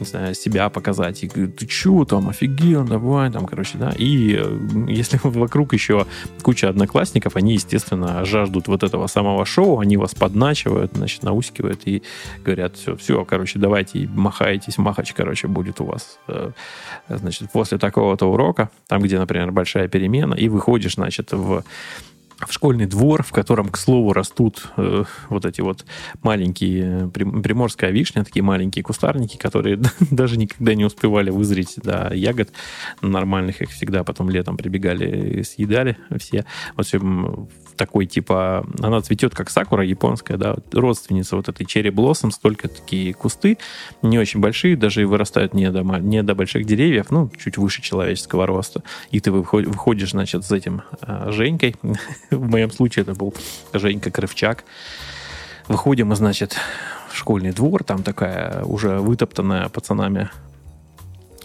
не 0.00 0.06
знаю, 0.06 0.34
себя 0.34 0.68
показать, 0.68 1.22
и 1.24 1.28
ты 1.28 1.66
чё 1.66 2.04
там, 2.04 2.28
офигел, 2.28 2.84
давай, 2.84 3.30
там, 3.30 3.46
короче, 3.46 3.78
да, 3.78 3.92
и 3.96 4.36
э, 4.38 4.58
если 4.88 5.18
вокруг 5.22 5.72
еще 5.72 6.06
куча 6.42 6.68
одноклассников, 6.68 7.36
они, 7.36 7.54
естественно, 7.54 8.24
жаждут 8.24 8.68
вот 8.68 8.82
этого 8.82 9.06
самого 9.06 9.44
шоу, 9.44 9.78
они 9.78 9.96
вас 9.96 10.14
подначивают, 10.14 10.92
значит, 10.94 11.22
наускивают 11.22 11.82
и 11.86 12.02
говорят, 12.44 12.76
все, 12.76 12.96
все, 12.96 13.24
короче, 13.24 13.58
давайте, 13.58 14.08
махайтесь, 14.08 14.78
махач, 14.78 15.12
короче, 15.12 15.48
будет 15.48 15.80
у 15.80 15.84
вас, 15.84 16.18
э, 16.28 16.50
значит, 17.08 17.50
после 17.52 17.78
такого-то 17.78 18.26
урока, 18.26 18.70
там, 18.86 19.02
где, 19.02 19.18
например, 19.18 19.52
большая 19.52 19.88
перемена, 19.88 20.34
и 20.34 20.48
выходишь, 20.48 20.94
значит, 20.94 21.32
в 21.32 21.64
в 22.46 22.52
школьный 22.52 22.86
двор, 22.86 23.22
в 23.22 23.32
котором, 23.32 23.68
к 23.68 23.76
слову, 23.76 24.12
растут 24.12 24.68
э, 24.76 25.04
вот 25.28 25.44
эти 25.44 25.60
вот 25.60 25.84
маленькие 26.22 27.08
приморская 27.08 27.90
вишня, 27.90 28.24
такие 28.24 28.42
маленькие 28.42 28.82
кустарники, 28.82 29.36
которые 29.36 29.80
даже 30.10 30.36
никогда 30.36 30.74
не 30.74 30.84
успевали 30.84 31.30
вызреть 31.30 31.76
до 31.76 32.12
ягод 32.14 32.50
нормальных, 33.02 33.62
их 33.62 33.70
всегда 33.70 34.04
потом 34.04 34.30
летом 34.30 34.56
прибегали 34.56 35.40
и 35.40 35.42
съедали 35.42 35.96
все. 36.18 36.44
Вот 36.76 36.86
все 36.86 36.98
такой, 37.80 38.04
типа, 38.04 38.66
она 38.82 39.00
цветет 39.00 39.34
как 39.34 39.48
сакура 39.48 39.82
японская, 39.82 40.36
да, 40.36 40.56
родственница 40.70 41.34
вот 41.34 41.48
этой 41.48 41.64
черри 41.64 41.88
блоссом, 41.88 42.30
столько 42.30 42.68
такие 42.68 43.14
кусты, 43.14 43.56
не 44.02 44.18
очень 44.18 44.40
большие, 44.40 44.76
даже 44.76 45.00
и 45.00 45.06
вырастают 45.06 45.54
не 45.54 45.70
до, 45.70 45.80
не 45.80 46.22
до 46.22 46.34
больших 46.34 46.66
деревьев, 46.66 47.06
ну, 47.08 47.30
чуть 47.42 47.56
выше 47.56 47.80
человеческого 47.80 48.46
роста. 48.46 48.82
И 49.10 49.20
ты 49.20 49.32
выходишь, 49.32 50.10
значит, 50.10 50.44
с 50.44 50.52
этим 50.52 50.82
э, 51.00 51.32
Женькой, 51.32 51.74
в 52.30 52.50
моем 52.50 52.70
случае 52.70 53.04
это 53.04 53.14
был 53.14 53.32
Женька 53.72 54.10
Крывчак, 54.10 54.64
выходим 55.66 56.08
мы, 56.08 56.16
значит, 56.16 56.58
в 57.10 57.16
школьный 57.16 57.52
двор, 57.52 57.82
там 57.82 58.02
такая 58.02 58.62
уже 58.64 58.98
вытоптанная 58.98 59.70
пацанами 59.70 60.28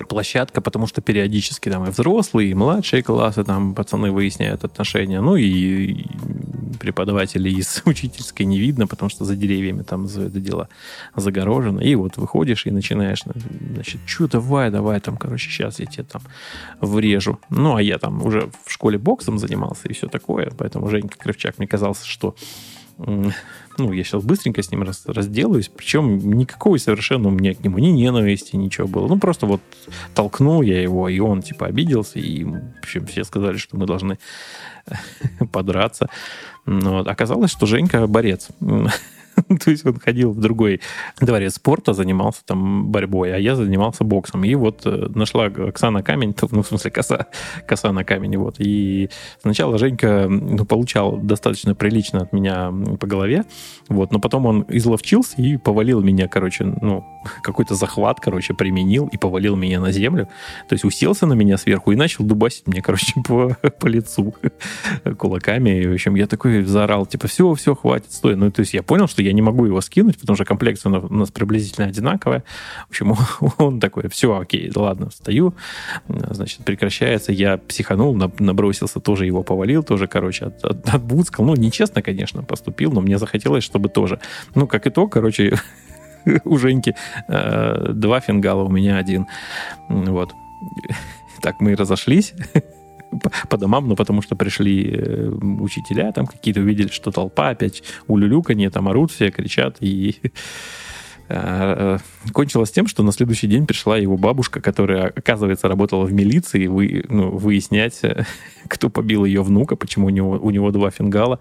площадка, 0.03 0.61
потому 0.61 0.87
что 0.87 1.01
периодически 1.01 1.69
там 1.69 1.85
и 1.85 1.91
взрослые, 1.91 2.51
и 2.51 2.53
младшие 2.53 3.01
классы, 3.03 3.43
там 3.43 3.73
пацаны 3.73 4.11
выясняют 4.11 4.63
отношения, 4.63 5.21
ну 5.21 5.35
и 5.35 6.05
преподавателей 6.79 7.53
из 7.53 7.81
учительской 7.85 8.45
не 8.45 8.59
видно, 8.59 8.87
потому 8.87 9.09
что 9.09 9.25
за 9.25 9.35
деревьями 9.35 9.83
там 9.83 10.07
за 10.07 10.23
это 10.23 10.39
дело 10.39 10.69
загорожено. 11.15 11.79
И 11.79 11.95
вот 11.95 12.17
выходишь 12.17 12.65
и 12.65 12.71
начинаешь, 12.71 13.23
значит, 13.23 14.01
что 14.05 14.27
давай, 14.27 14.71
давай, 14.71 14.99
там, 14.99 15.17
короче, 15.17 15.49
сейчас 15.49 15.79
я 15.79 15.85
тебе 15.85 16.03
там 16.03 16.21
врежу. 16.81 17.39
Ну, 17.49 17.75
а 17.75 17.81
я 17.81 17.97
там 17.97 18.25
уже 18.25 18.49
в 18.65 18.71
школе 18.71 18.97
боксом 18.97 19.39
занимался 19.39 19.87
и 19.87 19.93
все 19.93 20.07
такое, 20.07 20.51
поэтому 20.57 20.89
Женька 20.89 21.17
Кривчак 21.17 21.57
мне 21.57 21.67
казался, 21.67 22.05
что 22.05 22.35
ну, 23.77 23.91
я 23.91 24.03
сейчас 24.03 24.23
быстренько 24.23 24.61
с 24.61 24.71
ним 24.71 24.83
раз, 24.83 25.03
разделаюсь, 25.05 25.69
причем 25.69 26.17
никакой 26.37 26.79
совершенно 26.79 27.29
у 27.29 27.31
меня 27.31 27.53
к 27.53 27.63
нему 27.63 27.79
ни 27.79 27.87
ненависти, 27.87 28.55
ничего 28.55 28.87
было. 28.87 29.07
Ну, 29.07 29.19
просто 29.19 29.45
вот 29.45 29.61
толкнул 30.13 30.61
я 30.61 30.81
его, 30.81 31.09
и 31.09 31.19
он, 31.19 31.41
типа, 31.41 31.67
обиделся, 31.67 32.19
и, 32.19 32.43
в 32.43 32.61
общем, 32.79 33.05
все 33.07 33.23
сказали, 33.23 33.57
что 33.57 33.77
мы 33.77 33.85
должны 33.85 34.17
подраться. 35.51 36.09
Но 36.65 36.99
оказалось, 36.99 37.51
что 37.51 37.65
Женька 37.65 38.07
борец. 38.07 38.49
То 39.63 39.71
есть 39.71 39.85
он 39.85 39.99
ходил 39.99 40.31
в 40.31 40.39
другой 40.39 40.81
дворец 41.19 41.55
спорта, 41.55 41.93
занимался 41.93 42.45
там 42.45 42.87
борьбой, 42.87 43.33
а 43.33 43.37
я 43.37 43.55
занимался 43.55 44.03
боксом. 44.03 44.43
И 44.43 44.55
вот 44.55 44.81
э, 44.85 45.07
нашла 45.13 45.45
Оксана 45.45 46.03
камень, 46.03 46.35
ну, 46.51 46.63
в 46.63 46.67
смысле, 46.67 46.91
коса, 46.91 47.27
коса 47.67 47.91
на 47.91 48.03
камень, 48.03 48.37
вот. 48.37 48.55
И 48.59 49.09
сначала 49.41 49.77
Женька 49.77 50.27
ну, 50.29 50.65
получал 50.65 51.17
достаточно 51.17 51.75
прилично 51.75 52.21
от 52.21 52.33
меня 52.33 52.73
по 52.99 53.07
голове, 53.07 53.45
вот, 53.89 54.11
но 54.11 54.19
потом 54.19 54.45
он 54.45 54.65
изловчился 54.69 55.41
и 55.41 55.57
повалил 55.57 56.01
меня, 56.01 56.27
короче, 56.27 56.63
ну, 56.63 57.05
какой-то 57.43 57.75
захват, 57.75 58.19
короче, 58.19 58.53
применил 58.53 59.07
и 59.11 59.17
повалил 59.17 59.55
меня 59.55 59.79
на 59.79 59.91
землю. 59.91 60.29
То 60.67 60.73
есть 60.73 60.85
уселся 60.85 61.25
на 61.25 61.33
меня 61.33 61.57
сверху 61.57 61.91
и 61.91 61.95
начал 61.95 62.23
дубасить 62.23 62.67
мне, 62.67 62.81
короче, 62.81 63.13
по, 63.25 63.57
по 63.79 63.87
лицу 63.87 64.35
кулаками. 65.17 65.81
И, 65.81 65.87
в 65.87 65.93
общем, 65.93 66.15
я 66.15 66.27
такой 66.27 66.63
заорал, 66.63 67.05
типа, 67.05 67.27
все, 67.27 67.53
все, 67.53 67.75
хватит, 67.75 68.11
стой. 68.11 68.35
Ну, 68.35 68.51
то 68.51 68.61
есть 68.61 68.73
я 68.73 68.83
понял, 68.83 69.07
что 69.07 69.21
я 69.25 69.33
не 69.33 69.41
могу 69.41 69.65
его 69.65 69.81
скинуть, 69.81 70.19
потому 70.19 70.35
что 70.35 70.45
комплекция 70.45 70.91
у 70.91 71.13
нас 71.13 71.31
приблизительно 71.31 71.87
одинаковая. 71.87 72.43
В 72.87 72.89
общем, 72.89 73.15
он 73.57 73.79
такой, 73.79 74.09
все, 74.09 74.37
окей, 74.37 74.71
ладно, 74.75 75.09
встаю, 75.09 75.55
значит, 76.07 76.63
прекращается. 76.63 77.31
Я 77.31 77.57
психанул, 77.57 78.15
набросился, 78.15 78.99
тоже 78.99 79.25
его 79.25 79.43
повалил, 79.43 79.83
тоже, 79.83 80.07
короче, 80.07 80.45
от, 80.45 80.63
от, 80.63 80.89
отбудскал. 80.89 81.45
Ну, 81.45 81.55
нечестно, 81.55 82.01
конечно, 82.01 82.43
поступил, 82.43 82.91
но 82.91 83.01
мне 83.01 83.17
захотелось, 83.17 83.63
чтобы 83.63 83.89
тоже. 83.89 84.19
Ну, 84.53 84.67
как 84.67 84.87
итог, 84.87 85.11
короче, 85.11 85.57
у 86.45 86.57
Женьки 86.57 86.95
э, 87.27 87.91
два 87.93 88.19
фингала, 88.19 88.63
у 88.63 88.69
меня 88.69 88.97
один. 88.97 89.27
Вот. 89.89 90.33
Так 91.41 91.59
мы 91.59 91.73
и 91.73 91.75
разошлись 91.75 92.33
по 93.49 93.57
домам, 93.57 93.87
ну, 93.87 93.95
потому 93.95 94.21
что 94.21 94.35
пришли 94.35 94.91
э, 94.91 95.29
учителя 95.59 96.11
там 96.11 96.25
какие-то, 96.25 96.61
увидели, 96.61 96.87
что 96.87 97.11
толпа 97.11 97.49
опять 97.49 97.83
улюлюканье, 98.07 98.69
там 98.69 98.87
орут 98.87 99.11
все, 99.11 99.31
кричат, 99.31 99.77
и 99.79 100.15
э, 101.29 101.97
кончилось 102.33 102.71
тем, 102.71 102.87
что 102.87 103.03
на 103.03 103.11
следующий 103.11 103.47
день 103.47 103.65
пришла 103.65 103.97
его 103.97 104.17
бабушка, 104.17 104.61
которая, 104.61 105.07
оказывается, 105.07 105.67
работала 105.67 106.05
в 106.05 106.13
милиции, 106.13 106.67
вы, 106.67 107.05
ну, 107.09 107.31
выяснять, 107.31 108.01
кто 108.67 108.89
побил 108.89 109.25
ее 109.25 109.43
внука, 109.43 109.75
почему 109.75 110.07
у 110.07 110.09
него, 110.09 110.31
у 110.31 110.49
него 110.51 110.71
два 110.71 110.91
фингала. 110.91 111.39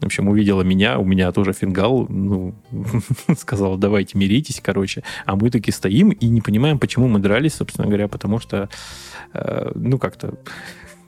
В 0.00 0.06
общем, 0.06 0.28
увидела 0.28 0.62
меня, 0.62 0.98
у 0.98 1.04
меня 1.04 1.32
тоже 1.32 1.52
фингал, 1.52 2.06
ну, 2.08 2.54
сказала, 3.38 3.78
давайте 3.78 4.18
миритесь, 4.18 4.60
короче. 4.62 5.02
А 5.24 5.36
мы 5.36 5.50
таки 5.50 5.70
стоим 5.70 6.10
и 6.10 6.26
не 6.26 6.40
понимаем, 6.40 6.78
почему 6.78 7.08
мы 7.08 7.18
дрались, 7.18 7.54
собственно 7.54 7.86
говоря, 7.86 8.08
потому 8.08 8.38
что, 8.38 8.68
э, 9.32 9.72
ну, 9.74 9.98
как-то 9.98 10.34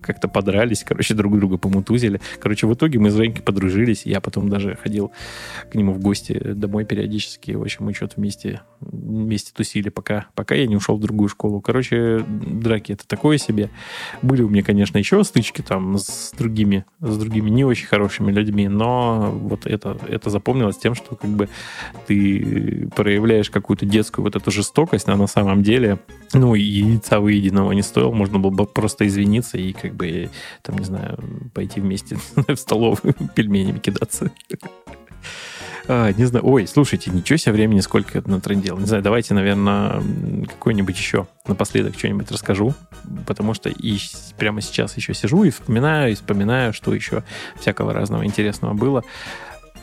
как-то 0.01 0.29
подрались, 0.29 0.85
короче, 0.85 1.15
друг 1.15 1.39
друга 1.39 1.59
помутузили. 1.59 2.21
Короче, 2.41 2.67
в 2.67 2.75
итоге 2.75 2.99
мы 2.99 3.11
с 3.11 3.15
Женькой 3.15 3.43
подружились, 3.43 4.07
я 4.07 4.21
потом 4.21 4.49
даже 4.49 4.77
ходил 4.77 5.13
к 5.71 5.75
нему 5.75 5.93
в 5.93 6.01
гости 6.01 6.39
домой 6.55 6.85
периодически. 6.85 7.53
В 7.53 7.63
общем, 7.63 7.85
мы 7.85 7.95
что-то 7.95 8.15
вместе, 8.17 8.63
вместе 8.81 9.53
тусили, 9.55 9.89
пока, 9.89 10.27
пока 10.35 10.55
я 10.55 10.67
не 10.67 10.77
ушел 10.77 10.97
в 10.97 11.01
другую 11.01 11.29
школу. 11.29 11.61
Короче, 11.61 12.25
драки 12.29 12.93
это 12.93 13.07
такое 13.07 13.39
себе. 13.39 13.71
Были 14.23 14.43
у 14.43 14.49
меня, 14.49 14.63
конечно, 14.63 14.99
еще 14.99 15.23
стычки 15.25 15.63
там 15.63 15.99
с 15.99 16.33
другими, 16.37 16.85
с 17.01 17.17
другими 17.19 17.51
не 17.51 17.65
очень 17.65 17.87
хорошими 17.87 18.33
людьми, 18.33 18.69
но 18.69 19.31
вот 19.33 19.67
это, 19.67 19.99
это 20.09 20.31
запомнилось 20.31 20.77
тем, 20.77 20.95
что 20.95 21.17
как 21.17 21.31
бы 21.31 21.49
ты 22.07 22.89
проявляешь 22.95 23.51
какую-то 23.51 23.87
детскую 23.87 24.25
вот 24.25 24.37
эту 24.37 24.51
жестокость, 24.51 25.09
а 25.09 25.17
на 25.17 25.27
самом 25.27 25.63
деле, 25.63 25.99
ну, 26.33 26.55
и 26.55 26.63
яйца 26.63 27.21
выеденного 27.21 27.73
не 27.73 27.83
стоило, 27.83 28.13
можно 28.13 28.39
было 28.39 28.51
бы 28.51 28.67
просто 28.67 29.07
извиниться 29.07 29.59
и 29.59 29.73
как 29.73 29.95
бы, 29.95 30.31
там, 30.63 30.79
не 30.79 30.85
знаю, 30.85 31.19
пойти 31.55 31.81
вместе 31.81 32.19
в 32.35 32.57
столовую 32.57 33.15
пельменями 33.35 33.79
кидаться. 33.79 34.31
А, 35.89 36.13
не 36.13 36.25
знаю. 36.25 36.45
Ой, 36.47 36.67
слушайте, 36.67 37.11
ничего 37.11 37.37
себе 37.37 37.53
времени 37.53 37.81
сколько 37.81 38.19
это 38.19 38.29
натрендел. 38.29 38.77
Не 38.79 38.87
знаю, 38.87 39.03
давайте, 39.03 39.35
наверное, 39.35 40.03
какой-нибудь 40.49 40.97
еще 40.97 41.29
напоследок 41.47 41.97
что-нибудь 41.97 42.31
расскажу, 42.31 42.75
потому 43.27 43.55
что 43.55 43.69
и 43.69 43.99
прямо 44.37 44.61
сейчас 44.61 44.97
еще 44.97 45.15
сижу 45.15 45.45
и 45.45 45.51
вспоминаю, 45.51 46.11
и 46.11 46.15
вспоминаю, 46.15 46.73
что 46.73 46.93
еще 46.93 47.23
всякого 47.61 47.93
разного 47.93 48.25
интересного 48.25 48.75
было 48.75 49.05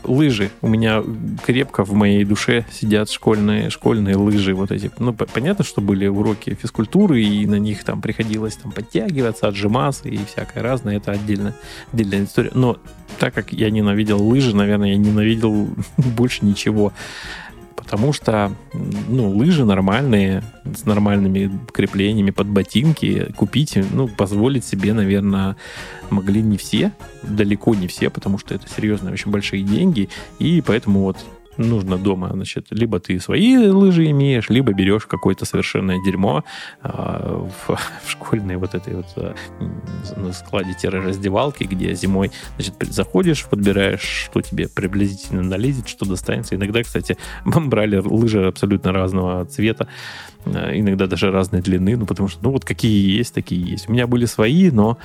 лыжи. 0.04 0.51
У 0.62 0.68
меня 0.68 1.04
крепко 1.45 1.84
в 1.84 1.93
моей 1.93 2.24
душе 2.24 2.66
сидят 2.72 3.10
школьные, 3.10 3.70
школьные 3.70 4.16
лыжи 4.16 4.54
вот 4.54 4.72
эти. 4.72 4.91
Ну, 4.99 5.14
понятно, 5.14 5.64
что 5.64 5.82
были 5.82 6.08
уроки 6.08 6.58
физкультуры, 6.60 7.22
и 7.22 7.45
на 7.45 7.56
них 7.56 7.84
там 7.84 8.01
приходилось 8.01 8.56
там 8.56 8.72
подтягиваться, 8.72 9.47
отжиматься 9.47 10.10
и 10.10 10.20
всякое 10.26 10.64
разное. 10.64 10.97
Это 10.97 11.12
отдельно, 11.12 11.56
отдельная 11.91 12.26
история. 12.26 12.51
Но 12.54 12.78
так 13.20 13.34
как 13.34 13.54
я 13.54 13.70
ненавидел 13.70 14.22
лыжи, 14.22 14.56
наверное, 14.56 14.89
я 14.89 14.97
ненавидел 14.97 15.70
больше 15.97 16.45
ничего 16.45 16.93
потому 17.76 18.13
что 18.13 18.51
ну, 18.74 19.30
лыжи 19.30 19.65
нормальные, 19.65 20.43
с 20.63 20.86
нормальными 20.86 21.51
креплениями 21.71 22.32
под 22.32 22.47
ботинки 22.47 23.32
купить, 23.36 23.78
ну, 23.91 24.07
позволить 24.07 24.65
себе, 24.65 24.93
наверное, 24.93 25.55
могли 26.09 26.41
не 26.41 26.57
все, 26.57 26.91
далеко 27.24 27.76
не 27.76 27.88
все, 27.88 28.09
потому 28.09 28.38
что 28.38 28.55
это 28.55 28.67
серьезные, 28.69 29.13
очень 29.13 29.32
большие 29.32 29.63
деньги, 29.63 30.09
и 30.39 30.61
поэтому 30.65 31.01
вот 31.01 31.17
нужно 31.58 31.97
дома, 31.97 32.30
значит, 32.34 32.68
либо 32.72 32.99
ты 32.99 33.20
свои 33.20 33.58
лыжи 33.58 34.10
имеешь, 34.12 34.49
либо 34.49 34.74
берешь 34.74 35.06
какое-то 35.06 35.45
совершенное 35.45 35.97
дерьмо 36.04 36.43
а, 36.82 37.47
в, 37.68 37.76
в 38.06 38.12
школьной 38.12 38.58
вот 38.58 38.76
этой 38.76 38.95
вот 38.95 39.08
а, 39.16 39.36
на 40.16 40.34
складе-раздевалки, 40.34 41.64
где 41.64 41.93
зимой, 41.95 42.32
значит, 42.56 42.76
заходишь, 42.82 43.45
подбираешь, 43.45 44.01
что 44.01 44.41
тебе 44.41 44.68
приблизительно 44.68 45.41
налезет, 45.41 45.88
что 45.88 46.06
достанется. 46.06 46.56
Иногда, 46.56 46.84
кстати, 46.84 47.18
мы 47.45 47.62
брали 47.62 47.97
лыжи 47.97 48.45
абсолютно 48.45 48.91
разного 48.91 49.45
цвета, 49.45 49.88
а, 50.45 50.72
иногда 50.78 51.08
даже 51.08 51.32
разной 51.32 51.62
длины, 51.62 51.97
ну, 51.97 52.06
потому 52.06 52.30
что, 52.30 52.43
ну, 52.43 52.51
вот 52.51 52.66
какие 52.66 53.18
есть, 53.18 53.34
такие 53.34 53.62
есть. 53.62 53.89
У 53.89 53.91
меня 53.91 54.08
были 54.08 54.26
свои, 54.26 54.72
но 54.72 54.97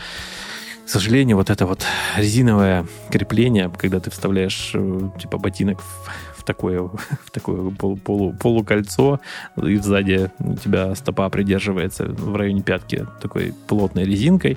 к 0.89 0.91
сожалению, 0.91 1.37
вот 1.37 1.51
это 1.51 1.67
вот 1.67 1.85
резиновое 2.17 2.87
крепление, 3.11 3.71
когда 3.77 4.01
ты 4.01 4.11
вставляешь 4.11 4.71
э, 4.73 5.01
типа 5.21 5.37
ботинок 5.37 5.83
в 5.83 6.11
такое, 6.49 6.81
в 6.81 6.99
такое 7.31 7.71
полу, 7.71 7.97
полу, 7.97 8.33
полукольцо, 8.33 9.21
и 9.63 9.77
сзади 9.77 10.31
у 10.39 10.55
тебя 10.55 10.95
стопа 10.95 11.29
придерживается 11.29 12.07
в 12.07 12.35
районе 12.35 12.63
пятки 12.63 13.07
такой 13.21 13.55
плотной 13.67 14.05
резинкой, 14.05 14.57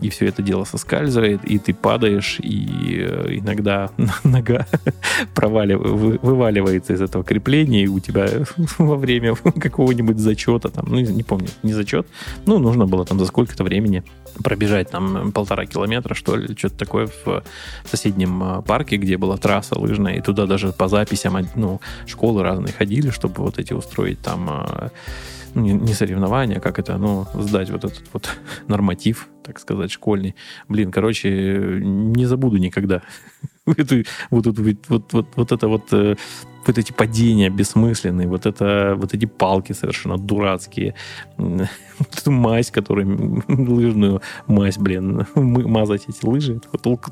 и 0.00 0.08
все 0.08 0.26
это 0.26 0.42
дело 0.42 0.64
соскальзывает, 0.64 1.44
и 1.44 1.58
ты 1.58 1.74
падаешь, 1.74 2.38
и 2.40 3.04
э, 3.06 3.38
иногда 3.38 3.90
нога 4.24 4.66
проваливает, 5.34 6.22
вываливается 6.22 6.94
из 6.94 7.02
этого 7.02 7.22
крепления, 7.22 7.84
и 7.84 7.88
у 7.88 8.00
тебя 8.00 8.28
во 8.78 8.96
время 8.96 9.34
какого-нибудь 9.34 10.18
зачета, 10.18 10.70
там, 10.70 10.86
ну, 10.88 11.00
не 11.00 11.22
помню, 11.22 11.48
не 11.62 11.74
зачет, 11.74 12.06
ну, 12.46 12.58
нужно 12.58 12.86
было 12.86 13.04
там 13.04 13.18
за 13.18 13.26
сколько-то 13.26 13.62
времени 13.62 14.02
пробежать 14.42 14.90
там 14.90 15.32
полтора 15.32 15.66
километра, 15.66 16.14
что 16.14 16.36
ли, 16.36 16.56
что-то 16.56 16.78
такое 16.78 17.08
в 17.24 17.42
соседнем 17.84 18.42
э, 18.42 18.62
парке, 18.62 18.96
где 18.96 19.16
была 19.16 19.36
трасса 19.36 19.78
лыжная, 19.78 20.16
и 20.16 20.20
туда 20.20 20.46
даже 20.46 20.72
по 20.72 20.88
записям, 20.88 21.36
ну, 21.54 21.80
школы 22.06 22.42
разные 22.42 22.72
ходили, 22.72 23.10
чтобы 23.10 23.42
вот 23.42 23.58
эти 23.58 23.72
устроить 23.72 24.20
там 24.20 24.48
э, 24.50 24.88
не, 25.54 25.72
не 25.72 25.94
соревнования, 25.94 26.60
как 26.60 26.78
это, 26.78 26.98
ну, 26.98 27.26
сдать 27.34 27.70
вот 27.70 27.84
этот 27.84 28.02
вот 28.12 28.28
норматив, 28.68 29.28
так 29.42 29.58
сказать, 29.58 29.90
школьный. 29.90 30.34
Блин, 30.68 30.90
короче, 30.90 31.80
не 31.82 32.26
забуду 32.26 32.56
никогда. 32.58 33.02
Вот, 34.30 34.46
вот, 34.88 35.26
вот, 35.34 35.52
это 35.52 35.66
вот 35.66 35.92
э, 35.92 36.14
вот 36.68 36.78
эти 36.78 36.92
падения 36.92 37.50
бессмысленные, 37.50 38.26
вот, 38.26 38.46
это, 38.46 38.94
вот 38.96 39.14
эти 39.14 39.26
палки 39.26 39.72
совершенно 39.72 40.18
дурацкие, 40.18 40.94
вот 41.36 42.18
эту 42.18 42.30
мазь, 42.30 42.70
которую, 42.70 43.44
лыжную 43.48 44.22
мазь, 44.46 44.78
блин, 44.78 45.26
мазать 45.34 46.04
эти 46.08 46.24
лыжи. 46.24 46.60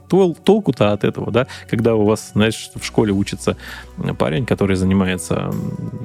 Тол, 0.08 0.36
толку-то 0.44 0.92
от 0.92 1.04
этого, 1.04 1.30
да, 1.30 1.46
когда 1.68 1.94
у 1.94 2.04
вас, 2.04 2.32
знаешь, 2.34 2.70
в 2.74 2.84
школе 2.84 3.12
учится 3.12 3.56
парень, 4.18 4.46
который 4.46 4.76
занимается 4.76 5.52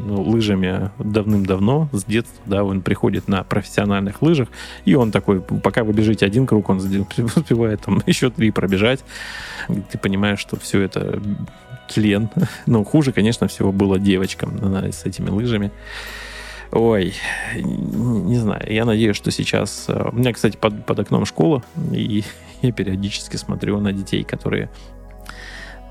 ну, 0.05 0.21
лыжами 0.21 0.91
давным-давно, 0.99 1.89
с 1.91 2.03
детства, 2.03 2.41
да, 2.45 2.63
он 2.63 2.81
приходит 2.81 3.27
на 3.27 3.43
профессиональных 3.43 4.21
лыжах, 4.21 4.49
и 4.85 4.95
он 4.95 5.11
такой, 5.11 5.41
пока 5.41 5.83
вы 5.83 5.93
бежите 5.93 6.25
один 6.25 6.45
круг, 6.45 6.69
он 6.69 6.77
успевает 7.35 7.81
там 7.81 8.01
еще 8.05 8.29
три 8.29 8.51
пробежать, 8.51 9.03
ты 9.67 9.97
понимаешь, 9.97 10.39
что 10.39 10.59
все 10.59 10.81
это 10.81 11.21
тлен. 11.93 12.29
Но 12.65 12.83
хуже, 12.83 13.11
конечно, 13.11 13.47
всего 13.47 13.71
было 13.71 13.99
девочкам 13.99 14.59
с 14.91 15.05
этими 15.05 15.29
лыжами. 15.29 15.71
Ой, 16.71 17.15
не 17.55 18.37
знаю. 18.37 18.71
Я 18.71 18.85
надеюсь, 18.85 19.15
что 19.15 19.31
сейчас... 19.31 19.85
Э, 19.87 20.09
у 20.11 20.15
меня, 20.15 20.33
кстати, 20.33 20.55
под, 20.55 20.85
под 20.85 20.99
окном 20.99 21.25
школа, 21.25 21.63
и 21.91 22.23
я 22.61 22.71
периодически 22.71 23.37
смотрю 23.37 23.79
на 23.79 23.91
детей, 23.91 24.23
которые 24.23 24.69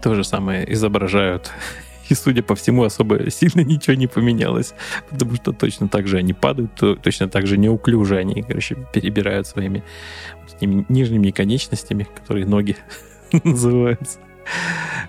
то 0.03 0.14
же 0.14 0.22
самое 0.22 0.72
изображают. 0.72 1.51
И, 2.09 2.14
судя 2.14 2.42
по 2.42 2.55
всему, 2.55 2.84
особо 2.84 3.30
сильно 3.30 3.61
ничего 3.61 3.94
не 3.94 4.07
поменялось. 4.07 4.72
Потому 5.11 5.34
что 5.34 5.53
точно 5.53 5.88
так 5.88 6.07
же 6.07 6.16
они 6.16 6.32
падают, 6.32 6.72
точно 7.03 7.28
так 7.28 7.46
же 7.46 7.59
неуклюже 7.59 8.16
они, 8.16 8.42
короче, 8.42 8.76
перебирают 8.94 9.46
своими 9.46 9.82
вот 10.42 10.88
нижними 10.88 11.30
конечностями, 11.32 12.07
которые 12.16 12.46
ноги 12.46 12.76
называются. 13.44 14.20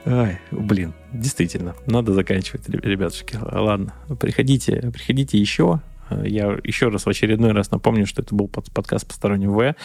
Ай, 0.05 0.39
блин, 0.51 0.93
действительно, 1.13 1.75
надо 1.85 2.13
заканчивать, 2.13 2.67
ребятушки. 2.69 3.37
Ладно, 3.41 3.93
приходите, 4.19 4.91
приходите 4.93 5.37
еще. 5.37 5.81
Я 6.09 6.57
еще 6.63 6.89
раз 6.89 7.05
в 7.05 7.09
очередной 7.09 7.51
раз 7.51 7.69
напомню, 7.71 8.07
что 8.07 8.21
это 8.21 8.33
был 8.33 8.47
подкаст 8.47 9.07
«Посторонний 9.07 9.47
В». 9.47 9.75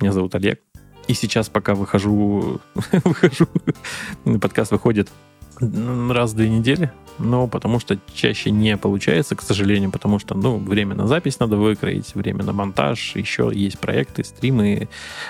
Меня 0.00 0.12
зовут 0.12 0.34
Олег. 0.34 0.60
И 1.08 1.14
сейчас, 1.14 1.48
пока 1.48 1.74
выхожу, 1.74 2.60
выхожу, 3.04 3.48
подкаст 4.40 4.72
выходит 4.72 5.08
раз 5.60 6.32
в 6.32 6.36
две 6.36 6.48
недели, 6.48 6.92
но 7.18 7.46
потому 7.46 7.80
что 7.80 7.98
чаще 8.12 8.50
не 8.50 8.76
получается, 8.76 9.36
к 9.36 9.42
сожалению, 9.42 9.90
потому 9.90 10.18
что, 10.18 10.34
ну, 10.34 10.58
время 10.58 10.94
на 10.94 11.06
запись 11.06 11.38
надо 11.38 11.56
выкроить, 11.56 12.14
время 12.14 12.44
на 12.44 12.52
монтаж, 12.52 13.16
еще 13.16 13.50
есть 13.52 13.78
проекты, 13.78 14.24
стримы, 14.24 14.88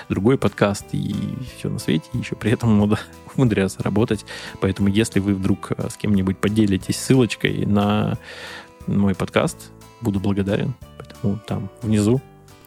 другой 0.09 0.37
подкаст 0.37 0.85
и 0.91 1.15
все 1.57 1.69
на 1.69 1.79
свете, 1.79 2.09
еще 2.13 2.35
при 2.35 2.51
этом 2.51 2.77
надо 2.77 2.99
умудряться 3.35 3.81
работать. 3.83 4.25
Поэтому, 4.59 4.89
если 4.89 5.19
вы 5.19 5.33
вдруг 5.33 5.71
э, 5.77 5.89
с 5.89 5.95
кем-нибудь 5.95 6.37
поделитесь 6.37 6.97
ссылочкой 6.97 7.65
на 7.65 8.17
мой 8.85 9.15
подкаст, 9.15 9.71
буду 10.01 10.19
благодарен. 10.19 10.73
Поэтому 10.97 11.39
там 11.47 11.69
внизу 11.81 12.21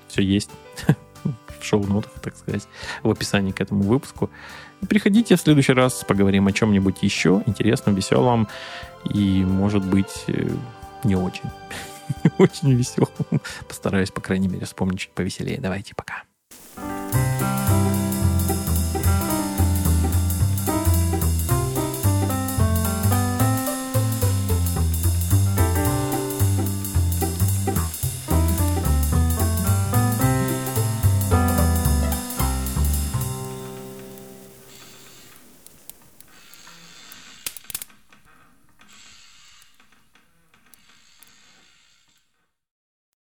все 0.08 0.22
есть 0.22 0.50
в 1.24 1.64
шоу-нотах, 1.64 2.12
так 2.22 2.36
сказать, 2.36 2.66
в 3.02 3.10
описании 3.10 3.52
к 3.52 3.60
этому 3.60 3.82
выпуску. 3.82 4.30
Приходите 4.88 5.36
в 5.36 5.40
следующий 5.40 5.72
раз, 5.72 6.04
поговорим 6.06 6.46
о 6.46 6.52
чем-нибудь 6.52 7.02
еще 7.02 7.42
интересном, 7.46 7.94
веселом 7.94 8.48
и, 9.04 9.44
может 9.44 9.84
быть, 9.84 10.24
э, 10.26 10.48
не 11.04 11.16
очень. 11.16 11.50
Очень 12.38 12.74
веселом. 12.74 13.08
Постараюсь, 13.68 14.10
по 14.10 14.20
крайней 14.20 14.48
мере, 14.48 14.66
вспомнить 14.66 15.00
чуть 15.00 15.10
повеселее. 15.10 15.58
Давайте, 15.60 15.94
пока. 15.94 16.24
thank 16.76 18.04
you 18.04 18.09